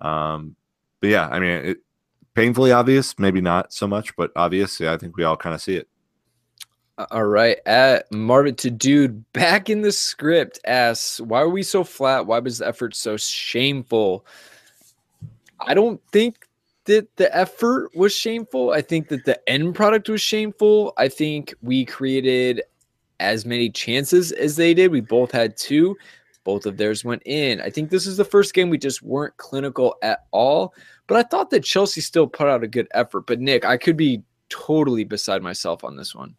Um, 0.01 0.55
but 0.99 1.09
yeah, 1.09 1.27
I 1.29 1.39
mean, 1.39 1.49
it, 1.49 1.77
painfully 2.33 2.71
obvious, 2.71 3.17
maybe 3.17 3.41
not 3.41 3.73
so 3.73 3.87
much, 3.87 4.15
but 4.15 4.31
obvious. 4.35 4.79
Yeah, 4.79 4.93
I 4.93 4.97
think 4.97 5.17
we 5.17 5.23
all 5.23 5.37
kind 5.37 5.55
of 5.55 5.61
see 5.61 5.75
it. 5.75 5.87
All 6.97 7.25
right. 7.25 7.57
At 7.65 8.09
Marvin 8.11 8.55
to 8.55 8.71
Dude, 8.71 9.31
back 9.33 9.69
in 9.69 9.81
the 9.81 9.91
script, 9.91 10.59
asks, 10.65 11.19
Why 11.19 11.41
are 11.41 11.49
we 11.49 11.61
so 11.61 11.83
flat? 11.83 12.25
Why 12.25 12.39
was 12.39 12.59
the 12.59 12.67
effort 12.67 12.95
so 12.95 13.17
shameful? 13.17 14.25
I 15.59 15.73
don't 15.73 16.01
think 16.11 16.47
that 16.85 17.13
the 17.17 17.35
effort 17.35 17.93
was 17.95 18.13
shameful. 18.13 18.71
I 18.71 18.81
think 18.81 19.09
that 19.09 19.25
the 19.25 19.37
end 19.49 19.75
product 19.75 20.07
was 20.07 20.21
shameful. 20.21 20.93
I 20.97 21.09
think 21.09 21.53
we 21.61 21.83
created 21.83 22.61
as 23.19 23.45
many 23.45 23.69
chances 23.69 24.31
as 24.31 24.55
they 24.55 24.73
did. 24.73 24.91
We 24.91 25.01
both 25.01 25.31
had 25.31 25.57
two, 25.57 25.97
both 26.43 26.65
of 26.65 26.77
theirs 26.77 27.03
went 27.03 27.23
in. 27.25 27.59
I 27.59 27.69
think 27.69 27.89
this 27.89 28.05
is 28.05 28.17
the 28.17 28.25
first 28.25 28.53
game 28.53 28.69
we 28.69 28.77
just 28.77 29.01
weren't 29.01 29.35
clinical 29.37 29.95
at 30.01 30.25
all. 30.31 30.73
But 31.07 31.17
I 31.17 31.23
thought 31.23 31.49
that 31.49 31.63
Chelsea 31.63 32.01
still 32.01 32.27
put 32.27 32.47
out 32.47 32.63
a 32.63 32.67
good 32.67 32.87
effort. 32.93 33.25
But 33.27 33.41
Nick, 33.41 33.65
I 33.65 33.77
could 33.77 33.97
be 33.97 34.21
totally 34.47 35.03
beside 35.03 35.41
myself 35.41 35.83
on 35.83 35.97
this 35.97 36.15
one. 36.15 36.35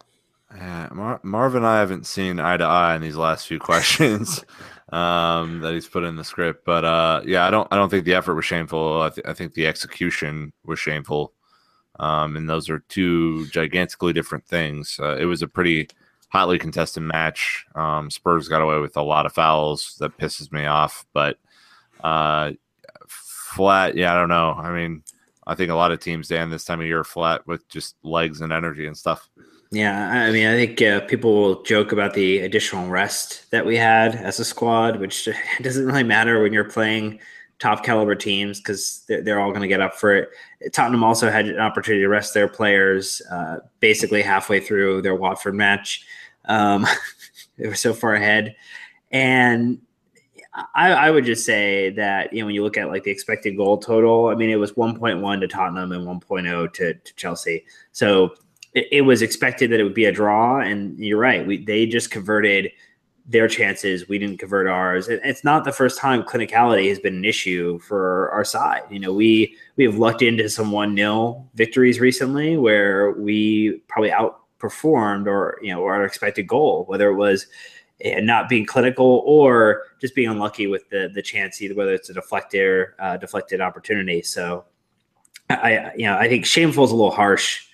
Yeah, 0.57 0.89
Mar- 0.93 1.21
Marvin 1.23 1.59
and 1.59 1.67
I 1.67 1.79
haven't 1.81 2.07
seen 2.07 2.41
eye 2.41 2.57
to 2.57 2.65
eye 2.65 2.97
in 2.97 3.03
these 3.03 3.17
last 3.17 3.47
few 3.47 3.59
questions 3.61 4.45
um, 4.91 5.61
that 5.61 5.75
he's 5.75 5.87
put 5.89 6.05
in 6.05 6.17
the 6.17 6.25
script, 6.25 6.65
but 6.65 6.85
uh, 6.85 7.21
yeah, 7.27 7.47
I 7.47 7.51
don't 7.51 7.69
I 7.71 7.77
don't 7.77 7.91
think 7.91 8.05
the 8.05 8.15
effort 8.15 8.35
was 8.35 8.45
shameful. 8.45 9.03
I, 9.03 9.11
th- 9.11 9.27
I 9.27 9.35
think 9.35 9.55
the 9.55 9.67
execution 9.67 10.53
was 10.65 10.79
shameful, 10.79 11.33
um, 12.01 12.37
and 12.37 12.49
those 12.49 12.71
are 12.71 12.79
two 12.89 13.47
gigantically 13.49 14.13
different 14.13 14.47
things. 14.47 14.99
Uh, 15.01 15.17
it 15.17 15.27
was 15.27 15.43
a 15.43 15.49
pretty 15.49 15.89
hotly 16.29 16.59
contested 16.59 17.03
match. 17.03 17.67
Um, 17.75 18.11
Spurs 18.11 18.49
got 18.49 18.63
away 18.63 18.79
with 18.79 18.97
a 18.97 19.03
lot 19.03 19.27
of 19.27 19.33
fouls 19.33 19.97
that 20.01 20.17
pisses 20.17 20.51
me 20.53 20.65
off, 20.67 21.05
but 21.13 21.39
uh, 22.03 22.53
flat, 23.09 23.97
yeah, 23.97 24.13
I 24.13 24.17
don't 24.19 24.29
know. 24.29 24.53
I 24.53 24.73
mean, 24.73 25.03
I 25.47 25.55
think 25.55 25.71
a 25.71 25.75
lot 25.77 25.93
of 25.93 26.01
teams, 26.01 26.29
Dan, 26.29 26.51
this 26.51 26.65
time 26.65 26.81
of 26.81 26.87
year, 26.87 27.05
flat 27.05 27.47
with 27.47 27.69
just 27.69 27.97
legs 28.03 28.41
and 28.41 28.53
energy 28.53 28.87
and 28.87 28.97
stuff. 28.97 29.29
Yeah, 29.73 30.11
I 30.11 30.31
mean, 30.31 30.47
I 30.47 30.55
think 30.55 30.81
uh, 30.81 31.01
people 31.07 31.35
will 31.35 31.63
joke 31.63 31.91
about 31.91 32.15
the 32.15 32.39
additional 32.39 32.89
rest 32.89 33.51
that 33.51 33.67
we 33.67 33.77
had 33.77 34.15
as 34.15 34.39
a 34.39 34.45
squad, 34.45 35.01
which 35.01 35.29
doesn't 35.63 35.87
really 35.87 36.05
matter 36.05 36.43
when 36.43 36.53
you're 36.53 36.65
playing 36.65 37.19
top 37.59 37.85
caliber 37.85 38.15
teams 38.15 38.61
because 38.61 39.05
they're, 39.09 39.23
they're, 39.23 39.41
all 39.41 39.51
going 39.51 39.63
to 39.63 39.69
get 39.69 39.81
up 39.81 39.95
for 39.95 40.15
it. 40.15 40.31
Tottenham 40.73 41.03
also 41.03 41.31
had 41.31 41.49
an 41.49 41.59
opportunity 41.59 42.03
to 42.03 42.09
rest 42.09 42.35
their 42.35 42.49
players 42.49 43.23
uh, 43.31 43.59
basically 43.81 44.23
halfway 44.23 44.61
through 44.61 45.03
their 45.03 45.15
Watford 45.15 45.55
match. 45.55 46.05
Um, 46.45 46.87
they 47.59 47.67
were 47.67 47.75
so 47.75 47.93
far 47.93 48.15
ahead, 48.15 48.55
and 49.11 49.81
I, 50.75 50.93
I, 50.93 51.11
would 51.11 51.25
just 51.25 51.45
say 51.45 51.91
that 51.91 52.33
you 52.33 52.41
know 52.41 52.47
when 52.47 52.55
you 52.55 52.63
look 52.63 52.77
at 52.77 52.89
like 52.89 53.05
the 53.05 53.11
expected 53.11 53.57
goal 53.57 53.79
total, 53.79 54.29
I 54.29 54.35
mean 54.37 54.51
it 54.51 54.57
was 54.57 54.73
1.1 54.73 55.41
to 55.41 55.49
Tottenham 55.49 55.93
and 55.93 56.07
1.0 56.07 56.73
to, 56.75 56.95
to 56.95 57.15
Chelsea. 57.17 57.65
So 57.93 58.35
it, 58.77 58.89
it, 58.93 59.01
was 59.01 59.23
expected 59.23 59.71
that 59.71 59.81
it 59.81 59.85
would 59.85 59.95
be 59.95 60.05
a 60.05 60.13
draw, 60.13 60.61
and 60.61 60.99
you're 60.99 61.19
right. 61.19 61.45
We 61.45 61.65
they 61.65 61.87
just 61.87 62.11
converted 62.11 62.71
their 63.25 63.49
chances. 63.49 64.07
We 64.09 64.19
didn't 64.19 64.39
convert 64.39 64.69
ours. 64.69 65.09
It, 65.09 65.21
it's 65.25 65.43
not 65.43 65.65
the 65.65 65.73
first 65.73 65.99
time 65.99 66.23
clinicality 66.23 66.89
has 66.91 67.01
been 67.01 67.17
an 67.17 67.25
issue 67.25 67.79
for 67.81 68.31
our 68.31 68.45
side. 68.45 68.83
You 68.91 69.01
know, 69.01 69.15
we 69.15 69.57
we 69.77 69.85
have 69.85 69.97
lucked 69.97 70.21
into 70.21 70.49
some 70.51 70.71
one 70.73 70.95
0 70.95 71.49
victories 71.55 72.01
recently 72.01 72.59
where 72.59 73.13
we 73.13 73.81
probably 73.89 74.11
outperformed 74.11 75.27
or 75.27 75.59
you 75.63 75.73
know 75.73 75.83
our 75.85 76.05
expected 76.05 76.47
goal, 76.47 76.85
whether 76.87 77.09
it 77.09 77.17
was 77.17 77.47
eh, 78.03 78.21
not 78.21 78.51
being 78.51 78.67
clinical 78.67 79.23
or 79.25 79.85
just 80.03 80.15
being 80.15 80.29
unlucky 80.29 80.67
with 80.67 80.87
the 80.91 81.11
the 81.15 81.23
chance 81.23 81.63
either 81.63 81.75
whether 81.75 81.95
it's 81.95 82.11
a 82.11 82.15
deflector 82.15 82.89
uh, 82.99 83.17
deflected 83.17 83.63
opportunity 83.63 84.21
so 84.21 84.65
i 85.49 85.91
you 85.97 86.05
know 86.05 86.19
i 86.19 86.29
think 86.29 86.45
shameful 86.45 86.85
is 86.85 86.91
a 86.91 86.95
little 86.95 87.11
harsh 87.11 87.67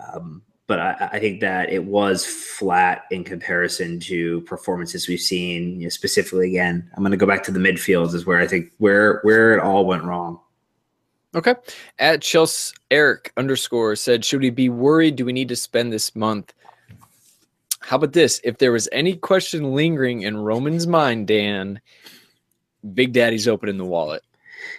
um, 0.00 0.42
but 0.66 0.78
I, 0.78 1.10
I, 1.12 1.18
think 1.18 1.40
that 1.40 1.70
it 1.70 1.84
was 1.84 2.24
flat 2.24 3.04
in 3.10 3.24
comparison 3.24 4.00
to 4.00 4.40
performances 4.42 5.08
we've 5.08 5.20
seen. 5.20 5.80
You 5.80 5.86
know, 5.86 5.90
specifically, 5.90 6.48
again, 6.48 6.88
I'm 6.94 7.02
going 7.02 7.10
to 7.10 7.16
go 7.16 7.26
back 7.26 7.42
to 7.44 7.50
the 7.50 7.60
midfields 7.60 8.14
is 8.14 8.24
where 8.24 8.38
I 8.38 8.46
think 8.46 8.72
where 8.78 9.20
where 9.22 9.54
it 9.54 9.60
all 9.60 9.84
went 9.84 10.04
wrong. 10.04 10.40
Okay. 11.34 11.54
At 11.98 12.22
Chelsea, 12.22 12.74
Eric 12.90 13.32
underscore 13.36 13.96
said, 13.96 14.24
should 14.24 14.42
we 14.42 14.50
be 14.50 14.68
worried? 14.68 15.16
Do 15.16 15.24
we 15.24 15.32
need 15.32 15.48
to 15.48 15.56
spend 15.56 15.92
this 15.92 16.14
month? 16.14 16.52
How 17.80 17.96
about 17.96 18.12
this? 18.12 18.40
If 18.44 18.58
there 18.58 18.72
was 18.72 18.88
any 18.92 19.16
question 19.16 19.72
lingering 19.72 20.22
in 20.22 20.36
Roman's 20.36 20.86
mind, 20.86 21.26
Dan, 21.26 21.80
Big 22.94 23.12
Daddy's 23.12 23.48
opening 23.48 23.78
the 23.78 23.84
wallet. 23.84 24.22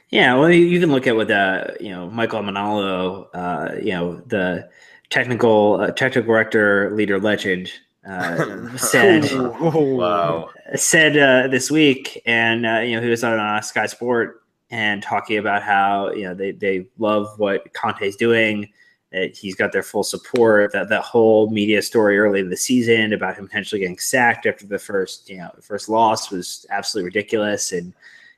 Yeah, 0.09 0.35
well, 0.35 0.51
you 0.51 0.79
can 0.79 0.91
look 0.91 1.07
at 1.07 1.15
what 1.15 1.27
the 1.27 1.75
you 1.79 1.89
know 1.89 2.09
Michael 2.09 2.41
Emenalo, 2.41 3.27
uh, 3.33 3.75
you 3.81 3.91
know 3.91 4.21
the 4.27 4.69
technical 5.13 5.79
uh, 5.79 5.91
technical 5.91 6.33
director 6.33 6.89
leader 6.95 7.19
legend 7.19 7.71
uh, 8.07 8.75
said 8.77 9.31
wow. 9.61 10.49
said 10.75 11.15
uh, 11.17 11.47
this 11.47 11.69
week, 11.69 12.21
and 12.25 12.65
uh, 12.65 12.79
you 12.79 12.95
know 12.95 13.01
he 13.01 13.09
was 13.09 13.23
on 13.23 13.39
uh, 13.39 13.61
Sky 13.61 13.85
Sport 13.85 14.41
and 14.71 15.03
talking 15.03 15.37
about 15.37 15.61
how 15.61 16.11
you 16.11 16.23
know 16.23 16.33
they 16.33 16.51
they 16.51 16.87
love 16.97 17.37
what 17.37 17.71
Conte's 17.73 18.15
doing. 18.15 18.69
That 19.11 19.37
he's 19.37 19.53
got 19.53 19.71
their 19.71 19.83
full 19.83 20.03
support. 20.03 20.73
That 20.73 20.89
that 20.89 21.03
whole 21.03 21.51
media 21.51 21.83
story 21.83 22.17
early 22.17 22.39
in 22.39 22.49
the 22.49 22.57
season 22.57 23.13
about 23.13 23.35
him 23.35 23.45
potentially 23.45 23.81
getting 23.81 23.99
sacked 23.99 24.47
after 24.47 24.65
the 24.65 24.79
first 24.79 25.29
you 25.29 25.37
know 25.37 25.51
first 25.61 25.89
loss 25.89 26.31
was 26.31 26.65
absolutely 26.71 27.09
ridiculous. 27.09 27.71
And 27.71 27.93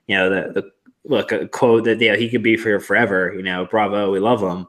you 0.07 0.17
know 0.17 0.30
the 0.30 0.61
the 0.61 0.71
look 1.05 1.32
a 1.32 1.47
quote 1.47 1.86
that 1.86 2.01
you 2.01 2.11
know, 2.11 2.17
he 2.17 2.30
could 2.30 2.43
be 2.43 2.57
here 2.57 2.82
forever. 2.82 3.34
You 3.34 3.43
know, 3.43 3.65
bravo, 3.65 4.11
we 4.11 4.19
love 4.19 4.41
him. 4.41 4.67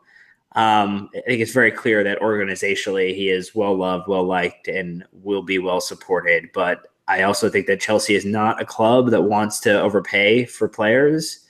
Um, 0.57 1.11
I 1.14 1.20
think 1.20 1.42
it's 1.42 1.52
very 1.52 1.70
clear 1.70 2.02
that 2.02 2.20
organizationally 2.20 3.14
he 3.14 3.28
is 3.28 3.54
well 3.54 3.76
loved, 3.76 4.09
well 4.09 4.24
liked, 4.24 4.68
and 4.68 5.04
will 5.12 5.42
be 5.42 5.59
well 5.59 5.82
supported. 5.82 6.48
But 6.54 6.86
I 7.09 7.22
also 7.22 7.50
think 7.50 7.66
that 7.66 7.80
Chelsea 7.80 8.14
is 8.14 8.24
not 8.24 8.61
a 8.61 8.64
club 8.64 9.11
that 9.11 9.22
wants 9.22 9.61
to 9.61 9.80
overpay 9.80 10.46
for 10.46 10.66
players. 10.66 11.40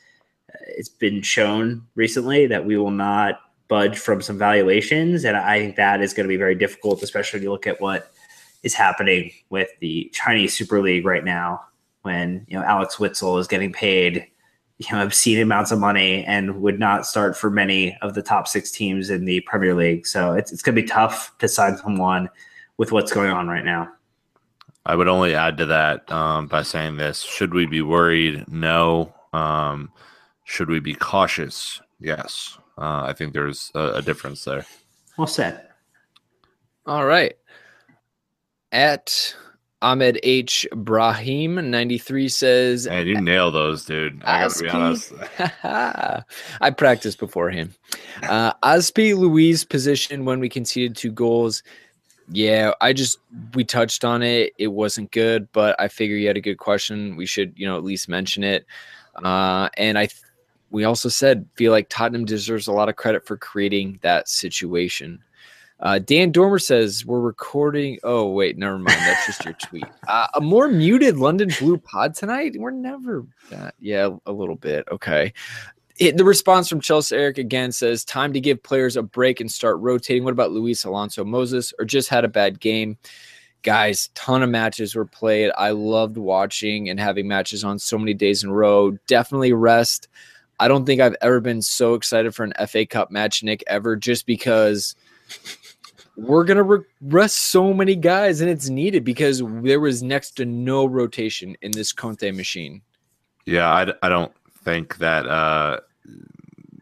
It's 0.66 0.88
been 0.88 1.22
shown 1.22 1.86
recently 1.94 2.46
that 2.48 2.66
we 2.66 2.76
will 2.76 2.90
not 2.90 3.40
budge 3.68 3.96
from 3.96 4.20
some 4.20 4.38
valuations, 4.38 5.24
and 5.24 5.36
I 5.36 5.61
think 5.61 5.76
that 5.76 6.02
is 6.02 6.12
going 6.12 6.24
to 6.24 6.28
be 6.28 6.36
very 6.36 6.57
difficult, 6.57 7.02
especially 7.02 7.38
when 7.38 7.44
you 7.44 7.52
look 7.52 7.68
at 7.68 7.80
what 7.80 8.12
is 8.64 8.74
happening 8.74 9.30
with 9.50 9.68
the 9.80 10.11
Chinese 10.12 10.57
Super 10.57 10.82
League 10.82 11.07
right 11.07 11.24
now. 11.24 11.62
When 12.02 12.44
you 12.48 12.59
know 12.59 12.64
Axel 12.64 13.07
Witsel 13.07 13.38
is 13.38 13.46
getting 13.46 13.72
paid 13.72 14.26
you 14.79 14.87
know 14.93 15.03
obscene 15.03 15.41
amounts 15.41 15.70
of 15.70 15.79
money 15.79 16.24
and 16.24 16.61
would 16.61 16.79
not 16.79 17.07
start 17.07 17.37
for 17.37 17.51
many 17.51 17.97
of 18.03 18.14
the 18.14 18.22
top 18.22 18.47
six 18.47 18.70
teams 18.70 19.11
in 19.11 19.24
the 19.24 19.41
Premier 19.43 19.74
League. 19.74 20.07
So 20.07 20.33
it's 20.33 20.53
it's 20.53 20.62
going 20.62 20.77
to 20.77 20.83
be 20.83 20.89
tough 20.89 21.37
to 21.39 21.49
sign 21.49 21.77
someone 21.79 22.29
with 22.77 22.93
what's 22.93 23.12
going 23.12 23.31
on 23.31 23.49
right 23.49 23.64
now. 23.64 23.91
I 24.85 24.95
would 24.95 25.09
only 25.09 25.35
add 25.35 25.57
to 25.59 25.66
that 25.66 26.11
um, 26.12 26.47
by 26.47 26.62
saying 26.62 26.97
this: 26.97 27.22
Should 27.22 27.55
we 27.55 27.66
be 27.66 27.83
worried? 27.83 28.45
No. 28.49 29.14
Um, 29.33 29.91
should 30.45 30.68
we 30.68 30.81
be 30.81 30.95
cautious? 30.95 31.81
Yes. 32.01 32.59
Uh, 32.79 33.03
I 33.05 33.14
think 33.14 33.33
there's 33.33 33.72
a, 33.74 33.95
a 33.95 34.03
difference 34.03 34.45
there. 34.45 34.66
Well 35.16 35.27
said. 35.27 35.68
All 36.87 37.05
right. 37.05 37.37
At 38.70 39.35
Ahmed 39.87 40.18
H. 40.24 40.66
Brahim 40.74 41.70
93 41.70 42.28
says, 42.28 42.89
Man, 42.89 43.07
you 43.07 43.20
nail 43.20 43.53
those, 43.53 43.84
dude. 43.84 44.20
I 44.24 44.41
gotta 44.41 44.62
be 44.64 44.68
honest. 44.68 45.12
I 46.61 46.70
practiced 46.76 47.20
beforehand. 47.20 47.72
Uh, 48.24 48.53
Azpi 48.64 49.16
Luiz 49.16 49.62
position 49.62 50.24
when 50.24 50.41
we 50.41 50.49
conceded 50.49 50.97
two 50.97 51.12
goals. 51.12 51.62
Yeah, 52.32 52.72
I 52.80 52.93
just 52.95 53.20
we 53.55 53.62
touched 53.62 54.05
on 54.05 54.24
it. 54.24 54.55
It 54.59 54.72
wasn't 54.72 55.12
good, 55.12 55.47
but 55.53 55.80
I 55.80 55.87
figure 55.87 56.16
you 56.16 56.26
had 56.26 56.37
a 56.37 56.41
good 56.41 56.59
question. 56.59 57.14
We 57.14 57.26
should, 57.26 57.53
you 57.57 57.64
know, 57.64 57.76
at 57.76 57.84
least 57.84 58.09
mention 58.09 58.43
it. 58.43 58.66
Uh, 59.14 59.68
and 59.76 59.97
I, 59.97 60.07
th- 60.07 60.20
we 60.70 60.82
also 60.82 61.09
said 61.09 61.47
feel 61.55 61.70
like 61.70 61.87
Tottenham 61.89 62.24
deserves 62.24 62.66
a 62.66 62.72
lot 62.72 62.89
of 62.89 62.97
credit 62.97 63.24
for 63.24 63.37
creating 63.37 64.01
that 64.03 64.28
situation. 64.28 65.22
Uh, 65.79 65.99
Dan 65.99 66.33
Dormer 66.33 66.59
says 66.59 67.05
we're 67.05 67.20
recording. 67.20 67.99
Oh 68.03 68.31
wait, 68.31 68.57
never 68.57 68.79
mind. 68.79 68.99
That's 69.01 69.27
just 69.27 69.45
your 69.45 69.55
tweet. 69.55 69.85
Uh, 70.09 70.29
a 70.35 70.41
more 70.41 70.68
muted 70.68 71.16
London 71.16 71.51
Blue 71.59 71.77
pod 71.77 72.14
tonight. 72.14 72.55
We're 72.57 72.70
never 72.70 73.27
that. 73.51 73.74
Yeah, 73.81 74.11
a 74.24 74.31
little 74.31 74.55
bit. 74.55 74.87
Okay. 74.93 75.33
It, 75.99 76.16
the 76.16 76.24
response 76.24 76.68
from 76.68 76.81
Chelsea 76.81 77.16
Eric 77.16 77.39
again 77.39 77.72
says 77.72 78.05
time 78.05 78.33
to 78.33 78.41
give 78.41 78.62
players 78.62 78.97
a 78.97 79.03
break 79.03 79.41
and 79.41 79.51
start 79.51 79.81
rotating. 79.81 80.22
What 80.22 80.33
about 80.33 80.53
Luiz 80.53 80.85
Alonso 80.85 81.24
Moses 81.24 81.72
or 81.79 81.85
just 81.85 82.09
had 82.09 82.24
a 82.24 82.29
bad 82.29 82.61
game? 82.61 82.97
Guys, 83.62 84.11
ton 84.14 84.45
of 84.45 84.49
matches 84.49 84.95
were 84.95 85.07
played. 85.07 85.51
I 85.59 85.70
loved 85.70 86.16
watching 86.16 86.89
and 86.89 87.01
having 87.01 87.27
matches 87.27 87.64
on 87.64 87.81
so 87.81 87.99
many 87.99 88.14
days 88.14 88.45
in 88.45 88.51
a 88.51 88.55
row. 88.55 88.93
Definitely 89.09 89.55
rest 89.55 90.07
I 90.59 90.68
don't 90.68 90.87
think 90.87 91.01
I've 91.01 91.16
ever 91.20 91.41
been 91.41 91.61
so 91.62 91.95
excited 91.95 92.35
for 92.35 92.45
an 92.45 92.55
FA 92.66 92.87
Cup 92.87 93.11
match, 93.11 93.43
Nick, 93.43 93.62
ever, 93.66 93.97
just 93.97 94.27
because 94.27 94.95
we're 96.16 96.44
gonna 96.44 96.62
re- 96.62 96.84
rest 97.02 97.36
so 97.36 97.72
many 97.74 97.94
guys 97.94 98.40
and 98.40 98.50
it's 98.50 98.68
needed 98.68 99.04
because 99.04 99.42
there 99.62 99.80
was 99.80 100.02
next 100.02 100.32
to 100.32 100.44
no 100.44 100.86
rotation 100.86 101.56
in 101.62 101.70
this 101.72 101.92
Conte 101.92 102.30
machine. 102.32 102.82
Yeah, 103.44 103.68
I, 103.70 103.92
I 104.02 104.08
don't 104.08 104.32
think 104.64 104.98
that 104.98 105.26
uh, 105.26 105.80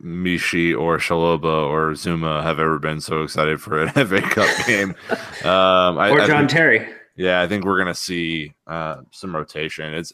Michy 0.02 0.78
or 0.78 0.98
Chalobah 0.98 1.44
or 1.68 1.92
Zouma 1.92 2.42
have 2.42 2.58
ever 2.60 2.78
been 2.78 3.00
so 3.00 3.22
excited 3.22 3.60
for 3.60 3.82
an 3.82 3.88
FA 4.06 4.20
Cup 4.20 4.66
game. 4.66 4.94
Um, 5.44 5.98
I, 5.98 6.10
or 6.10 6.20
I 6.20 6.26
John 6.26 6.38
think- 6.40 6.50
Terry. 6.50 6.88
Yeah, 7.16 7.40
I 7.40 7.46
think 7.46 7.64
we're 7.64 7.78
gonna 7.78 7.94
see 7.94 8.54
uh, 8.66 9.02
some 9.12 9.34
rotation. 9.36 9.94
It's 9.94 10.12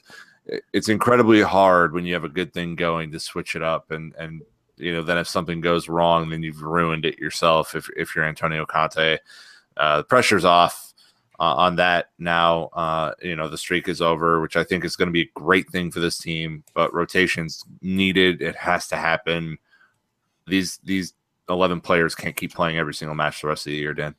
it's 0.72 0.88
incredibly 0.88 1.40
hard 1.40 1.92
when 1.94 2.04
you 2.04 2.12
have 2.14 2.24
a 2.24 2.28
good 2.28 2.52
thing 2.52 2.74
going 2.76 3.12
to 3.12 3.20
switch 3.20 3.56
it 3.56 3.62
up, 3.62 3.90
and 3.90 4.14
and 4.16 4.42
you 4.80 4.92
know 4.92 5.02
then 5.02 5.18
if 5.18 5.28
something 5.28 5.60
goes 5.60 5.88
wrong, 5.88 6.30
then 6.30 6.42
you've 6.42 6.62
ruined 6.62 7.04
it 7.04 7.18
yourself. 7.18 7.74
If 7.74 7.88
if 7.96 8.14
you're 8.14 8.24
Antonio 8.24 8.64
Conte, 8.66 9.18
uh, 9.76 9.98
the 9.98 10.04
pressure's 10.04 10.44
off 10.44 10.92
uh, 11.38 11.54
on 11.54 11.76
that 11.76 12.10
now. 12.18 12.64
Uh, 12.72 13.12
you 13.22 13.36
know 13.36 13.48
the 13.48 13.58
streak 13.58 13.88
is 13.88 14.00
over, 14.00 14.40
which 14.40 14.56
I 14.56 14.64
think 14.64 14.84
is 14.84 14.96
going 14.96 15.08
to 15.08 15.12
be 15.12 15.22
a 15.22 15.30
great 15.34 15.68
thing 15.70 15.90
for 15.90 16.00
this 16.00 16.18
team. 16.18 16.64
But 16.74 16.94
rotations 16.94 17.64
needed. 17.80 18.42
It 18.42 18.56
has 18.56 18.88
to 18.88 18.96
happen. 18.96 19.58
These 20.46 20.78
these 20.84 21.14
eleven 21.48 21.80
players 21.80 22.14
can't 22.14 22.36
keep 22.36 22.54
playing 22.54 22.78
every 22.78 22.94
single 22.94 23.14
match 23.14 23.42
the 23.42 23.48
rest 23.48 23.66
of 23.66 23.70
the 23.70 23.76
year, 23.76 23.94
Dan. 23.94 24.14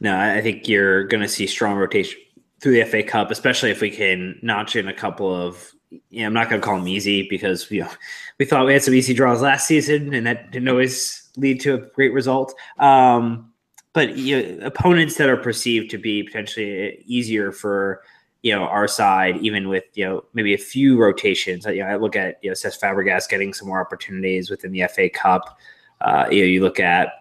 No, 0.00 0.14
I 0.16 0.38
I 0.38 0.40
think 0.42 0.68
you're 0.68 1.04
going 1.04 1.22
to 1.22 1.28
see 1.28 1.46
strong 1.46 1.76
rotation 1.76 2.20
through 2.60 2.72
the 2.72 2.84
FA 2.84 3.02
Cup, 3.02 3.30
especially 3.30 3.70
if 3.70 3.80
we 3.80 3.90
can 3.90 4.38
notch 4.42 4.76
in 4.76 4.88
a 4.88 4.94
couple 4.94 5.34
of. 5.34 5.72
Yeah, 6.10 6.26
I'm 6.26 6.32
not 6.32 6.48
going 6.48 6.60
to 6.60 6.64
call 6.64 6.78
them 6.78 6.88
easy 6.88 7.28
because 7.28 7.70
you 7.70 7.82
know 7.82 7.90
we 8.38 8.44
thought 8.44 8.66
we 8.66 8.72
had 8.72 8.82
some 8.82 8.94
easy 8.94 9.14
draws 9.14 9.42
last 9.42 9.66
season, 9.66 10.14
and 10.14 10.26
that 10.26 10.50
didn't 10.50 10.68
always 10.68 11.28
lead 11.36 11.60
to 11.60 11.74
a 11.74 11.78
great 11.78 12.12
result. 12.12 12.54
Um, 12.78 13.52
but 13.92 14.16
you 14.16 14.42
know, 14.42 14.66
opponents 14.66 15.16
that 15.16 15.28
are 15.28 15.36
perceived 15.36 15.90
to 15.90 15.98
be 15.98 16.22
potentially 16.22 17.02
easier 17.06 17.52
for 17.52 18.02
you 18.42 18.54
know 18.54 18.62
our 18.62 18.88
side, 18.88 19.36
even 19.38 19.68
with 19.68 19.84
you 19.94 20.04
know 20.04 20.24
maybe 20.34 20.54
a 20.54 20.58
few 20.58 20.98
rotations. 20.98 21.66
You 21.66 21.80
know, 21.80 21.86
I 21.86 21.96
look 21.96 22.16
at 22.16 22.38
you 22.42 22.50
know 22.50 22.54
Cesc 22.54 22.80
Fabregas 22.80 23.28
getting 23.28 23.52
some 23.52 23.68
more 23.68 23.80
opportunities 23.80 24.50
within 24.50 24.72
the 24.72 24.86
FA 24.88 25.10
Cup. 25.10 25.58
Uh, 26.00 26.26
you 26.30 26.40
know, 26.40 26.46
you 26.46 26.62
look 26.62 26.80
at 26.80 27.12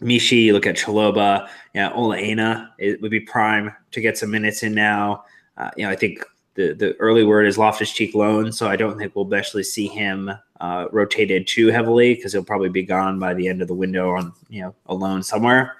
Michy, 0.00 0.44
you 0.44 0.52
look 0.52 0.66
at 0.66 0.76
Chalobah, 0.76 1.48
yeah, 1.74 1.90
Ola 1.92 2.16
Aina 2.16 2.72
it 2.78 3.00
would 3.00 3.10
be 3.10 3.20
prime 3.20 3.74
to 3.92 4.00
get 4.00 4.18
some 4.18 4.30
minutes 4.30 4.62
in 4.62 4.74
now. 4.74 5.24
Uh, 5.56 5.70
you 5.76 5.84
know, 5.84 5.90
I 5.90 5.96
think 5.96 6.24
the 6.54 6.72
the 6.72 6.94
early 6.96 7.24
word 7.24 7.46
is 7.46 7.58
Loftus 7.58 7.92
Cheek 7.92 8.14
loan, 8.14 8.52
so 8.52 8.68
I 8.68 8.76
don't 8.76 8.96
think 8.96 9.14
we'll 9.14 9.34
actually 9.34 9.64
see 9.64 9.86
him 9.86 10.30
uh, 10.60 10.86
rotated 10.92 11.46
too 11.46 11.68
heavily 11.68 12.14
because 12.14 12.32
he'll 12.32 12.44
probably 12.44 12.68
be 12.68 12.82
gone 12.82 13.18
by 13.18 13.34
the 13.34 13.48
end 13.48 13.60
of 13.60 13.68
the 13.68 13.74
window 13.74 14.16
on 14.16 14.32
you 14.48 14.62
know 14.62 14.74
a 14.86 14.94
loan 14.94 15.22
somewhere. 15.22 15.76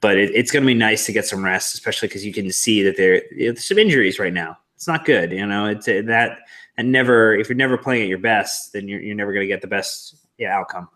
But 0.00 0.18
it, 0.18 0.30
it's 0.34 0.50
going 0.50 0.62
to 0.62 0.66
be 0.66 0.74
nice 0.74 1.06
to 1.06 1.12
get 1.12 1.26
some 1.26 1.44
rest, 1.44 1.74
especially 1.74 2.08
because 2.08 2.24
you 2.24 2.32
can 2.32 2.50
see 2.50 2.82
that 2.82 2.96
there 2.96 3.22
there's 3.36 3.64
some 3.64 3.78
injuries 3.78 4.18
right 4.18 4.32
now. 4.32 4.58
It's 4.74 4.88
not 4.88 5.04
good, 5.04 5.32
you 5.32 5.46
know. 5.46 5.66
It's 5.66 5.88
uh, 5.88 6.02
that 6.06 6.38
and 6.76 6.90
never 6.90 7.34
if 7.34 7.48
you're 7.48 7.56
never 7.56 7.78
playing 7.78 8.02
at 8.02 8.08
your 8.08 8.18
best, 8.18 8.72
then 8.72 8.88
you're 8.88 9.00
you're 9.00 9.16
never 9.16 9.32
going 9.32 9.44
to 9.44 9.48
get 9.48 9.60
the 9.60 9.68
best 9.68 10.16
yeah 10.38 10.56
outcome. 10.56 10.88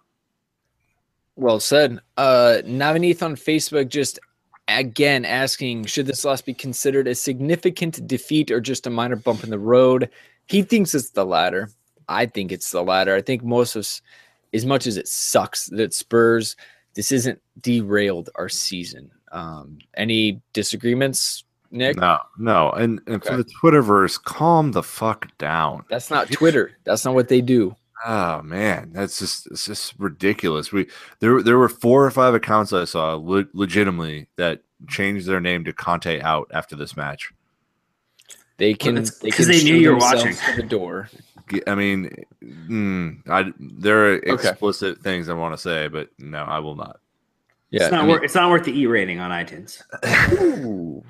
Well 1.37 1.61
said. 1.61 2.01
Uh, 2.17 2.59
Navaneeth 2.65 3.23
on 3.23 3.37
Facebook 3.37 3.89
just 3.89 4.19
again 4.79 5.25
asking, 5.25 5.85
should 5.87 6.07
this 6.07 6.25
loss 6.25 6.41
be 6.41 6.55
considered 6.55 7.09
a 7.09 7.15
significant 7.15 8.07
defeat 8.07 8.51
or 8.51 8.61
just 8.61 8.87
a 8.87 8.91
minor 8.91 9.17
bump 9.17 9.45
in 9.45 9.51
the 9.51 9.59
road? 9.59 10.11
He 10.47 10.63
thinks 10.63 10.95
it's 10.95 11.11
the 11.11 11.25
latter. 11.25 11.71
I 12.09 12.27
think 12.27 12.53
it's 12.53 12.71
the 12.71 12.83
latter. 12.83 13.15
I 13.15 13.23
think 13.23 13.43
most 13.43 13.77
of 13.77 13.87
as 14.53 14.67
much 14.67 14.87
as 14.87 14.97
it 14.97 15.09
sucks 15.09 15.67
that 15.67 15.95
Spurs, 15.95 16.57
this 16.95 17.13
isn't 17.13 17.41
derailed 17.61 18.31
our 18.35 18.49
season. 18.49 19.11
Um, 19.33 19.79
any 19.97 20.43
disagreements, 20.53 21.45
Nick? 21.71 21.97
No, 21.97 22.19
no, 22.37 22.71
and 22.73 23.01
and 23.07 23.25
for 23.25 23.37
the 23.37 23.45
Twitterverse, 23.45 24.21
calm 24.23 24.73
the 24.73 24.83
fuck 24.83 25.29
down. 25.39 25.85
That's 25.89 26.11
not 26.11 26.31
Twitter. 26.31 26.73
That's 26.85 27.05
not 27.05 27.15
what 27.15 27.29
they 27.29 27.41
do. 27.41 27.77
Oh 28.07 28.41
man, 28.43 28.91
that's 28.93 29.19
just 29.19 29.47
it's 29.49 29.67
just 29.67 29.95
ridiculous. 29.99 30.73
We 30.73 30.87
there 31.19 31.43
there 31.43 31.59
were 31.59 31.69
four 31.69 32.05
or 32.05 32.11
five 32.11 32.35
accounts 32.35 32.73
I 32.73 32.85
saw 32.85 33.15
le- 33.15 33.45
legitimately 33.53 34.29
that 34.37 34.63
changed 34.89 35.27
their 35.27 35.41
name 35.41 35.65
to 35.65 35.73
Conte 35.73 36.21
out 36.21 36.51
after 36.53 36.77
this 36.77 36.97
match. 36.97 37.33
They 38.57 38.75
can. 38.75 38.95
because 38.95 39.19
They 39.21 39.31
'cause 39.31 39.47
can 39.47 39.49
they 39.49 39.65
knew 39.65 39.75
you 39.75 39.93
were 39.95 40.01
themselves 40.01 40.39
watching. 40.41 40.57
the 40.57 40.63
door. 40.63 41.09
I 41.67 41.75
mean, 41.75 42.15
mm, 42.45 43.29
I 43.29 43.53
there 43.59 44.15
are 44.15 44.17
Okay. 44.17 44.49
explicit 44.49 45.01
things 45.03 45.29
I 45.29 45.35
want 45.35 45.53
to 45.55 45.59
say, 45.59 45.89
but 45.89 46.09
no, 46.19 46.39
I 46.45 46.59
will 46.61 46.77
not. 46.77 47.01
Yeah, 47.71 47.83
it's 47.85 47.93
not 47.93 48.01
I 48.01 48.03
mean- 48.05 48.11
worth 48.13 48.23
it's 48.25 48.35
not 48.35 48.51
worth 48.51 48.65
the 48.65 48.79
E 48.79 48.87
rating 48.87 49.19
on 49.21 49.31
iTunes. 49.31 49.83
Ooh. 50.41 51.05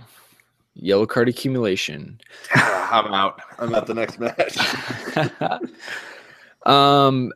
Yellow 0.74 1.04
card 1.06 1.28
accumulation. 1.28 2.18
I'm 2.54 3.12
out. 3.12 3.40
I'm 3.58 3.74
at 3.74 3.86
the 3.86 3.94
next 3.94 4.18
match. 4.18 4.56
um, 6.66 7.32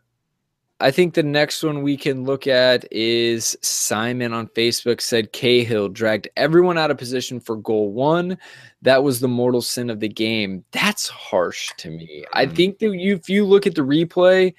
I 0.81 0.91
think 0.91 1.14
the 1.14 1.22
next 1.22 1.62
one 1.62 1.83
we 1.83 1.97
can 1.97 2.25
look 2.25 2.47
at 2.47 2.85
is 2.93 3.57
Simon 3.62 4.33
on 4.33 4.49
Facebook 4.49 5.01
said 5.01 5.33
Cahill 5.33 5.89
dragged 5.89 6.29
everyone 6.37 6.77
out 6.77 6.91
of 6.91 6.99
position 6.99 7.41
for 7.41 7.57
goal 7.57 7.93
one. 7.93 8.37
That 8.83 9.03
was 9.03 9.20
the 9.20 9.29
mortal 9.29 9.62
sin 9.62 9.89
of 9.89 10.01
the 10.01 10.09
game. 10.09 10.64
That's 10.72 11.09
harsh 11.09 11.70
to 11.79 11.91
me. 11.91 12.25
I 12.33 12.45
Mm. 12.47 12.57
think 12.57 12.79
that 12.81 12.93
you, 12.99 13.14
if 13.14 13.29
you 13.29 13.47
look 13.47 13.66
at 13.66 13.77
the 13.77 13.83
replay, 13.83 14.53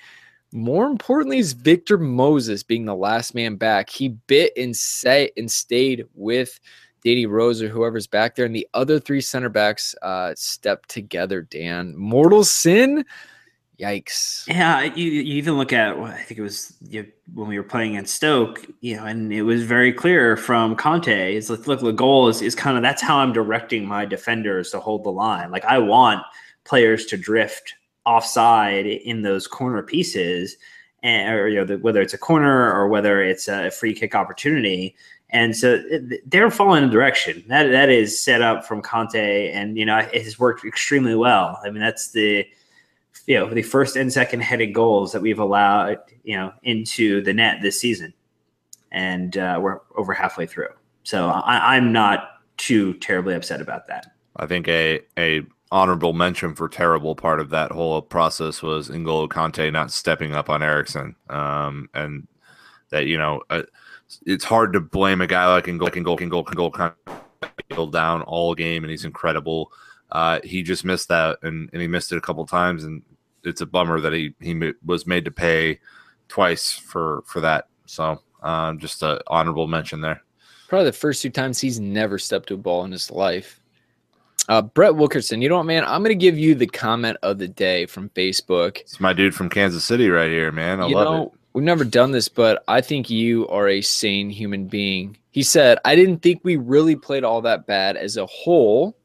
more 0.51 0.85
importantly 0.87 1.37
is 1.37 1.51
Victor 1.53 1.97
Moses 1.97 2.63
being 2.63 2.85
the 2.85 2.95
last 2.95 3.35
man 3.35 3.55
back. 3.57 3.89
He 3.89 4.09
bit 4.09 4.53
and 4.57 4.75
say 4.75 5.29
and 5.35 5.51
stayed 5.51 6.05
with 6.15 6.59
Danny 7.03 7.25
Rose 7.27 7.61
or 7.61 7.67
whoever's 7.67 8.07
back 8.07 8.35
there, 8.35 8.45
and 8.45 8.55
the 8.55 8.67
other 8.73 8.99
three 8.99 9.21
center 9.21 9.49
backs 9.49 9.93
uh, 10.01 10.33
stepped 10.35 10.89
together. 10.89 11.41
Dan, 11.43 11.95
mortal 11.95 12.43
sin. 12.43 13.05
Yikes! 13.79 14.47
Yeah, 14.47 14.83
you, 14.83 15.05
you 15.05 15.35
even 15.35 15.57
look 15.57 15.73
at 15.73 15.97
I 15.97 16.21
think 16.21 16.39
it 16.39 16.43
was 16.43 16.73
you, 16.87 17.05
when 17.33 17.47
we 17.47 17.57
were 17.57 17.63
playing 17.63 17.95
in 17.95 18.05
Stoke, 18.05 18.65
you 18.79 18.95
know, 18.95 19.05
and 19.05 19.33
it 19.33 19.41
was 19.41 19.63
very 19.63 19.91
clear 19.91 20.37
from 20.37 20.75
Conte. 20.75 21.35
It's 21.35 21.49
like, 21.49 21.67
look, 21.67 21.81
the 21.81 21.91
goal 21.91 22.29
is, 22.29 22.41
is 22.41 22.55
kind 22.55 22.77
of 22.77 22.83
that's 22.83 23.01
how 23.01 23.17
I'm 23.17 23.33
directing 23.33 23.85
my 23.85 24.05
defenders 24.05 24.71
to 24.71 24.79
hold 24.79 25.03
the 25.03 25.11
line. 25.11 25.51
Like 25.51 25.65
I 25.65 25.79
want 25.79 26.23
players 26.63 27.05
to 27.07 27.17
drift 27.17 27.73
offside 28.05 28.85
in 28.85 29.23
those 29.23 29.47
corner 29.47 29.83
pieces, 29.83 30.55
and 31.03 31.33
or 31.33 31.49
you 31.49 31.57
know 31.57 31.65
the, 31.65 31.77
whether 31.79 32.01
it's 32.01 32.13
a 32.13 32.17
corner 32.17 32.71
or 32.71 32.87
whether 32.87 33.21
it's 33.21 33.47
a 33.47 33.71
free 33.71 33.93
kick 33.93 34.15
opportunity. 34.15 34.95
And 35.31 35.57
so 35.57 35.83
they're 36.27 36.51
following 36.51 36.85
a 36.85 36.89
direction 36.89 37.43
that 37.47 37.67
that 37.71 37.89
is 37.89 38.17
set 38.17 38.41
up 38.41 38.63
from 38.63 38.81
Conte, 38.81 39.51
and 39.51 39.77
you 39.77 39.85
know 39.85 39.97
it 39.97 40.23
has 40.23 40.39
worked 40.39 40.63
extremely 40.63 41.15
well. 41.15 41.59
I 41.65 41.71
mean, 41.71 41.81
that's 41.81 42.11
the 42.11 42.47
you 43.27 43.35
know 43.39 43.53
the 43.53 43.61
first 43.61 43.95
and 43.95 44.11
second 44.11 44.41
headed 44.41 44.73
goals 44.73 45.11
that 45.11 45.21
we've 45.21 45.39
allowed 45.39 45.99
you 46.23 46.35
know 46.35 46.53
into 46.63 47.21
the 47.21 47.33
net 47.33 47.59
this 47.61 47.79
season, 47.79 48.13
and 48.91 49.37
uh, 49.37 49.59
we're 49.61 49.79
over 49.97 50.13
halfway 50.13 50.45
through. 50.45 50.69
So 51.03 51.29
I, 51.29 51.75
I'm 51.75 51.91
not 51.91 52.29
too 52.57 52.93
terribly 52.95 53.35
upset 53.35 53.61
about 53.61 53.87
that. 53.87 54.07
I 54.37 54.45
think 54.45 54.67
a 54.67 55.01
a 55.17 55.43
honorable 55.71 56.13
mention 56.13 56.55
for 56.55 56.69
terrible 56.69 57.15
part 57.15 57.39
of 57.39 57.49
that 57.49 57.71
whole 57.71 58.01
process 58.01 58.61
was 58.61 58.89
N'Golo 58.89 59.27
Kante 59.27 59.71
not 59.71 59.91
stepping 59.91 60.33
up 60.33 60.49
on 60.49 60.61
Eriksen, 60.61 61.15
um, 61.29 61.89
and 61.93 62.27
that 62.89 63.07
you 63.07 63.17
know 63.17 63.41
uh, 63.49 63.63
it's 64.25 64.43
hard 64.45 64.73
to 64.73 64.79
blame 64.79 65.21
a 65.21 65.27
guy 65.27 65.51
like 65.51 65.65
N'Golo 65.65 65.89
N'Golo 65.89 66.45
N'Golo 66.45 66.93
N'Golo 67.71 67.91
down 67.91 68.21
all 68.23 68.55
game, 68.55 68.83
and 68.83 68.91
he's 68.91 69.05
incredible. 69.05 69.71
Uh, 70.11 70.39
he 70.43 70.63
just 70.63 70.85
missed 70.85 71.09
that, 71.09 71.39
and, 71.41 71.69
and 71.73 71.81
he 71.81 71.87
missed 71.87 72.11
it 72.11 72.17
a 72.17 72.21
couple 72.21 72.45
times, 72.45 72.83
and 72.83 73.01
it's 73.43 73.61
a 73.61 73.65
bummer 73.65 73.99
that 73.99 74.13
he 74.13 74.33
he 74.39 74.73
was 74.85 75.05
made 75.05 75.25
to 75.25 75.31
pay 75.31 75.79
twice 76.27 76.71
for 76.71 77.23
for 77.25 77.41
that. 77.41 77.67
So 77.85 78.21
um, 78.41 78.79
just 78.79 79.01
an 79.03 79.19
honorable 79.27 79.67
mention 79.67 80.01
there. 80.01 80.21
Probably 80.67 80.85
the 80.85 80.93
first 80.93 81.21
two 81.21 81.29
times 81.29 81.59
he's 81.59 81.79
never 81.79 82.17
stepped 82.17 82.47
to 82.47 82.55
a 82.55 82.57
ball 82.57 82.85
in 82.85 82.91
his 82.91 83.11
life. 83.11 83.59
Uh, 84.47 84.61
Brett 84.61 84.95
Wilkerson, 84.95 85.41
you 85.41 85.49
know 85.49 85.57
what, 85.57 85.65
man? 85.65 85.83
I'm 85.83 86.01
going 86.01 86.09
to 86.09 86.15
give 86.15 86.37
you 86.37 86.53
the 86.53 86.67
comment 86.67 87.17
of 87.23 87.39
the 87.39 87.47
day 87.47 87.87
from 87.87 88.09
Facebook. 88.09 88.77
It's 88.77 88.99
my 88.99 89.13
dude 89.13 89.33
from 89.33 89.49
Kansas 89.49 89.83
City 89.83 90.09
right 90.09 90.29
here, 90.29 90.51
man. 90.51 90.81
I 90.81 90.87
you 90.87 90.95
love 90.95 91.05
know, 91.05 91.23
it. 91.23 91.31
we've 91.53 91.63
never 91.63 91.83
done 91.83 92.11
this, 92.11 92.29
but 92.29 92.63
I 92.67 92.81
think 92.81 93.09
you 93.09 93.47
are 93.47 93.67
a 93.67 93.81
sane 93.81 94.29
human 94.29 94.67
being. 94.67 95.17
He 95.31 95.41
said, 95.41 95.79
I 95.83 95.95
didn't 95.95 96.19
think 96.19 96.41
we 96.43 96.57
really 96.57 96.95
played 96.95 97.23
all 97.23 97.41
that 97.41 97.65
bad 97.65 97.97
as 97.97 98.17
a 98.17 98.25
whole. 98.27 98.95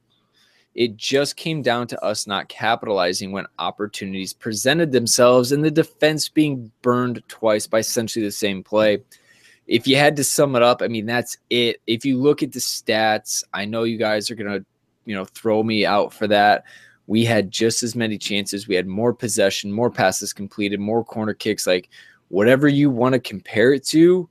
It 0.74 0.96
just 0.96 1.36
came 1.36 1.62
down 1.62 1.88
to 1.88 2.04
us 2.04 2.26
not 2.26 2.48
capitalizing 2.48 3.32
when 3.32 3.46
opportunities 3.58 4.32
presented 4.32 4.92
themselves 4.92 5.50
and 5.52 5.64
the 5.64 5.70
defense 5.70 6.28
being 6.28 6.70
burned 6.82 7.22
twice 7.28 7.66
by 7.66 7.80
essentially 7.80 8.24
the 8.24 8.30
same 8.30 8.62
play. 8.62 9.02
If 9.66 9.86
you 9.86 9.96
had 9.96 10.16
to 10.16 10.24
sum 10.24 10.56
it 10.56 10.62
up, 10.62 10.80
I 10.80 10.88
mean, 10.88 11.06
that's 11.06 11.36
it. 11.50 11.80
If 11.86 12.04
you 12.04 12.18
look 12.18 12.42
at 12.42 12.52
the 12.52 12.60
stats, 12.60 13.42
I 13.52 13.64
know 13.64 13.82
you 13.82 13.98
guys 13.98 14.30
are 14.30 14.34
going 14.34 14.60
to, 14.60 14.64
you 15.04 15.14
know, 15.14 15.24
throw 15.24 15.62
me 15.62 15.84
out 15.84 16.12
for 16.12 16.28
that. 16.28 16.64
we 17.10 17.24
had 17.24 17.50
just 17.50 17.82
as 17.82 17.96
many 17.96 18.16
chances. 18.16 18.68
We 18.68 18.76
had 18.76 18.86
more 18.86 19.12
possession, 19.12 19.72
more 19.72 19.90
passes 19.90 20.32
completed, 20.32 20.78
more 20.78 21.04
corner 21.04 21.34
kicks. 21.34 21.66
Like 21.66 21.88
whatever 22.28 22.68
you 22.68 22.88
want 22.88 23.14
to 23.14 23.18
compare 23.18 23.72
it 23.72 23.84
to, 23.86 24.28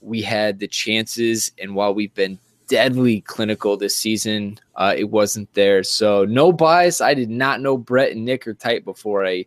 we 0.00 0.22
had 0.22 0.60
the 0.60 0.68
chances. 0.68 1.50
And 1.58 1.74
while 1.74 1.92
we've 1.92 2.14
been 2.14 2.38
deadly 2.68 3.22
clinical 3.22 3.76
this 3.76 3.96
season, 3.96 4.60
uh, 4.76 4.94
it 4.96 5.04
wasn't 5.04 5.52
there. 5.54 5.82
So 5.82 6.24
no 6.24 6.52
bias. 6.52 7.00
I 7.00 7.14
did 7.14 7.30
not 7.30 7.60
know 7.60 7.76
Brett 7.76 8.12
and 8.12 8.24
Nick 8.24 8.46
are 8.46 8.54
tight 8.54 8.84
before 8.84 9.26
I 9.26 9.46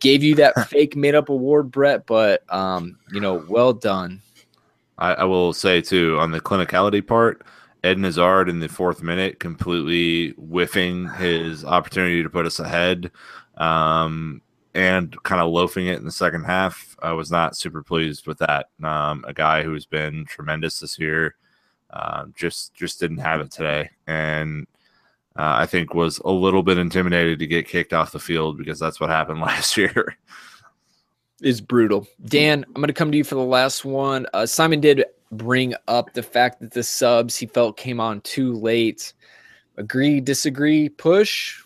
gave 0.00 0.22
you 0.22 0.34
that 0.36 0.68
fake 0.68 0.96
made 0.96 1.14
up 1.14 1.28
award, 1.28 1.70
Brett. 1.70 2.06
But 2.06 2.42
um, 2.52 2.98
you 3.12 3.20
know, 3.20 3.44
well 3.48 3.72
done. 3.72 4.20
I, 4.98 5.14
I 5.14 5.24
will 5.24 5.52
say 5.52 5.80
too 5.80 6.18
on 6.20 6.30
the 6.30 6.40
clinicality 6.40 7.06
part. 7.06 7.44
Ed 7.84 7.98
Hazard 7.98 8.48
in 8.48 8.60
the 8.60 8.68
fourth 8.68 9.02
minute 9.02 9.40
completely 9.40 10.30
whiffing 10.36 11.08
his 11.08 11.64
opportunity 11.64 12.22
to 12.22 12.30
put 12.30 12.46
us 12.46 12.60
ahead 12.60 13.10
um, 13.56 14.40
and 14.72 15.20
kind 15.24 15.40
of 15.40 15.50
loafing 15.50 15.88
it 15.88 15.98
in 15.98 16.04
the 16.04 16.12
second 16.12 16.44
half. 16.44 16.96
I 17.02 17.12
was 17.12 17.32
not 17.32 17.56
super 17.56 17.82
pleased 17.82 18.28
with 18.28 18.38
that. 18.38 18.66
Um, 18.84 19.24
a 19.26 19.34
guy 19.34 19.64
who's 19.64 19.84
been 19.84 20.24
tremendous 20.26 20.78
this 20.78 20.96
year 20.96 21.34
uh, 21.92 22.26
just 22.34 22.74
just 22.74 23.00
didn't 23.00 23.18
have 23.18 23.40
it 23.40 23.50
today, 23.50 23.90
and 24.06 24.66
uh, 25.36 25.56
I 25.58 25.66
think 25.66 25.94
was 25.94 26.18
a 26.18 26.30
little 26.30 26.62
bit 26.62 26.78
intimidated 26.78 27.38
to 27.38 27.46
get 27.46 27.68
kicked 27.68 27.92
off 27.92 28.12
the 28.12 28.18
field 28.18 28.58
because 28.58 28.78
that's 28.78 29.00
what 29.00 29.10
happened 29.10 29.40
last 29.42 29.76
year. 29.76 30.16
Is 31.40 31.60
brutal. 31.60 32.06
Dan, 32.26 32.64
I'm 32.68 32.74
going 32.74 32.86
to 32.86 32.92
come 32.92 33.10
to 33.10 33.18
you 33.18 33.24
for 33.24 33.34
the 33.34 33.40
last 33.40 33.84
one. 33.84 34.26
Uh, 34.32 34.46
Simon 34.46 34.80
did 34.80 35.04
bring 35.32 35.74
up 35.88 36.12
the 36.12 36.22
fact 36.22 36.60
that 36.60 36.70
the 36.70 36.82
subs 36.82 37.36
he 37.36 37.46
felt 37.46 37.76
came 37.76 37.98
on 37.98 38.20
too 38.20 38.52
late. 38.54 39.12
Agree, 39.76 40.20
disagree, 40.20 40.88
push? 40.88 41.60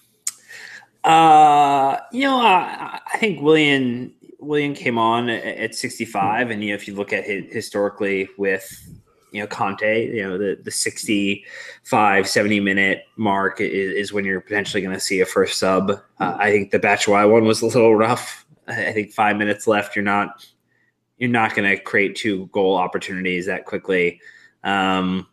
Uh, 1.04 1.98
you 2.12 2.22
know, 2.22 2.38
I, 2.38 3.00
I 3.12 3.18
think 3.18 3.42
Willian 3.42 4.14
Willian 4.38 4.74
came 4.74 4.98
on 4.98 5.28
at, 5.28 5.44
at 5.44 5.74
65, 5.74 6.50
and 6.50 6.62
you 6.62 6.70
know, 6.70 6.74
if 6.74 6.88
you 6.88 6.94
look 6.94 7.12
at 7.12 7.26
it 7.26 7.52
historically 7.52 8.28
with 8.38 8.88
you 9.32 9.40
know 9.40 9.46
Conte, 9.46 10.06
you 10.06 10.22
know 10.22 10.38
the 10.38 10.58
the 10.62 10.70
65, 10.70 12.28
70 12.28 12.60
minute 12.60 13.04
mark 13.16 13.60
is, 13.60 13.92
is 13.94 14.12
when 14.12 14.24
you're 14.24 14.40
potentially 14.40 14.82
going 14.82 14.94
to 14.94 15.00
see 15.00 15.20
a 15.20 15.26
first 15.26 15.58
sub. 15.58 15.90
Uh, 16.20 16.36
I 16.38 16.50
think 16.50 16.70
the 16.70 16.80
Batshuayi 16.80 17.30
one 17.30 17.44
was 17.44 17.62
a 17.62 17.66
little 17.66 17.96
rough. 17.96 18.46
I 18.68 18.92
think 18.92 19.12
five 19.12 19.36
minutes 19.36 19.66
left. 19.66 19.94
You're 19.94 20.04
not 20.04 20.46
you're 21.18 21.30
not 21.30 21.54
going 21.54 21.68
to 21.68 21.82
create 21.82 22.16
two 22.16 22.46
goal 22.52 22.76
opportunities 22.76 23.46
that 23.46 23.64
quickly, 23.64 24.20
um, 24.64 25.26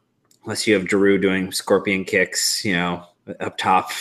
unless 0.44 0.66
you 0.66 0.74
have 0.76 0.86
Giroud 0.86 1.22
doing 1.22 1.52
scorpion 1.52 2.06
kicks, 2.06 2.64
you 2.64 2.74
know, 2.74 3.06
up 3.40 3.58
top. 3.58 3.92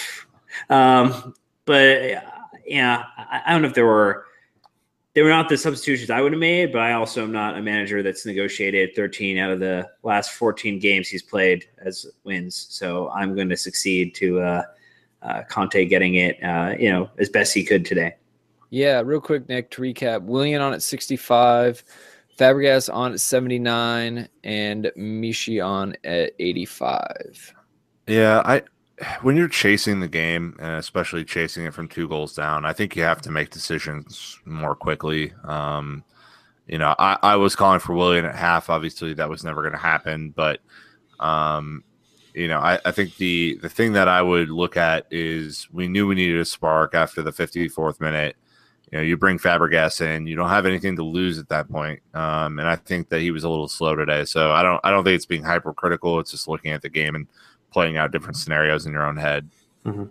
Um, 0.68 1.34
but 1.64 2.22
yeah, 2.66 3.04
I, 3.16 3.42
I 3.46 3.52
don't 3.52 3.62
know 3.62 3.68
if 3.68 3.74
there 3.74 3.86
were 3.86 4.26
they 5.14 5.22
were 5.22 5.28
not 5.28 5.48
the 5.48 5.58
substitutions 5.58 6.10
I 6.10 6.20
would 6.20 6.32
have 6.32 6.40
made, 6.40 6.72
but 6.72 6.80
I 6.80 6.92
also 6.92 7.22
am 7.22 7.32
not 7.32 7.56
a 7.56 7.62
manager 7.62 8.02
that's 8.02 8.24
negotiated 8.24 8.96
13 8.96 9.36
out 9.38 9.50
of 9.50 9.60
the 9.60 9.88
last 10.02 10.32
14 10.32 10.78
games 10.78 11.08
he's 11.08 11.22
played 11.22 11.66
as 11.78 12.06
wins. 12.24 12.66
So 12.70 13.10
I'm 13.10 13.34
going 13.34 13.50
to 13.50 13.56
succeed 13.56 14.14
to 14.16 14.40
uh, 14.40 14.62
uh, 15.20 15.42
Conte 15.50 15.84
getting 15.84 16.14
it, 16.14 16.42
uh, 16.42 16.74
you 16.78 16.90
know, 16.90 17.10
as 17.18 17.28
best 17.28 17.52
he 17.52 17.62
could 17.62 17.84
today. 17.84 18.14
Yeah, 18.70 19.02
real 19.04 19.20
quick, 19.20 19.48
Nick, 19.50 19.70
to 19.72 19.82
recap 19.82 20.22
Willian 20.22 20.62
on 20.62 20.72
at 20.72 20.82
65, 20.82 21.84
Fabregas 22.38 22.92
on 22.92 23.12
at 23.12 23.20
79, 23.20 24.28
and 24.44 24.92
Michy 24.96 25.60
on 25.60 25.94
at 26.04 26.32
85. 26.38 27.54
Yeah, 28.06 28.40
I 28.46 28.62
when 29.22 29.36
you're 29.36 29.48
chasing 29.48 30.00
the 30.00 30.08
game 30.08 30.56
and 30.58 30.74
especially 30.74 31.24
chasing 31.24 31.64
it 31.64 31.74
from 31.74 31.88
two 31.88 32.08
goals 32.08 32.34
down, 32.34 32.64
I 32.64 32.72
think 32.72 32.96
you 32.96 33.02
have 33.02 33.22
to 33.22 33.30
make 33.30 33.50
decisions 33.50 34.38
more 34.44 34.74
quickly. 34.74 35.32
Um, 35.44 36.04
you 36.66 36.78
know, 36.78 36.94
I, 36.98 37.18
I 37.22 37.36
was 37.36 37.56
calling 37.56 37.80
for 37.80 37.94
Willian 37.94 38.24
at 38.24 38.34
half. 38.34 38.70
Obviously, 38.70 39.14
that 39.14 39.28
was 39.28 39.44
never 39.44 39.62
going 39.62 39.72
to 39.72 39.78
happen, 39.78 40.30
but 40.30 40.60
um, 41.20 41.84
you 42.34 42.48
know, 42.48 42.58
I, 42.58 42.78
I 42.84 42.92
think 42.92 43.16
the 43.16 43.58
the 43.60 43.68
thing 43.68 43.92
that 43.92 44.08
I 44.08 44.22
would 44.22 44.48
look 44.50 44.76
at 44.76 45.06
is 45.10 45.68
we 45.72 45.88
knew 45.88 46.06
we 46.06 46.14
needed 46.14 46.40
a 46.40 46.44
spark 46.44 46.94
after 46.94 47.22
the 47.22 47.32
54th 47.32 48.00
minute 48.00 48.36
you 48.92 48.98
know, 48.98 49.04
you 49.04 49.16
bring 49.16 49.38
Fabregas 49.38 50.02
in, 50.02 50.26
you 50.26 50.36
don't 50.36 50.50
have 50.50 50.66
anything 50.66 50.96
to 50.96 51.02
lose 51.02 51.38
at 51.38 51.48
that 51.48 51.70
point. 51.70 52.00
Um, 52.12 52.58
and 52.58 52.68
I 52.68 52.76
think 52.76 53.08
that 53.08 53.22
he 53.22 53.30
was 53.30 53.42
a 53.42 53.48
little 53.48 53.66
slow 53.66 53.96
today. 53.96 54.26
So 54.26 54.52
I 54.52 54.62
don't, 54.62 54.80
I 54.84 54.90
don't 54.90 55.02
think 55.02 55.16
it's 55.16 55.24
being 55.24 55.42
hypercritical. 55.42 56.20
It's 56.20 56.30
just 56.30 56.46
looking 56.46 56.72
at 56.72 56.82
the 56.82 56.90
game 56.90 57.14
and 57.14 57.26
playing 57.72 57.96
out 57.96 58.12
different 58.12 58.36
scenarios 58.36 58.86
in 58.86 58.92
your 58.92 59.06
own 59.06 59.16
head. 59.16 59.48
Mm-hmm. 59.84 60.04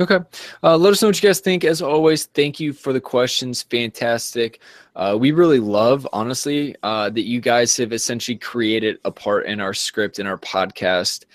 Okay. 0.00 0.18
Uh, 0.62 0.78
let 0.78 0.92
us 0.92 1.02
know 1.02 1.08
what 1.08 1.22
you 1.22 1.28
guys 1.28 1.40
think. 1.40 1.62
As 1.62 1.82
always, 1.82 2.24
thank 2.26 2.58
you 2.58 2.72
for 2.72 2.94
the 2.94 3.00
questions. 3.00 3.62
Fantastic. 3.62 4.60
Uh, 4.96 5.16
we 5.20 5.30
really 5.30 5.60
love, 5.60 6.08
honestly, 6.12 6.74
uh, 6.82 7.10
that 7.10 7.26
you 7.26 7.38
guys 7.40 7.76
have 7.76 7.92
essentially 7.92 8.38
created 8.38 8.98
a 9.04 9.10
part 9.10 9.44
in 9.44 9.60
our 9.60 9.74
script 9.74 10.18
in 10.18 10.26
our 10.26 10.38
podcast 10.38 11.26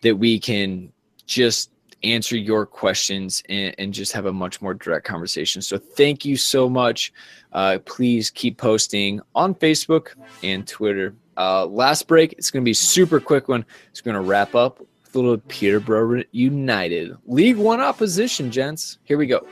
that 0.00 0.16
we 0.16 0.40
can 0.40 0.90
just 1.26 1.70
answer 2.02 2.36
your 2.36 2.64
questions 2.64 3.42
and, 3.48 3.74
and, 3.78 3.92
just 3.92 4.12
have 4.12 4.26
a 4.26 4.32
much 4.32 4.62
more 4.62 4.74
direct 4.74 5.06
conversation. 5.06 5.60
So 5.60 5.76
thank 5.78 6.24
you 6.24 6.36
so 6.36 6.68
much. 6.68 7.12
Uh, 7.52 7.78
please 7.84 8.30
keep 8.30 8.58
posting 8.58 9.20
on 9.34 9.54
Facebook 9.54 10.08
and 10.42 10.66
Twitter. 10.66 11.14
Uh, 11.36 11.66
last 11.66 12.06
break, 12.06 12.34
it's 12.34 12.50
going 12.50 12.62
to 12.62 12.64
be 12.64 12.74
super 12.74 13.18
quick 13.18 13.48
one. 13.48 13.64
It's 13.90 14.00
going 14.00 14.14
to 14.14 14.20
wrap 14.20 14.54
up 14.54 14.78
with 14.78 14.86
a 14.86 14.95
little 15.16 15.38
Peterborough 15.48 16.22
United 16.32 17.16
League 17.26 17.56
One 17.56 17.80
opposition, 17.80 18.50
gents. 18.50 18.98
Here 19.04 19.18
we 19.18 19.26
go. 19.26 19.46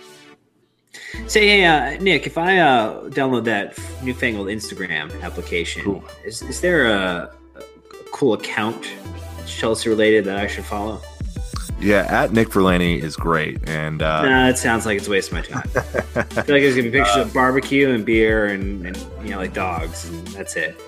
Say, 1.26 1.48
hey, 1.48 1.64
uh, 1.64 2.00
Nick, 2.00 2.26
if 2.26 2.38
I 2.38 2.58
uh, 2.58 3.08
download 3.08 3.44
that 3.44 3.78
newfangled 4.02 4.48
Instagram 4.48 5.22
application, 5.22 5.82
cool. 5.82 6.04
is, 6.24 6.42
is 6.42 6.60
there 6.60 6.86
a, 6.86 7.34
a 7.56 7.62
cool 8.12 8.34
account 8.34 8.92
Chelsea 9.46 9.88
related 9.88 10.24
that 10.26 10.36
I 10.36 10.46
should 10.46 10.64
follow? 10.64 11.00
Yeah, 11.80 12.06
at 12.08 12.32
Nick 12.32 12.48
Verlani 12.48 13.02
is 13.02 13.16
great, 13.16 13.68
and 13.68 14.00
uh, 14.00 14.22
nah, 14.22 14.48
it 14.48 14.56
sounds 14.56 14.86
like 14.86 14.96
it's 14.96 15.08
a 15.08 15.10
waste 15.10 15.32
of 15.32 15.34
my 15.34 15.42
time. 15.42 15.70
I 16.16 16.22
feel 16.22 16.54
like 16.54 16.62
there's 16.62 16.76
gonna 16.76 16.90
be 16.90 16.98
pictures 16.98 17.16
uh, 17.16 17.22
of 17.22 17.34
barbecue 17.34 17.90
and 17.90 18.06
beer 18.06 18.46
and, 18.46 18.86
and, 18.86 18.96
you 19.22 19.30
know 19.30 19.38
like 19.38 19.52
dogs, 19.52 20.08
and 20.08 20.26
that's 20.28 20.56
it. 20.56 20.80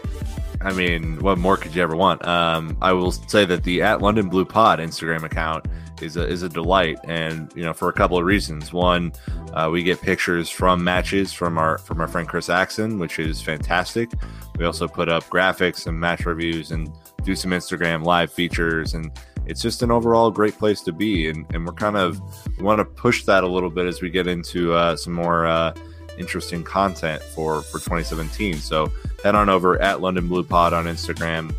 I 0.61 0.73
mean, 0.73 1.21
what 1.21 1.39
more 1.39 1.57
could 1.57 1.75
you 1.75 1.83
ever 1.83 1.97
want? 1.97 2.27
Um, 2.27 2.77
I 2.81 2.93
will 2.93 3.13
say 3.13 3.45
that 3.45 3.65
the 3.65 3.83
at 3.83 4.01
London 4.01 4.29
Blue 4.29 4.45
Pod 4.45 4.79
Instagram 4.79 5.23
account 5.23 5.67
is 6.03 6.17
a, 6.17 6.27
is 6.27 6.43
a 6.43 6.49
delight, 6.49 6.99
and 7.05 7.53
you 7.55 7.63
know 7.63 7.73
for 7.73 7.89
a 7.89 7.93
couple 7.93 8.19
of 8.19 8.25
reasons. 8.25 8.73
One, 8.73 9.13
uh, 9.53 9.69
we 9.73 9.83
get 9.83 10.01
pictures 10.01 10.51
from 10.51 10.83
matches 10.83 11.33
from 11.33 11.59
our 11.59 11.79
from 11.79 12.01
our 12.01 12.09
friend 12.09 12.29
Chris 12.29 12.49
Axon, 12.49 12.99
which 12.99 13.19
is 13.19 13.41
fantastic. 13.41 14.11
We 14.59 14.65
also 14.65 14.89
put 14.89 15.09
up 15.09 15.25
graphics 15.25 15.87
and 15.87 15.99
match 15.99 16.25
reviews 16.25 16.71
and 16.71 16.91
do 17.23 17.37
some 17.37 17.51
Instagram 17.51 18.05
live 18.05 18.33
features 18.33 18.95
and 18.95 19.11
it's 19.47 19.63
just 19.63 19.83
an 19.83 19.91
overall 19.91 20.31
great 20.31 20.59
place 20.59 20.81
to 20.83 20.93
be. 20.93 21.29
And, 21.29 21.47
and 21.55 21.65
we're 21.65 21.73
kind 21.73 21.97
of 21.97 22.21
we 22.59 22.65
want 22.65 22.79
to 22.79 22.85
push 22.85 23.25
that 23.25 23.45
a 23.45 23.47
little 23.47 23.71
bit 23.71 23.87
as 23.87 24.03
we 24.03 24.11
get 24.11 24.27
into 24.27 24.73
uh, 24.73 24.97
some 24.97 25.13
more 25.13 25.47
uh, 25.47 25.75
interesting 26.19 26.63
content 26.63 27.23
for, 27.23 27.63
for 27.63 27.79
2017. 27.79 28.57
So 28.57 28.91
head 29.27 29.35
on 29.35 29.49
over 29.49 29.81
at 29.83 30.01
London 30.01 30.29
Blue 30.29 30.45
Pod 30.45 30.73
on 30.73 30.85
Instagram. 30.85 31.53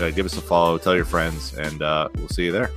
Uh, 0.00 0.10
give 0.10 0.24
us 0.24 0.36
a 0.36 0.40
follow, 0.40 0.78
tell 0.78 0.94
your 0.94 1.04
friends, 1.04 1.54
and 1.54 1.82
uh, 1.82 2.08
we'll 2.14 2.28
see 2.28 2.44
you 2.44 2.52
there. 2.52 2.70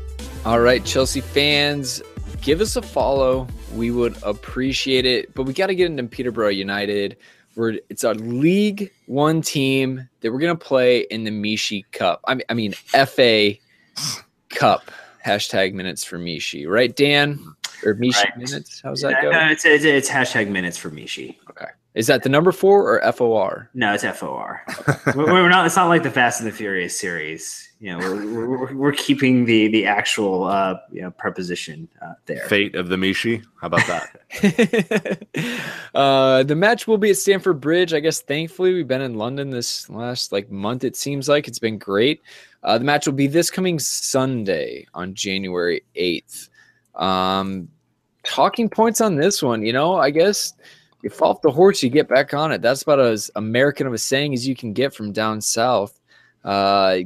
All 0.43 0.59
right, 0.59 0.83
Chelsea 0.83 1.21
fans, 1.21 2.01
give 2.41 2.59
us 2.59 2.75
a 2.75 2.81
follow. 2.81 3.47
We 3.75 3.91
would 3.91 4.17
appreciate 4.23 5.05
it. 5.05 5.35
But 5.35 5.43
we 5.43 5.53
got 5.53 5.67
to 5.67 5.75
get 5.75 5.85
into 5.85 6.03
Peterborough 6.05 6.49
United. 6.49 7.17
We're, 7.55 7.77
it's 7.89 8.03
a 8.03 8.13
League 8.15 8.91
One 9.05 9.43
team 9.43 10.09
that 10.21 10.31
we're 10.31 10.39
going 10.39 10.57
to 10.57 10.65
play 10.65 11.01
in 11.01 11.25
the 11.25 11.31
Michy 11.31 11.85
Cup. 11.91 12.21
I 12.27 12.33
mean, 12.33 12.45
I 12.49 12.53
mean 12.55 12.73
FA 12.73 13.53
Cup. 14.49 14.89
Hashtag 15.23 15.73
minutes 15.73 16.03
for 16.03 16.17
Michy, 16.17 16.67
right, 16.67 16.93
Dan? 16.93 17.39
Or 17.85 17.93
Michy 17.93 18.23
right. 18.23 18.37
minutes? 18.37 18.81
How's 18.83 19.01
that 19.01 19.21
go? 19.21 19.29
No, 19.29 19.47
it's, 19.49 19.63
it's, 19.63 19.85
it's 19.85 20.09
hashtag 20.09 20.49
minutes 20.49 20.77
for 20.77 20.89
Michy. 20.89 21.37
Okay. 21.51 21.67
Is 21.95 22.07
that 22.07 22.23
the 22.23 22.29
number 22.29 22.51
four 22.51 22.99
or 22.99 23.11
FOR? 23.13 23.69
No, 23.75 23.93
it's 23.93 24.03
FOR. 24.03 24.63
we're 25.15 25.49
not. 25.49 25.67
It's 25.67 25.75
not 25.75 25.89
like 25.89 26.01
the 26.01 26.09
Fast 26.09 26.41
and 26.41 26.49
the 26.49 26.55
Furious 26.55 26.99
series. 26.99 27.69
You 27.79 27.91
know, 27.91 27.99
we're, 27.99 28.47
we're, 28.47 28.75
we're 28.75 28.91
keeping 28.93 29.45
the 29.45 29.67
the 29.67 29.85
actual 29.85 30.45
uh, 30.45 30.79
you 30.91 31.03
know 31.03 31.11
preposition 31.11 31.87
uh, 32.01 32.13
there. 32.25 32.47
Fate 32.47 32.75
of 32.75 32.89
the 32.89 32.95
Michy. 32.95 33.43
How 33.61 33.67
about 33.67 33.85
that? 33.85 35.27
uh, 35.93 36.41
the 36.43 36.55
match 36.55 36.87
will 36.87 36.97
be 36.97 37.11
at 37.11 37.17
Stamford 37.17 37.61
Bridge. 37.61 37.93
I 37.93 37.99
guess. 37.99 38.21
Thankfully, 38.21 38.73
we've 38.73 38.87
been 38.87 39.01
in 39.01 39.15
London 39.15 39.51
this 39.51 39.87
last 39.87 40.31
like 40.31 40.49
month. 40.49 40.83
It 40.83 40.95
seems 40.95 41.29
like 41.29 41.47
it's 41.47 41.59
been 41.59 41.77
great. 41.77 42.21
Uh, 42.63 42.77
the 42.77 42.85
match 42.85 43.05
will 43.05 43.13
be 43.13 43.27
this 43.27 43.51
coming 43.51 43.77
Sunday 43.77 44.87
on 44.93 45.13
January 45.13 45.83
8th. 45.95 46.49
Um, 46.95 47.67
talking 48.23 48.69
points 48.69 49.01
on 49.01 49.15
this 49.15 49.43
one, 49.43 49.65
you 49.65 49.73
know, 49.73 49.97
I 49.97 50.09
guess 50.11 50.53
fall 51.09 51.31
off 51.31 51.41
the 51.41 51.51
horse, 51.51 51.83
you 51.83 51.89
get 51.89 52.07
back 52.07 52.33
on 52.33 52.51
it. 52.51 52.61
That's 52.61 52.83
about 52.83 52.99
as 52.99 53.29
American 53.35 53.87
of 53.87 53.93
a 53.93 53.97
saying 53.97 54.33
as 54.33 54.47
you 54.47 54.55
can 54.55 54.73
get 54.73 54.93
from 54.93 55.11
down 55.11 55.41
south. 55.41 55.99
Uh, 56.43 56.99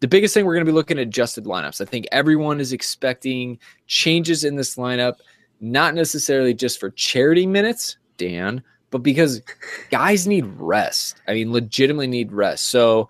the 0.00 0.08
biggest 0.08 0.34
thing 0.34 0.46
we're 0.46 0.54
going 0.54 0.64
to 0.64 0.70
be 0.70 0.74
looking 0.74 0.98
at 0.98 1.02
adjusted 1.08 1.44
lineups. 1.44 1.80
I 1.80 1.84
think 1.84 2.06
everyone 2.12 2.60
is 2.60 2.72
expecting 2.72 3.58
changes 3.86 4.44
in 4.44 4.56
this 4.56 4.76
lineup, 4.76 5.16
not 5.60 5.94
necessarily 5.94 6.54
just 6.54 6.78
for 6.78 6.90
charity 6.90 7.46
minutes, 7.46 7.96
Dan, 8.16 8.62
but 8.90 8.98
because 8.98 9.42
guys 9.90 10.26
need 10.26 10.46
rest. 10.56 11.20
I 11.26 11.34
mean, 11.34 11.52
legitimately 11.52 12.06
need 12.06 12.32
rest. 12.32 12.66
So, 12.66 13.08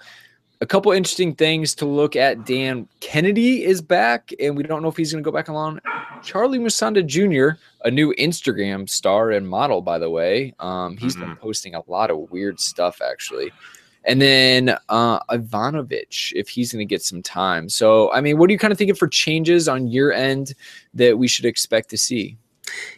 a 0.61 0.67
couple 0.67 0.91
interesting 0.93 1.35
things 1.35 1.75
to 1.77 1.87
look 1.87 2.17
at. 2.17 2.45
Dan 2.45 2.89
Kenedy 3.01 3.61
is 3.61 3.81
back, 3.81 4.33
and 4.41 4.57
we 4.57 4.63
don't 4.63 4.83
know 4.83 4.89
if 4.89 4.97
he's 4.97 5.13
going 5.13 5.23
to 5.23 5.29
go 5.29 5.35
back 5.35 5.49
alone. 5.49 5.81
Charlie 6.23 6.59
Musonda 6.59 7.05
Jr., 7.05 7.59
a 7.85 7.91
new 7.91 8.13
Instagram 8.15 8.89
star 8.89 9.31
and 9.31 9.49
model, 9.49 9.81
by 9.81 9.99
the 9.99 10.11
way. 10.11 10.55
Um, 10.59 10.97
he's 10.97 11.15
mm-hmm. 11.15 11.27
been 11.27 11.37
posting 11.37 11.75
a 11.75 11.83
lot 11.87 12.11
of 12.11 12.31
weird 12.31 12.59
stuff, 12.59 13.01
actually. 13.01 13.53
And 14.05 14.23
then 14.23 14.77
uh, 14.89 15.21
Ivanovic, 15.25 16.33
if 16.35 16.49
he's 16.49 16.73
going 16.73 16.87
to 16.87 16.89
get 16.89 17.03
some 17.03 17.23
time. 17.23 17.69
So, 17.69 18.11
I 18.13 18.21
mean, 18.21 18.39
what 18.39 18.49
are 18.49 18.53
you 18.53 18.59
kind 18.59 18.73
of 18.73 18.79
thinking 18.79 18.97
for 18.97 19.07
changes 19.09 19.69
on 19.69 19.87
your 19.87 20.13
end 20.13 20.55
that 20.95 21.19
we 21.19 21.29
should 21.29 21.45
expect 21.45 21.91
to 21.91 21.99
see? 21.99 22.37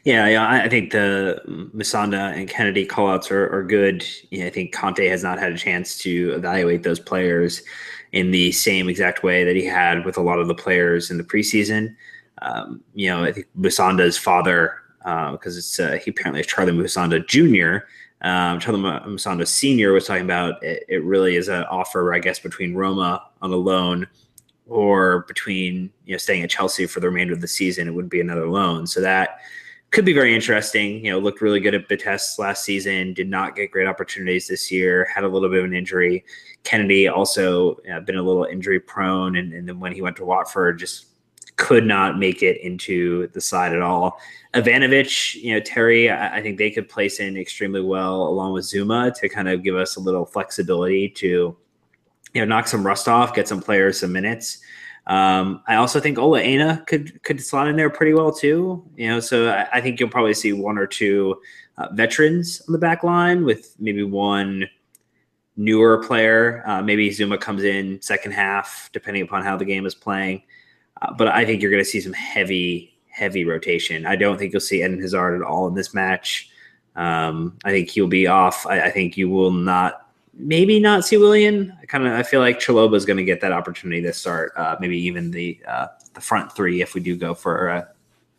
Yeah, 0.05 0.29
yeah, 0.29 0.49
I 0.49 0.69
think 0.69 0.93
the 0.93 1.43
Musonda 1.47 2.35
and 2.35 2.49
Kenedy 2.49 2.87
callouts 2.87 3.31
are, 3.31 3.53
are 3.55 3.63
good. 3.63 4.07
Yeah, 4.31 4.47
I 4.47 4.51
think 4.51 4.73
Conte 4.73 5.07
has 5.07 5.23
not 5.23 5.39
had 5.39 5.53
a 5.53 5.59
chance 5.59 5.99
to 5.99 6.33
evaluate 6.33 6.83
those 6.83 6.99
players 6.99 7.63
in 8.13 8.31
the 8.31 8.51
same 8.53 8.89
exact 8.89 9.23
way 9.23 9.45
that 9.45 9.57
he 9.57 9.65
had 9.65 10.05
with 10.05 10.17
a 10.17 10.23
lot 10.23 10.39
of 10.39 10.49
the 10.49 10.55
players 10.55 11.11
in 11.11 11.19
the 11.19 11.25
preseason. 11.25 11.95
Um, 12.43 12.83
you 12.95 13.09
know, 13.11 13.25
I 13.25 13.33
think 13.33 13.47
Musonda's 13.59 14.17
father, 14.17 14.75
because 14.99 15.57
uh, 15.57 15.59
it's 15.59 15.81
uh, 15.81 15.99
he 16.03 16.11
apparently 16.11 16.41
is 16.41 16.47
Charlie 16.47 16.73
Musonda 16.73 17.27
Jr. 17.27 17.87
Um, 18.23 18.61
Charlie 18.61 18.81
Musonda 18.81 19.47
Sr. 19.47 19.93
was 19.93 20.07
talking 20.07 20.25
about 20.25 20.63
it, 20.63 20.85
it 20.89 21.05
really 21.05 21.37
is 21.37 21.49
an 21.49 21.65
offer, 21.65 22.13
I 22.13 22.19
guess, 22.19 22.39
between 22.39 22.75
Roma 22.75 23.23
on 23.41 23.53
a 23.53 23.57
loan 23.57 24.07
or 24.67 25.25
between 25.27 25.91
you 26.05 26.13
know 26.13 26.19
staying 26.19 26.43
at 26.43 26.51
Chelsea 26.51 26.87
for 26.87 27.01
the 27.01 27.09
remainder 27.09 27.33
of 27.33 27.41
the 27.41 27.49
season. 27.49 27.89
It 27.89 27.93
would 27.93 28.09
be 28.09 28.21
another 28.21 28.49
loan, 28.49 28.87
so 28.87 29.01
that 29.01 29.41
could 29.91 30.05
be 30.05 30.13
very 30.13 30.35
interesting. 30.35 31.05
You 31.05 31.13
know, 31.13 31.19
looked 31.19 31.41
really 31.41 31.61
good 31.61 31.75
at 31.75 31.89
Vitesse 31.89 32.39
last 32.39 32.65
season. 32.65 33.13
Did 33.13 33.29
not 33.29 33.57
get 33.57 33.71
great 33.71 33.87
opportunities 33.87 34.47
this 34.47 34.71
year. 34.71 35.09
Had 35.13 35.25
a 35.25 35.29
little 35.29 35.49
bit 35.49 35.59
of 35.59 35.65
an 35.65 35.75
injury. 35.75 36.25
Kenedy 36.65 37.11
also 37.11 37.77
uh, 37.93 38.01
been 38.01 38.17
a 38.17 38.23
little 38.23 38.45
injury 38.45 38.79
prone, 38.79 39.37
and, 39.37 39.53
and 39.53 39.69
then 39.69 39.81
when 39.81 39.93
he 39.93 40.03
went 40.03 40.17
to 40.17 40.25
Watford, 40.25 40.79
just 40.79 41.07
could 41.57 41.85
not 41.85 42.19
make 42.19 42.43
it 42.43 42.59
into 42.63 43.27
the 43.29 43.41
side 43.41 43.75
at 43.75 43.83
all. 43.83 44.19
Ivanovic, 44.55 45.35
you 45.35 45.55
know, 45.55 45.61
Terry, 45.61 46.11
I, 46.11 46.39
I 46.39 46.43
think 46.43 46.57
they 46.57 46.71
could 46.71 46.89
place 46.89 47.21
in 47.21 47.37
extremely 47.37 47.83
well 47.83 48.23
along 48.23 48.55
with 48.55 48.65
Zouma 48.65 49.15
to 49.21 49.29
kind 49.29 49.49
of 49.49 49.63
give 49.63 49.77
us 49.77 49.97
a 49.97 50.01
little 50.01 50.25
flexibility 50.25 51.09
to, 51.11 51.57
you 52.33 52.41
know, 52.41 52.45
knock 52.45 52.67
some 52.67 52.87
rust 52.87 53.09
off, 53.09 53.35
get 53.35 53.47
some 53.47 53.61
players 53.61 54.01
some 54.01 54.11
minutes. 54.11 54.61
Um, 55.07 55.63
I 55.67 55.77
also 55.77 55.99
think 55.99 56.19
Ola 56.19 56.41
Aina 56.41 56.85
could 56.87 57.23
could 57.23 57.43
slot 57.43 57.69
in 57.69 57.77
there 57.77 57.91
pretty 57.91 58.15
well 58.15 58.33
too. 58.33 58.85
You 58.97 59.09
know, 59.09 59.21
so 59.21 59.51
I, 59.51 59.69
I 59.75 59.81
think 59.81 59.99
you'll 59.99 60.11
probably 60.11 60.35
see 60.35 60.53
one 60.53 60.79
or 60.79 60.87
two 60.87 61.41
uh, 61.79 61.89
veterans 61.93 62.63
on 62.69 62.73
the 62.73 62.79
back 62.79 63.03
line 63.03 63.45
with 63.45 63.75
maybe 63.79 64.03
one 64.03 64.69
newer 65.57 66.03
player. 66.03 66.63
Uh, 66.67 66.83
maybe 66.83 67.11
Zouma 67.11 67.41
comes 67.41 67.65
in 67.65 68.01
second 68.03 68.33
half, 68.33 68.91
depending 68.93 69.23
upon 69.23 69.43
how 69.43 69.57
the 69.57 69.65
game 69.65 69.87
is 69.87 69.95
playing. 69.95 70.43
Uh, 71.03 71.13
but 71.13 71.29
I 71.29 71.45
think 71.45 71.63
you're 71.63 71.71
going 71.71 71.83
to 71.83 71.89
see 71.89 72.01
some 72.01 72.13
heavy, 72.13 72.99
heavy 73.09 73.45
rotation. 73.45 74.07
I 74.07 74.17
don't 74.17 74.39
think 74.39 74.53
you'll 74.53 74.61
see 74.61 74.83
Eden 74.83 75.01
Hazard 75.01 75.37
at 75.37 75.43
all 75.43 75.67
in 75.67 75.75
this 75.75 75.95
match. 75.95 76.51
Um, 76.97 77.59
I 77.65 77.71
think 77.71 77.89
he'll 77.89 78.07
be 78.07 78.27
off. 78.27 78.67
I, 78.67 78.83
I 78.83 78.91
think 78.91 79.17
you 79.17 79.29
will 79.29 79.53
not 79.53 80.10
maybe 80.41 80.81
not 80.81 81.05
see 81.05 81.17
Willian. 81.17 81.77
I 81.81 81.87
kind 81.87 82.07
of 82.07 82.13
I 82.13 82.23
feel 82.23 82.41
like 82.41 82.59
Chalobah 82.59 82.95
is 82.95 83.05
going 83.05 83.17
to 83.17 83.25
get 83.25 83.41
that 83.41 83.53
opportunity 83.53 84.03
to 84.03 84.13
start. 84.13 84.53
Uh, 84.57 84.77
maybe 84.81 84.99
even 84.99 85.31
the 85.31 85.61
uh, 85.67 85.87
the 86.15 86.21
front 86.21 86.53
three 86.53 86.83
if 86.83 86.95
we 86.95 87.01
do 87.01 87.17
go 87.17 87.35
for 87.35 87.69
a 87.69 87.89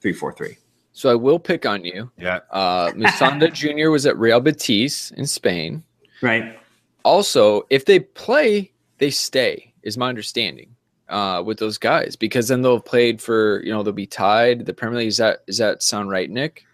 three 0.01 0.13
four 0.13 0.33
three. 0.33 0.57
So 0.93 1.09
I 1.09 1.15
will 1.15 1.39
pick 1.39 1.65
on 1.65 1.85
you. 1.85 2.11
Yeah. 2.17 2.39
Uh, 2.51 2.91
Musonda 2.91 3.51
Jr. 3.53 3.89
was 3.89 4.05
at 4.05 4.17
Real 4.17 4.39
Betis 4.39 5.11
in 5.11 5.25
Spain. 5.25 5.83
Right. 6.21 6.59
Also, 7.03 7.65
if 7.69 7.85
they 7.85 7.99
play, 7.99 8.71
they 8.97 9.09
stay. 9.09 9.73
Is 9.83 9.97
my 9.97 10.09
understanding 10.09 10.75
uh, 11.09 11.43
with 11.45 11.59
those 11.59 11.77
guys 11.77 12.15
because 12.15 12.47
then 12.47 12.61
they'll 12.61 12.75
have 12.77 12.85
played 12.85 13.21
for 13.21 13.61
you 13.63 13.71
know 13.71 13.83
they'll 13.83 13.93
be 13.93 14.07
tied 14.07 14.65
the 14.65 14.73
Premier 14.73 14.99
League. 14.99 15.07
Is 15.07 15.17
that 15.17 15.39
is 15.47 15.57
that 15.57 15.83
sound 15.83 16.09
right, 16.09 16.29
Nick? 16.29 16.65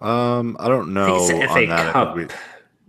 Um, 0.00 0.56
I 0.58 0.68
don't 0.68 0.94
know 0.94 1.16
I 1.16 1.46
on 1.46 1.68
that. 1.68 1.92
Cup. 1.92 2.16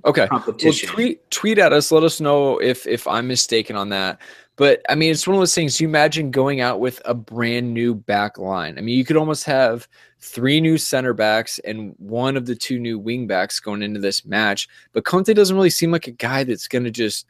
Okay. 0.06 0.28
Well, 0.32 0.74
tweet 0.86 1.30
tweet 1.32 1.58
at 1.58 1.74
us. 1.74 1.92
Let 1.92 2.04
us 2.04 2.20
know 2.20 2.58
if 2.60 2.88
if 2.88 3.08
I'm 3.08 3.28
mistaken 3.28 3.76
on 3.76 3.90
that. 3.90 4.20
But 4.56 4.82
I 4.90 4.96
mean, 4.96 5.12
it's 5.12 5.26
one 5.26 5.36
of 5.36 5.42
those 5.42 5.56
things. 5.56 5.80
You 5.80 5.88
imagine 5.88 6.30
going 6.30 6.62
out 6.62 6.80
with 6.80 7.02
a 7.06 7.14
brand 7.14 7.74
new 7.74 7.96
back 7.96 8.38
line. 8.38 8.78
I 8.78 8.82
mean, 8.82 8.98
you 8.98 9.06
could 9.06 9.18
almost 9.18 9.44
have 9.46 9.88
three 10.20 10.62
new 10.62 10.78
center 10.78 11.14
backs 11.14 11.60
and 11.60 11.96
one 11.98 12.38
of 12.38 12.46
the 12.46 12.56
two 12.56 12.80
new 12.80 13.00
wing 13.00 13.28
backs 13.28 13.60
going 13.60 13.82
into 13.82 14.00
this 14.00 14.24
match. 14.26 14.68
But 14.94 15.06
Conte 15.06 15.34
doesn't 15.34 15.56
really 15.56 15.70
seem 15.70 15.92
like 15.92 16.08
a 16.08 16.12
guy 16.12 16.44
that's 16.44 16.68
going 16.68 16.84
to 16.84 16.92
just 16.92 17.26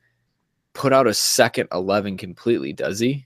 put 0.74 0.94
out 0.94 1.08
a 1.08 1.14
second 1.14 1.68
eleven 1.72 2.18
completely, 2.18 2.74
does 2.74 3.00
he? 3.00 3.26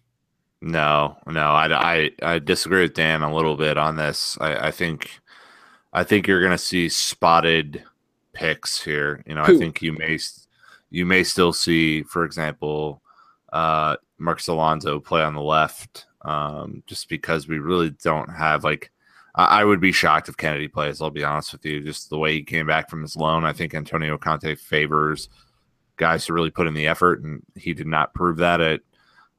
No, 0.61 1.17
no. 1.27 1.51
I, 1.51 1.93
I, 1.93 2.11
I 2.21 2.39
disagree 2.39 2.81
with 2.81 2.93
Dan 2.93 3.21
a 3.21 3.33
little 3.33 3.55
bit 3.55 3.77
on 3.77 3.95
this. 3.97 4.37
I, 4.41 4.67
I 4.67 4.71
think 4.71 5.19
I 5.93 6.03
think 6.03 6.27
you're 6.27 6.41
going 6.41 6.51
to 6.51 6.57
see 6.57 6.89
spotted 6.89 7.83
picks 8.35 8.81
here. 8.81 9.23
You 9.25 9.33
know, 9.33 9.43
Who? 9.43 9.55
I 9.55 9.57
think 9.57 9.81
you 9.81 9.93
may 9.93 10.19
you 10.91 11.05
may 11.05 11.23
still 11.23 11.53
see, 11.53 12.03
for 12.03 12.23
example, 12.23 13.01
uh, 13.51 13.95
Marcos 14.19 14.47
Alonso 14.47 14.99
play 14.99 15.23
on 15.23 15.33
the 15.33 15.41
left, 15.41 16.05
um, 16.21 16.83
just 16.85 17.09
because 17.09 17.47
we 17.47 17.59
really 17.59 17.89
don't 18.03 18.29
have 18.29 18.63
like. 18.63 18.91
I, 19.33 19.61
I 19.61 19.63
would 19.63 19.81
be 19.81 19.91
shocked 19.91 20.29
if 20.29 20.37
Kenedy 20.37 20.71
plays. 20.71 21.01
I'll 21.01 21.09
be 21.09 21.23
honest 21.23 21.51
with 21.51 21.65
you. 21.65 21.81
Just 21.81 22.09
the 22.09 22.17
way 22.17 22.33
he 22.33 22.43
came 22.43 22.67
back 22.67 22.89
from 22.89 23.01
his 23.01 23.15
loan, 23.15 23.45
I 23.45 23.53
think 23.53 23.73
Antonio 23.73 24.17
Conte 24.17 24.55
favors 24.55 25.29
guys 25.97 26.25
to 26.25 26.33
really 26.33 26.51
put 26.51 26.67
in 26.67 26.73
the 26.73 26.87
effort, 26.87 27.23
and 27.23 27.41
he 27.55 27.73
did 27.73 27.87
not 27.87 28.13
prove 28.13 28.37
that 28.37 28.61
at 28.61 28.81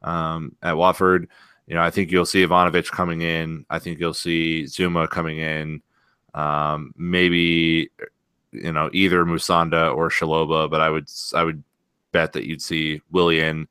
um, 0.03 0.57
at 0.62 0.76
Watford. 0.76 1.28
You 1.66 1.74
know, 1.74 1.82
I 1.82 1.90
think 1.90 2.11
you'll 2.11 2.26
see 2.26 2.47
Ivanovic 2.47 2.90
coming 2.90 3.22
in. 3.22 3.66
I 3.68 3.78
think 3.78 3.99
you'll 3.99 4.14
see 4.14 4.64
Zouma 4.64 5.09
coming 5.09 5.38
in. 5.38 5.82
Um, 6.34 6.92
maybe 6.97 7.90
you 8.63 8.73
know 8.73 8.91
either 8.93 9.25
Musonda 9.25 9.95
or 9.95 10.09
Chalobah, 10.09 10.71
but 10.71 10.81
I 10.81 10.91
would 10.91 11.09
I 11.35 11.45
would 11.45 11.63
bet 12.13 12.33
that 12.33 12.47
you'd 12.47 12.63
see 12.63 13.03
Willian, 13.11 13.69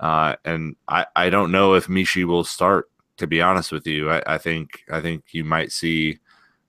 uh, 0.00 0.36
and 0.44 0.76
I 0.88 1.06
I 1.16 1.30
don't 1.30 1.52
know 1.52 1.74
if 1.74 1.88
Michy 1.88 2.24
will 2.24 2.44
start. 2.44 2.88
To 3.18 3.26
be 3.26 3.42
honest 3.42 3.70
with 3.70 3.86
you, 3.86 4.10
I, 4.10 4.22
I 4.26 4.38
think 4.38 4.84
I 4.90 5.00
think 5.00 5.24
you 5.32 5.44
might 5.44 5.70
see 5.70 6.18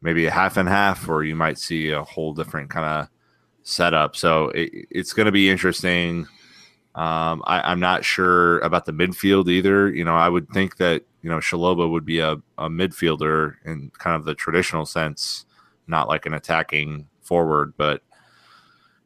maybe 0.02 0.26
a 0.26 0.32
half 0.32 0.58
and 0.58 0.70
half, 0.70 1.08
or 1.08 1.24
you 1.24 1.36
might 1.36 1.58
see 1.58 1.90
a 1.90 2.04
whole 2.04 2.34
different 2.34 2.70
kind 2.70 2.86
of 2.86 3.08
setup. 3.64 4.16
So 4.16 4.50
it, 4.50 4.88
it's 4.92 5.14
going 5.14 5.26
to 5.26 5.32
be 5.32 5.50
interesting. 5.50 6.28
Um, 6.96 7.42
I, 7.48 7.72
am 7.72 7.80
not 7.80 8.06
sure 8.06 8.60
about 8.60 8.86
the 8.86 8.92
midfield 8.92 9.50
either. 9.50 9.90
You 9.90 10.04
know, 10.04 10.16
I 10.16 10.30
would 10.30 10.48
think 10.50 10.78
that 10.78 11.04
you 11.24 11.30
know 11.30 11.38
Chalobah 11.38 11.90
would 11.90 12.06
be 12.06 12.20
a, 12.20 12.34
a 12.58 12.70
midfielder 12.70 13.56
in 13.66 13.92
kind 13.98 14.16
of 14.16 14.26
the 14.26 14.36
traditional 14.36 14.86
sense, 14.86 15.46
not 15.88 16.08
like 16.08 16.28
an 16.28 16.34
attacking 16.34 17.08
forward. 17.24 17.74
But 17.78 18.02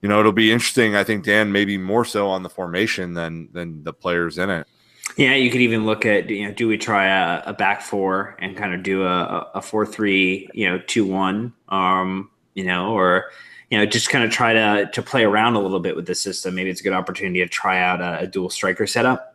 you 0.01 0.09
know, 0.09 0.20
it'll 0.20 0.32
be 0.32 0.51
interesting. 0.51 0.95
I 0.95 1.03
think 1.03 1.26
Dan 1.26 1.51
maybe 1.51 1.78
more 1.78 2.05
so 2.05 2.28
on 2.28 2.43
the 2.43 2.49
formation 2.49 3.13
than 3.13 3.49
than 3.51 3.84
the 3.84 3.93
players 3.93 4.38
in 4.38 4.49
it. 4.49 4.68
Yeah, 5.15 5.34
you 5.36 5.49
could 5.49 5.61
even 5.61 5.86
look 5.86 6.05
at 6.05 6.30
you 6.30 6.47
know, 6.47 6.53
do 6.53 6.68
we 6.68 6.78
try 6.78 7.07
a, 7.07 7.43
a 7.47 7.53
back 7.53 7.82
four 7.82 8.36
and 8.39 8.55
kind 8.55 8.74
of 8.74 8.84
do 8.84 9.03
a, 9.03 9.49
a 9.55 9.61
four 9.61 9.86
three, 9.86 10.49
you 10.53 10.70
know, 10.70 10.80
two 10.86 11.05
one, 11.05 11.53
um, 11.70 12.30
you 12.53 12.63
know, 12.63 12.93
or 12.93 13.26
you 13.72 13.78
know, 13.78 13.86
just 13.86 14.09
kind 14.09 14.24
of 14.24 14.32
try 14.32 14.53
to 14.53 14.89
to 14.93 15.01
play 15.01 15.24
around 15.24 15.55
a 15.55 15.59
little 15.59 15.80
bit 15.80 15.95
with 15.95 16.05
the 16.05 16.15
system. 16.15 16.55
Maybe 16.55 16.70
it's 16.70 16.82
a 16.82 16.84
good 16.84 16.93
opportunity 16.93 17.39
to 17.39 17.47
try 17.47 17.80
out 17.82 18.01
a, 18.01 18.20
a 18.20 18.28
dual 18.28 18.49
striker 18.49 18.86
setup 18.86 19.26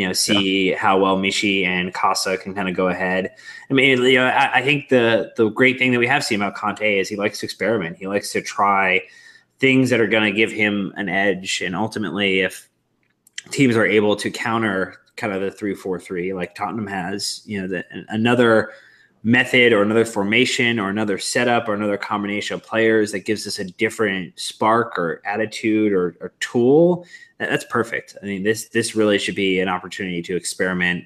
you 0.00 0.06
know, 0.06 0.14
see 0.14 0.70
yeah. 0.70 0.78
how 0.78 0.98
well 0.98 1.18
Michy 1.18 1.66
and 1.66 1.92
Costa 1.92 2.38
can 2.38 2.54
kind 2.54 2.70
of 2.70 2.74
go 2.74 2.88
ahead. 2.88 3.34
I 3.70 3.74
mean, 3.74 4.02
you 4.02 4.14
know, 4.14 4.28
I, 4.28 4.60
I, 4.60 4.62
think 4.62 4.88
the 4.88 5.30
the 5.36 5.50
great 5.50 5.78
thing 5.78 5.92
that 5.92 5.98
we 5.98 6.06
have 6.06 6.24
seen 6.24 6.40
about 6.40 6.54
Conte 6.54 6.98
is 6.98 7.06
he 7.06 7.16
likes 7.16 7.40
to 7.40 7.46
experiment. 7.46 7.98
He 7.98 8.06
likes 8.06 8.32
to 8.32 8.40
try 8.40 9.02
things 9.58 9.90
that 9.90 10.00
are 10.00 10.06
going 10.06 10.22
to 10.22 10.34
give 10.34 10.50
him 10.50 10.94
an 10.96 11.10
edge, 11.10 11.60
and 11.60 11.76
ultimately, 11.76 12.40
if 12.40 12.66
teams 13.50 13.76
are 13.76 13.84
able 13.84 14.16
to 14.16 14.30
counter 14.30 14.96
kind 15.16 15.34
of 15.34 15.42
the 15.42 15.50
three 15.50 15.74
four 15.74 16.00
three 16.00 16.32
like 16.32 16.54
Tottenham 16.54 16.86
has, 16.86 17.42
you 17.44 17.60
know, 17.60 17.68
the, 17.68 17.84
another 18.08 18.70
method 19.22 19.72
or 19.72 19.82
another 19.82 20.04
formation 20.04 20.78
or 20.78 20.88
another 20.88 21.18
setup 21.18 21.68
or 21.68 21.74
another 21.74 21.98
combination 21.98 22.54
of 22.54 22.62
players 22.62 23.12
that 23.12 23.20
gives 23.20 23.46
us 23.46 23.58
a 23.58 23.64
different 23.64 24.38
spark 24.38 24.98
or 24.98 25.20
attitude 25.26 25.92
or, 25.92 26.16
or 26.20 26.32
tool 26.40 27.04
that's 27.48 27.64
perfect. 27.64 28.16
I 28.22 28.26
mean, 28.26 28.42
this 28.42 28.68
this 28.68 28.94
really 28.94 29.18
should 29.18 29.34
be 29.34 29.60
an 29.60 29.68
opportunity 29.68 30.20
to 30.22 30.36
experiment, 30.36 31.04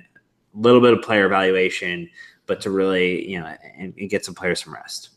a 0.55 0.59
little 0.59 0.81
bit 0.81 0.93
of 0.93 1.03
player 1.03 1.27
evaluation, 1.27 2.11
but 2.47 2.61
to 2.63 2.71
really 2.71 3.31
you 3.31 3.41
know 3.41 3.55
and, 3.79 3.95
and 3.97 4.11
get 4.11 4.25
some 4.25 4.35
players 4.35 4.65
some 4.65 4.75
rest. 4.75 5.11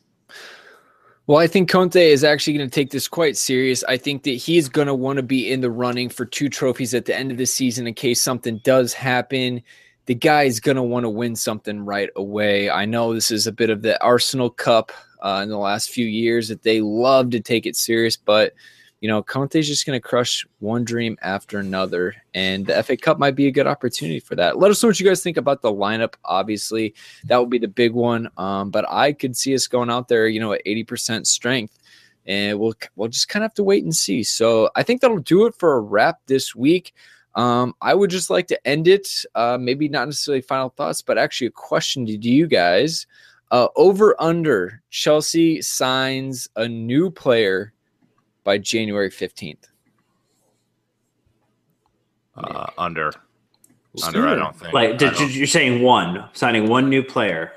Well, 1.25 1.39
I 1.39 1.47
think 1.47 1.69
Conte 1.69 1.99
is 1.99 2.23
actually 2.23 2.57
going 2.57 2.69
to 2.69 2.73
take 2.73 2.91
this 2.91 3.07
quite 3.07 3.35
serious. 3.35 3.83
I 3.85 3.97
think 3.97 4.23
that 4.23 4.31
he's 4.31 4.69
going 4.69 4.87
to 4.87 4.95
want 4.95 5.17
to 5.17 5.23
be 5.23 5.51
in 5.51 5.59
the 5.59 5.71
running 5.71 6.07
for 6.07 6.23
two 6.23 6.47
trophies 6.47 6.93
at 6.93 7.03
the 7.03 7.17
end 7.17 7.31
of 7.31 7.37
the 7.37 7.45
season 7.45 7.85
in 7.85 7.95
case 7.95 8.21
something 8.21 8.59
does 8.59 8.93
happen. 8.93 9.61
The 10.07 10.15
guy 10.15 10.43
is 10.43 10.59
going 10.59 10.77
to 10.77 10.83
want 10.83 11.03
to 11.03 11.09
win 11.09 11.35
something 11.35 11.85
right 11.85 12.09
away. 12.15 12.69
I 12.69 12.85
know 12.85 13.13
this 13.13 13.29
is 13.29 13.45
a 13.45 13.51
bit 13.51 13.69
of 13.69 13.81
the 13.81 14.01
Arsenal 14.01 14.49
Cup 14.49 14.91
uh, 15.21 15.41
in 15.43 15.49
the 15.49 15.57
last 15.57 15.89
few 15.89 16.05
years 16.05 16.47
that 16.47 16.63
they 16.63 16.81
love 16.81 17.29
to 17.31 17.39
take 17.39 17.65
it 17.65 17.75
serious, 17.75 18.17
but 18.17 18.53
you 19.01 19.07
know, 19.07 19.21
Conte's 19.21 19.67
just 19.67 19.85
going 19.85 19.99
to 19.99 20.07
crush 20.07 20.45
one 20.59 20.83
dream 20.83 21.17
after 21.21 21.59
another, 21.59 22.15
and 22.33 22.65
the 22.65 22.81
FA 22.81 22.97
Cup 22.97 23.19
might 23.19 23.35
be 23.35 23.45
a 23.45 23.51
good 23.51 23.67
opportunity 23.67 24.19
for 24.19 24.35
that. 24.35 24.57
Let 24.57 24.71
us 24.71 24.81
know 24.81 24.89
what 24.89 24.99
you 24.99 25.05
guys 25.05 25.21
think 25.21 25.37
about 25.37 25.61
the 25.61 25.71
lineup. 25.71 26.15
Obviously, 26.25 26.95
that 27.25 27.39
would 27.39 27.49
be 27.49 27.59
the 27.59 27.67
big 27.67 27.91
one, 27.93 28.27
um, 28.37 28.71
but 28.71 28.85
I 28.89 29.13
could 29.13 29.37
see 29.37 29.53
us 29.53 29.67
going 29.67 29.91
out 29.91 30.07
there, 30.07 30.27
you 30.27 30.39
know, 30.39 30.53
at 30.53 30.63
eighty 30.65 30.83
percent 30.83 31.27
strength, 31.27 31.77
and 32.25 32.59
we'll 32.59 32.73
we'll 32.95 33.09
just 33.09 33.29
kind 33.29 33.43
of 33.43 33.51
have 33.51 33.55
to 33.55 33.63
wait 33.63 33.83
and 33.83 33.95
see. 33.95 34.23
So 34.23 34.71
I 34.75 34.81
think 34.81 35.01
that'll 35.01 35.19
do 35.19 35.45
it 35.45 35.53
for 35.53 35.75
a 35.75 35.79
wrap 35.79 36.19
this 36.25 36.55
week. 36.55 36.93
Um, 37.37 37.75
I 37.81 37.93
would 37.93 38.09
just 38.09 38.31
like 38.31 38.47
to 38.47 38.67
end 38.67 38.87
it, 38.87 39.23
uh, 39.35 39.59
maybe 39.61 39.87
not 39.87 40.07
necessarily 40.07 40.41
final 40.41 40.69
thoughts, 40.69 41.03
but 41.03 41.19
actually 41.19 41.47
a 41.47 41.51
question 41.51 42.03
to 42.07 42.17
you 42.17 42.47
guys. 42.47 43.05
Uh, 43.51 43.67
over 43.75 44.15
under 44.19 44.81
Chelsea 44.89 45.61
signs 45.61 46.49
a 46.55 46.67
new 46.67 47.11
player 47.11 47.73
by 48.43 48.57
January 48.57 49.11
15th? 49.11 49.65
Uh, 52.35 52.65
under. 52.77 53.11
Under, 54.03 54.27
I 54.27 54.35
don't 54.35 54.55
think. 54.59 54.73
Like, 54.73 54.97
did, 54.97 55.13
don't, 55.13 55.31
you're 55.31 55.47
saying 55.47 55.83
one, 55.83 56.27
signing 56.33 56.67
one 56.67 56.89
new 56.89 57.03
player. 57.03 57.51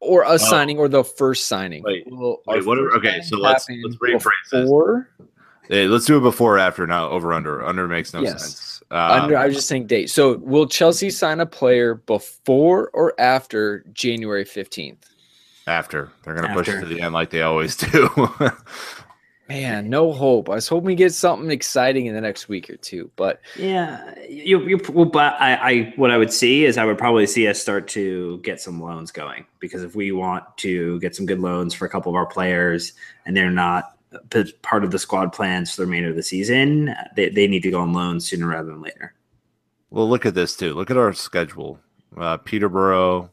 Or 0.00 0.24
a 0.24 0.32
oh. 0.32 0.36
signing 0.36 0.78
or 0.78 0.88
the 0.88 1.02
first 1.02 1.48
signing. 1.48 1.82
Wait, 1.82 2.04
well, 2.06 2.42
wait 2.46 2.66
what 2.66 2.78
are, 2.78 2.92
okay, 2.96 3.22
so 3.22 3.38
let's, 3.38 3.66
let's 3.68 3.96
rephrase 3.96 4.30
before? 4.50 5.08
this. 5.18 5.28
Hey, 5.68 5.88
let's 5.88 6.04
do 6.04 6.18
it 6.18 6.20
before 6.20 6.56
or 6.56 6.58
after 6.58 6.86
now. 6.86 7.08
Over 7.08 7.32
under. 7.32 7.64
Under 7.64 7.88
makes 7.88 8.12
no 8.12 8.20
yes. 8.20 8.42
sense. 8.42 8.75
Um, 8.90 9.22
under, 9.22 9.36
I 9.36 9.46
was 9.46 9.56
just 9.56 9.68
saying 9.68 9.86
date. 9.86 10.10
So 10.10 10.38
will 10.38 10.66
Chelsea 10.66 11.10
sign 11.10 11.40
a 11.40 11.46
player 11.46 11.96
before 11.96 12.90
or 12.92 13.18
after 13.18 13.84
January 13.92 14.44
15th? 14.44 14.98
After. 15.66 16.10
They're 16.22 16.34
going 16.34 16.46
to 16.46 16.54
push 16.54 16.68
it 16.68 16.80
to 16.80 16.86
the 16.86 17.00
end 17.00 17.12
like 17.12 17.30
they 17.30 17.42
always 17.42 17.76
do. 17.92 18.08
Man, 19.48 19.88
no 19.88 20.12
hope. 20.12 20.48
I 20.48 20.54
was 20.54 20.66
hoping 20.66 20.86
we 20.86 20.94
get 20.96 21.14
something 21.14 21.52
exciting 21.52 22.06
in 22.06 22.14
the 22.14 22.20
next 22.20 22.48
week 22.48 22.68
or 22.68 22.76
two, 22.76 23.10
but 23.14 23.40
yeah, 23.56 24.12
you, 24.28 24.60
you 24.66 24.80
well, 24.92 25.04
but 25.04 25.40
I, 25.40 25.54
I, 25.54 25.92
what 25.94 26.10
I 26.10 26.18
would 26.18 26.32
see 26.32 26.64
is 26.64 26.76
I 26.76 26.84
would 26.84 26.98
probably 26.98 27.26
see 27.28 27.46
us 27.46 27.60
start 27.60 27.86
to 27.88 28.38
get 28.38 28.60
some 28.60 28.82
loans 28.82 29.12
going 29.12 29.46
because 29.60 29.84
if 29.84 29.94
we 29.94 30.10
want 30.10 30.44
to 30.58 30.98
get 30.98 31.14
some 31.14 31.26
good 31.26 31.38
loans 31.38 31.74
for 31.74 31.86
a 31.86 31.88
couple 31.88 32.10
of 32.10 32.16
our 32.16 32.26
players 32.26 32.94
and 33.24 33.36
they're 33.36 33.50
not 33.50 33.95
part 34.62 34.84
of 34.84 34.90
the 34.90 34.98
squad 34.98 35.32
plans 35.32 35.74
for 35.74 35.82
the 35.82 35.86
remainder 35.86 36.10
of 36.10 36.16
the 36.16 36.22
season, 36.22 36.94
they, 37.16 37.28
they 37.28 37.46
need 37.46 37.62
to 37.62 37.70
go 37.70 37.80
on 37.80 37.92
loan 37.92 38.20
sooner 38.20 38.48
rather 38.48 38.70
than 38.70 38.82
later. 38.82 39.14
Well, 39.90 40.08
look 40.08 40.26
at 40.26 40.34
this 40.34 40.56
too. 40.56 40.74
Look 40.74 40.90
at 40.90 40.96
our 40.96 41.12
schedule: 41.12 41.78
uh, 42.16 42.38
Peterborough, 42.38 43.30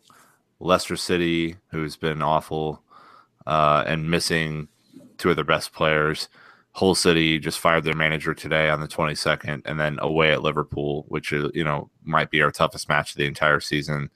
Leicester 0.59 0.95
City, 0.95 1.55
who's 1.71 1.95
been 1.95 2.21
awful 2.21 2.83
uh, 3.45 3.83
and 3.85 4.09
missing 4.09 4.67
two 5.17 5.29
of 5.29 5.35
their 5.35 5.45
best 5.45 5.73
players. 5.73 6.29
Hull 6.73 6.95
City 6.95 7.37
just 7.37 7.59
fired 7.59 7.83
their 7.83 7.93
manager 7.93 8.33
today 8.33 8.69
on 8.69 8.79
the 8.79 8.87
22nd, 8.87 9.61
and 9.65 9.79
then 9.79 9.99
away 10.01 10.31
at 10.31 10.41
Liverpool, 10.41 11.05
which 11.07 11.31
is 11.31 11.51
you 11.53 11.63
know 11.63 11.89
might 12.03 12.31
be 12.31 12.41
our 12.41 12.51
toughest 12.51 12.89
match 12.89 13.11
of 13.11 13.17
the 13.17 13.25
entire 13.25 13.59
season. 13.59 14.09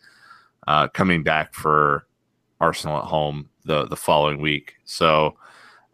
Uh, 0.68 0.88
coming 0.88 1.24
back 1.24 1.54
for 1.54 2.08
Arsenal 2.60 2.98
at 2.98 3.06
home 3.06 3.50
the 3.64 3.86
the 3.86 3.96
following 3.96 4.42
week, 4.42 4.76
so 4.86 5.38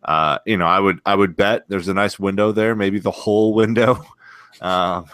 uh, 0.06 0.40
you 0.46 0.58
know 0.58 0.66
I 0.66 0.80
would 0.80 1.00
I 1.06 1.16
would 1.16 1.36
bet 1.36 1.64
there's 1.68 1.88
a 1.88 1.94
nice 1.94 2.20
window 2.20 2.52
there, 2.52 2.76
maybe 2.76 3.00
the 3.00 3.12
whole 3.12 3.54
window, 3.54 4.04
um, 4.62 5.06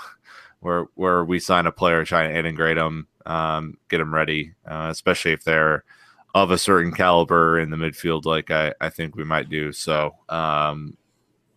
where 0.60 0.88
where 0.96 1.24
we 1.24 1.40
sign 1.40 1.66
a 1.68 1.72
player, 1.72 2.04
try 2.06 2.24
and 2.24 2.38
integrate 2.38 2.78
them, 2.78 3.08
um, 3.26 3.78
get 3.90 4.00
them 4.00 4.14
ready, 4.14 4.54
uh, 4.66 4.88
especially 4.90 5.32
if 5.32 5.44
they're 5.44 5.84
of 6.36 6.52
a 6.52 6.58
certain 6.58 6.92
caliber 6.92 7.60
in 7.60 7.70
the 7.70 7.78
midfield, 7.78 8.26
like 8.26 8.52
I, 8.52 8.74
I 8.80 8.90
think 8.90 9.16
we 9.16 9.24
might 9.24 9.50
do. 9.50 9.72
So, 9.72 10.16
um, 10.30 10.96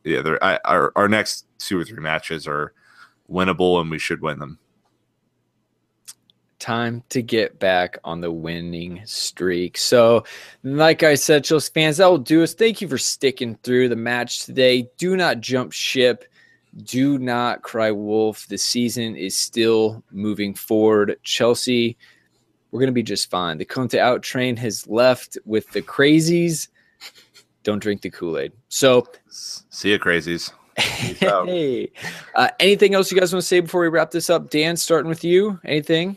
yeah, 0.05 0.37
I, 0.41 0.59
our 0.65 0.93
our 0.97 1.09
next 1.09 1.47
two 1.59 1.79
or 1.79 1.85
three 1.85 2.01
matches 2.01 2.47
are 2.47 2.73
winnable, 3.31 3.81
and 3.81 3.91
we 3.91 3.99
should 3.99 4.23
win 4.23 4.39
them. 4.39 4.59
Time 6.63 7.03
to 7.09 7.23
get 7.23 7.59
back 7.59 7.99
on 8.05 8.21
the 8.21 8.31
winning 8.31 9.03
streak. 9.05 9.77
So, 9.77 10.23
like 10.63 11.03
I 11.03 11.17
said, 11.17 11.43
Chelsea 11.43 11.73
fans, 11.75 11.97
that 11.97 12.07
will 12.07 12.19
do 12.19 12.45
us. 12.45 12.55
Thank 12.55 12.81
you 12.81 12.87
for 12.87 12.99
sticking 12.99 13.57
through 13.65 13.89
the 13.89 13.97
match 13.97 14.45
today. 14.45 14.89
Do 14.97 15.17
not 15.17 15.41
jump 15.41 15.73
ship. 15.73 16.25
Do 16.85 17.19
not 17.19 17.63
cry 17.63 17.91
wolf. 17.91 18.47
The 18.47 18.59
season 18.59 19.17
is 19.17 19.37
still 19.37 20.05
moving 20.13 20.55
forward. 20.55 21.19
Chelsea 21.25 21.97
we're 22.73 22.81
going 22.81 22.89
to 22.89 22.93
be 22.93 23.03
just 23.03 23.31
fine. 23.31 23.59
The 23.59 23.65
Conte 23.67 23.99
out 23.99 24.23
train 24.23 24.57
has 24.57 24.89
left 24.89 25.39
with 25.45 25.71
the 25.73 25.83
crazies. 25.83 26.69
Don't 27.63 27.81
drink 27.81 28.01
the 28.01 28.11
Kool 28.11 28.39
Aid. 28.39 28.53
So, 28.69 29.07
see 29.29 29.91
you, 29.91 29.99
crazies. 29.99 30.53
hey, 30.77 31.93
uh, 32.35 32.49
anything 32.59 32.95
else 32.95 33.13
you 33.13 33.21
guys 33.21 33.33
want 33.33 33.43
to 33.43 33.47
say 33.47 33.61
before 33.61 33.83
we 33.83 33.89
wrap 33.89 34.11
this 34.11 34.31
up? 34.31 34.49
Dan, 34.49 34.77
starting 34.77 35.11
with 35.11 35.23
you. 35.23 35.61
Anything? 35.65 36.17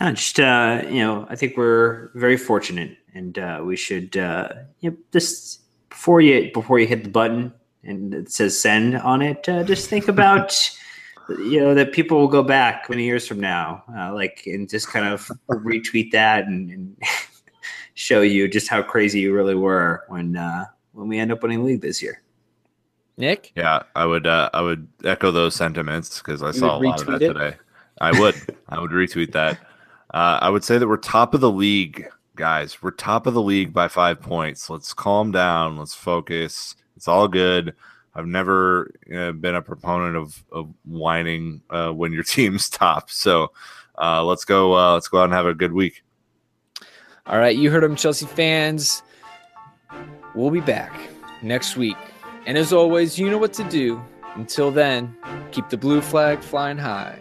Yeah, 0.00 0.12
just 0.12 0.40
uh, 0.40 0.82
you 0.88 1.00
know, 1.00 1.26
I 1.28 1.36
think 1.36 1.56
we're 1.56 2.10
very 2.14 2.36
fortunate, 2.36 2.96
and 3.14 3.38
uh, 3.38 3.62
we 3.64 3.76
should 3.76 4.16
uh, 4.16 4.48
you 4.80 4.90
know, 4.90 4.96
just 5.12 5.60
before 5.88 6.20
you 6.20 6.50
before 6.52 6.78
you 6.78 6.86
hit 6.86 7.04
the 7.04 7.10
button 7.10 7.52
and 7.84 8.14
it 8.14 8.30
says 8.30 8.58
send 8.58 8.96
on 8.96 9.22
it, 9.22 9.48
uh, 9.48 9.62
just 9.62 9.88
think 9.88 10.08
about 10.08 10.70
you 11.28 11.60
know 11.60 11.74
that 11.74 11.92
people 11.92 12.18
will 12.18 12.28
go 12.28 12.42
back 12.42 12.88
many 12.90 13.04
years 13.04 13.26
from 13.26 13.40
now, 13.40 13.84
uh, 13.96 14.12
like 14.12 14.42
and 14.46 14.68
just 14.68 14.88
kind 14.88 15.06
of 15.06 15.30
retweet 15.48 16.10
that 16.10 16.46
and, 16.46 16.70
and 16.70 16.96
show 17.94 18.20
you 18.20 18.48
just 18.48 18.68
how 18.68 18.82
crazy 18.82 19.20
you 19.20 19.32
really 19.32 19.54
were 19.54 20.04
when 20.08 20.36
uh, 20.36 20.64
when 20.92 21.08
we 21.08 21.18
end 21.18 21.32
up 21.32 21.42
winning 21.42 21.64
league 21.64 21.80
this 21.80 22.02
year. 22.02 22.20
Nick, 23.16 23.52
yeah, 23.54 23.84
I 23.94 24.06
would 24.06 24.26
uh, 24.26 24.50
I 24.52 24.60
would 24.60 24.88
echo 25.04 25.30
those 25.30 25.54
sentiments 25.54 26.18
because 26.18 26.42
I 26.42 26.48
you 26.48 26.54
saw 26.54 26.78
a 26.78 26.80
lot 26.80 27.00
of 27.00 27.06
that 27.06 27.22
it? 27.22 27.28
today. 27.28 27.56
I 28.00 28.18
would 28.18 28.34
I 28.68 28.80
would 28.80 28.90
retweet 28.90 29.32
that. 29.32 29.58
Uh, 30.14 30.38
I 30.40 30.48
would 30.48 30.62
say 30.62 30.78
that 30.78 30.86
we're 30.86 30.96
top 30.96 31.34
of 31.34 31.40
the 31.40 31.50
league, 31.50 32.06
guys. 32.36 32.80
We're 32.80 32.92
top 32.92 33.26
of 33.26 33.34
the 33.34 33.42
league 33.42 33.72
by 33.72 33.88
five 33.88 34.20
points. 34.20 34.70
Let's 34.70 34.94
calm 34.94 35.32
down. 35.32 35.76
Let's 35.76 35.92
focus. 35.92 36.76
It's 36.96 37.08
all 37.08 37.26
good. 37.26 37.74
I've 38.14 38.28
never 38.28 38.94
been 39.08 39.56
a 39.56 39.60
proponent 39.60 40.16
of, 40.16 40.44
of 40.52 40.72
whining 40.84 41.62
uh, 41.68 41.90
when 41.90 42.12
your 42.12 42.22
team's 42.22 42.70
top. 42.70 43.10
So 43.10 43.50
uh, 44.00 44.22
let's 44.24 44.44
go. 44.44 44.78
Uh, 44.78 44.92
let's 44.92 45.08
go 45.08 45.18
out 45.18 45.24
and 45.24 45.32
have 45.32 45.46
a 45.46 45.54
good 45.54 45.72
week. 45.72 46.04
All 47.26 47.38
right, 47.38 47.56
you 47.56 47.72
heard 47.72 47.82
them, 47.82 47.96
Chelsea 47.96 48.26
fans. 48.26 49.02
We'll 50.36 50.52
be 50.52 50.60
back 50.60 50.92
next 51.42 51.76
week, 51.76 51.96
and 52.46 52.56
as 52.56 52.72
always, 52.72 53.18
you 53.18 53.30
know 53.30 53.38
what 53.38 53.52
to 53.54 53.64
do. 53.64 54.00
Until 54.36 54.70
then, 54.70 55.16
keep 55.50 55.70
the 55.70 55.76
blue 55.76 56.00
flag 56.00 56.40
flying 56.40 56.78
high. 56.78 57.18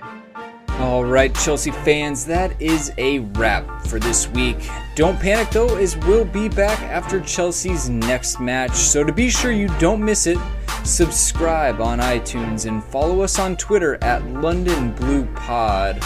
All 0.84 1.06
right, 1.06 1.34
Chelsea 1.34 1.72
fans, 1.72 2.26
that 2.26 2.62
is 2.62 2.92
a 2.98 3.20
wrap 3.20 3.88
for 3.88 4.00
this 4.00 4.28
week. 4.28 4.68
Don't 4.96 5.18
panic 5.18 5.50
though, 5.50 5.78
as 5.78 5.96
we'll 6.00 6.26
be 6.26 6.50
back 6.50 6.78
after 6.82 7.22
Chelsea's 7.22 7.90
next 7.90 8.42
match. 8.42 8.74
So 8.74 9.02
to 9.02 9.14
be 9.14 9.30
sure 9.30 9.54
you 9.54 9.70
don't 9.80 10.04
miss 10.04 10.28
it, 10.28 10.38
subscribe 10.84 11.80
on 11.80 12.00
iTunes 12.00 12.66
and 12.66 12.84
follow 12.84 13.22
us 13.22 13.40
on 13.40 13.56
Twitter 13.56 13.98
at 14.04 14.28
London 14.28 14.92
Blue 14.92 15.24
Pod. 15.36 16.04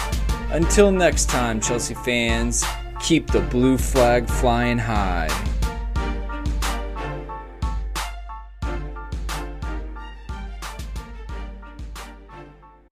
Until 0.52 0.92
next 0.92 1.28
time, 1.28 1.60
Chelsea 1.60 1.96
fans, 1.96 2.64
keep 3.02 3.26
the 3.32 3.42
blue 3.42 3.80
flag 3.80 4.30
flying 4.30 4.78
high. 4.78 5.57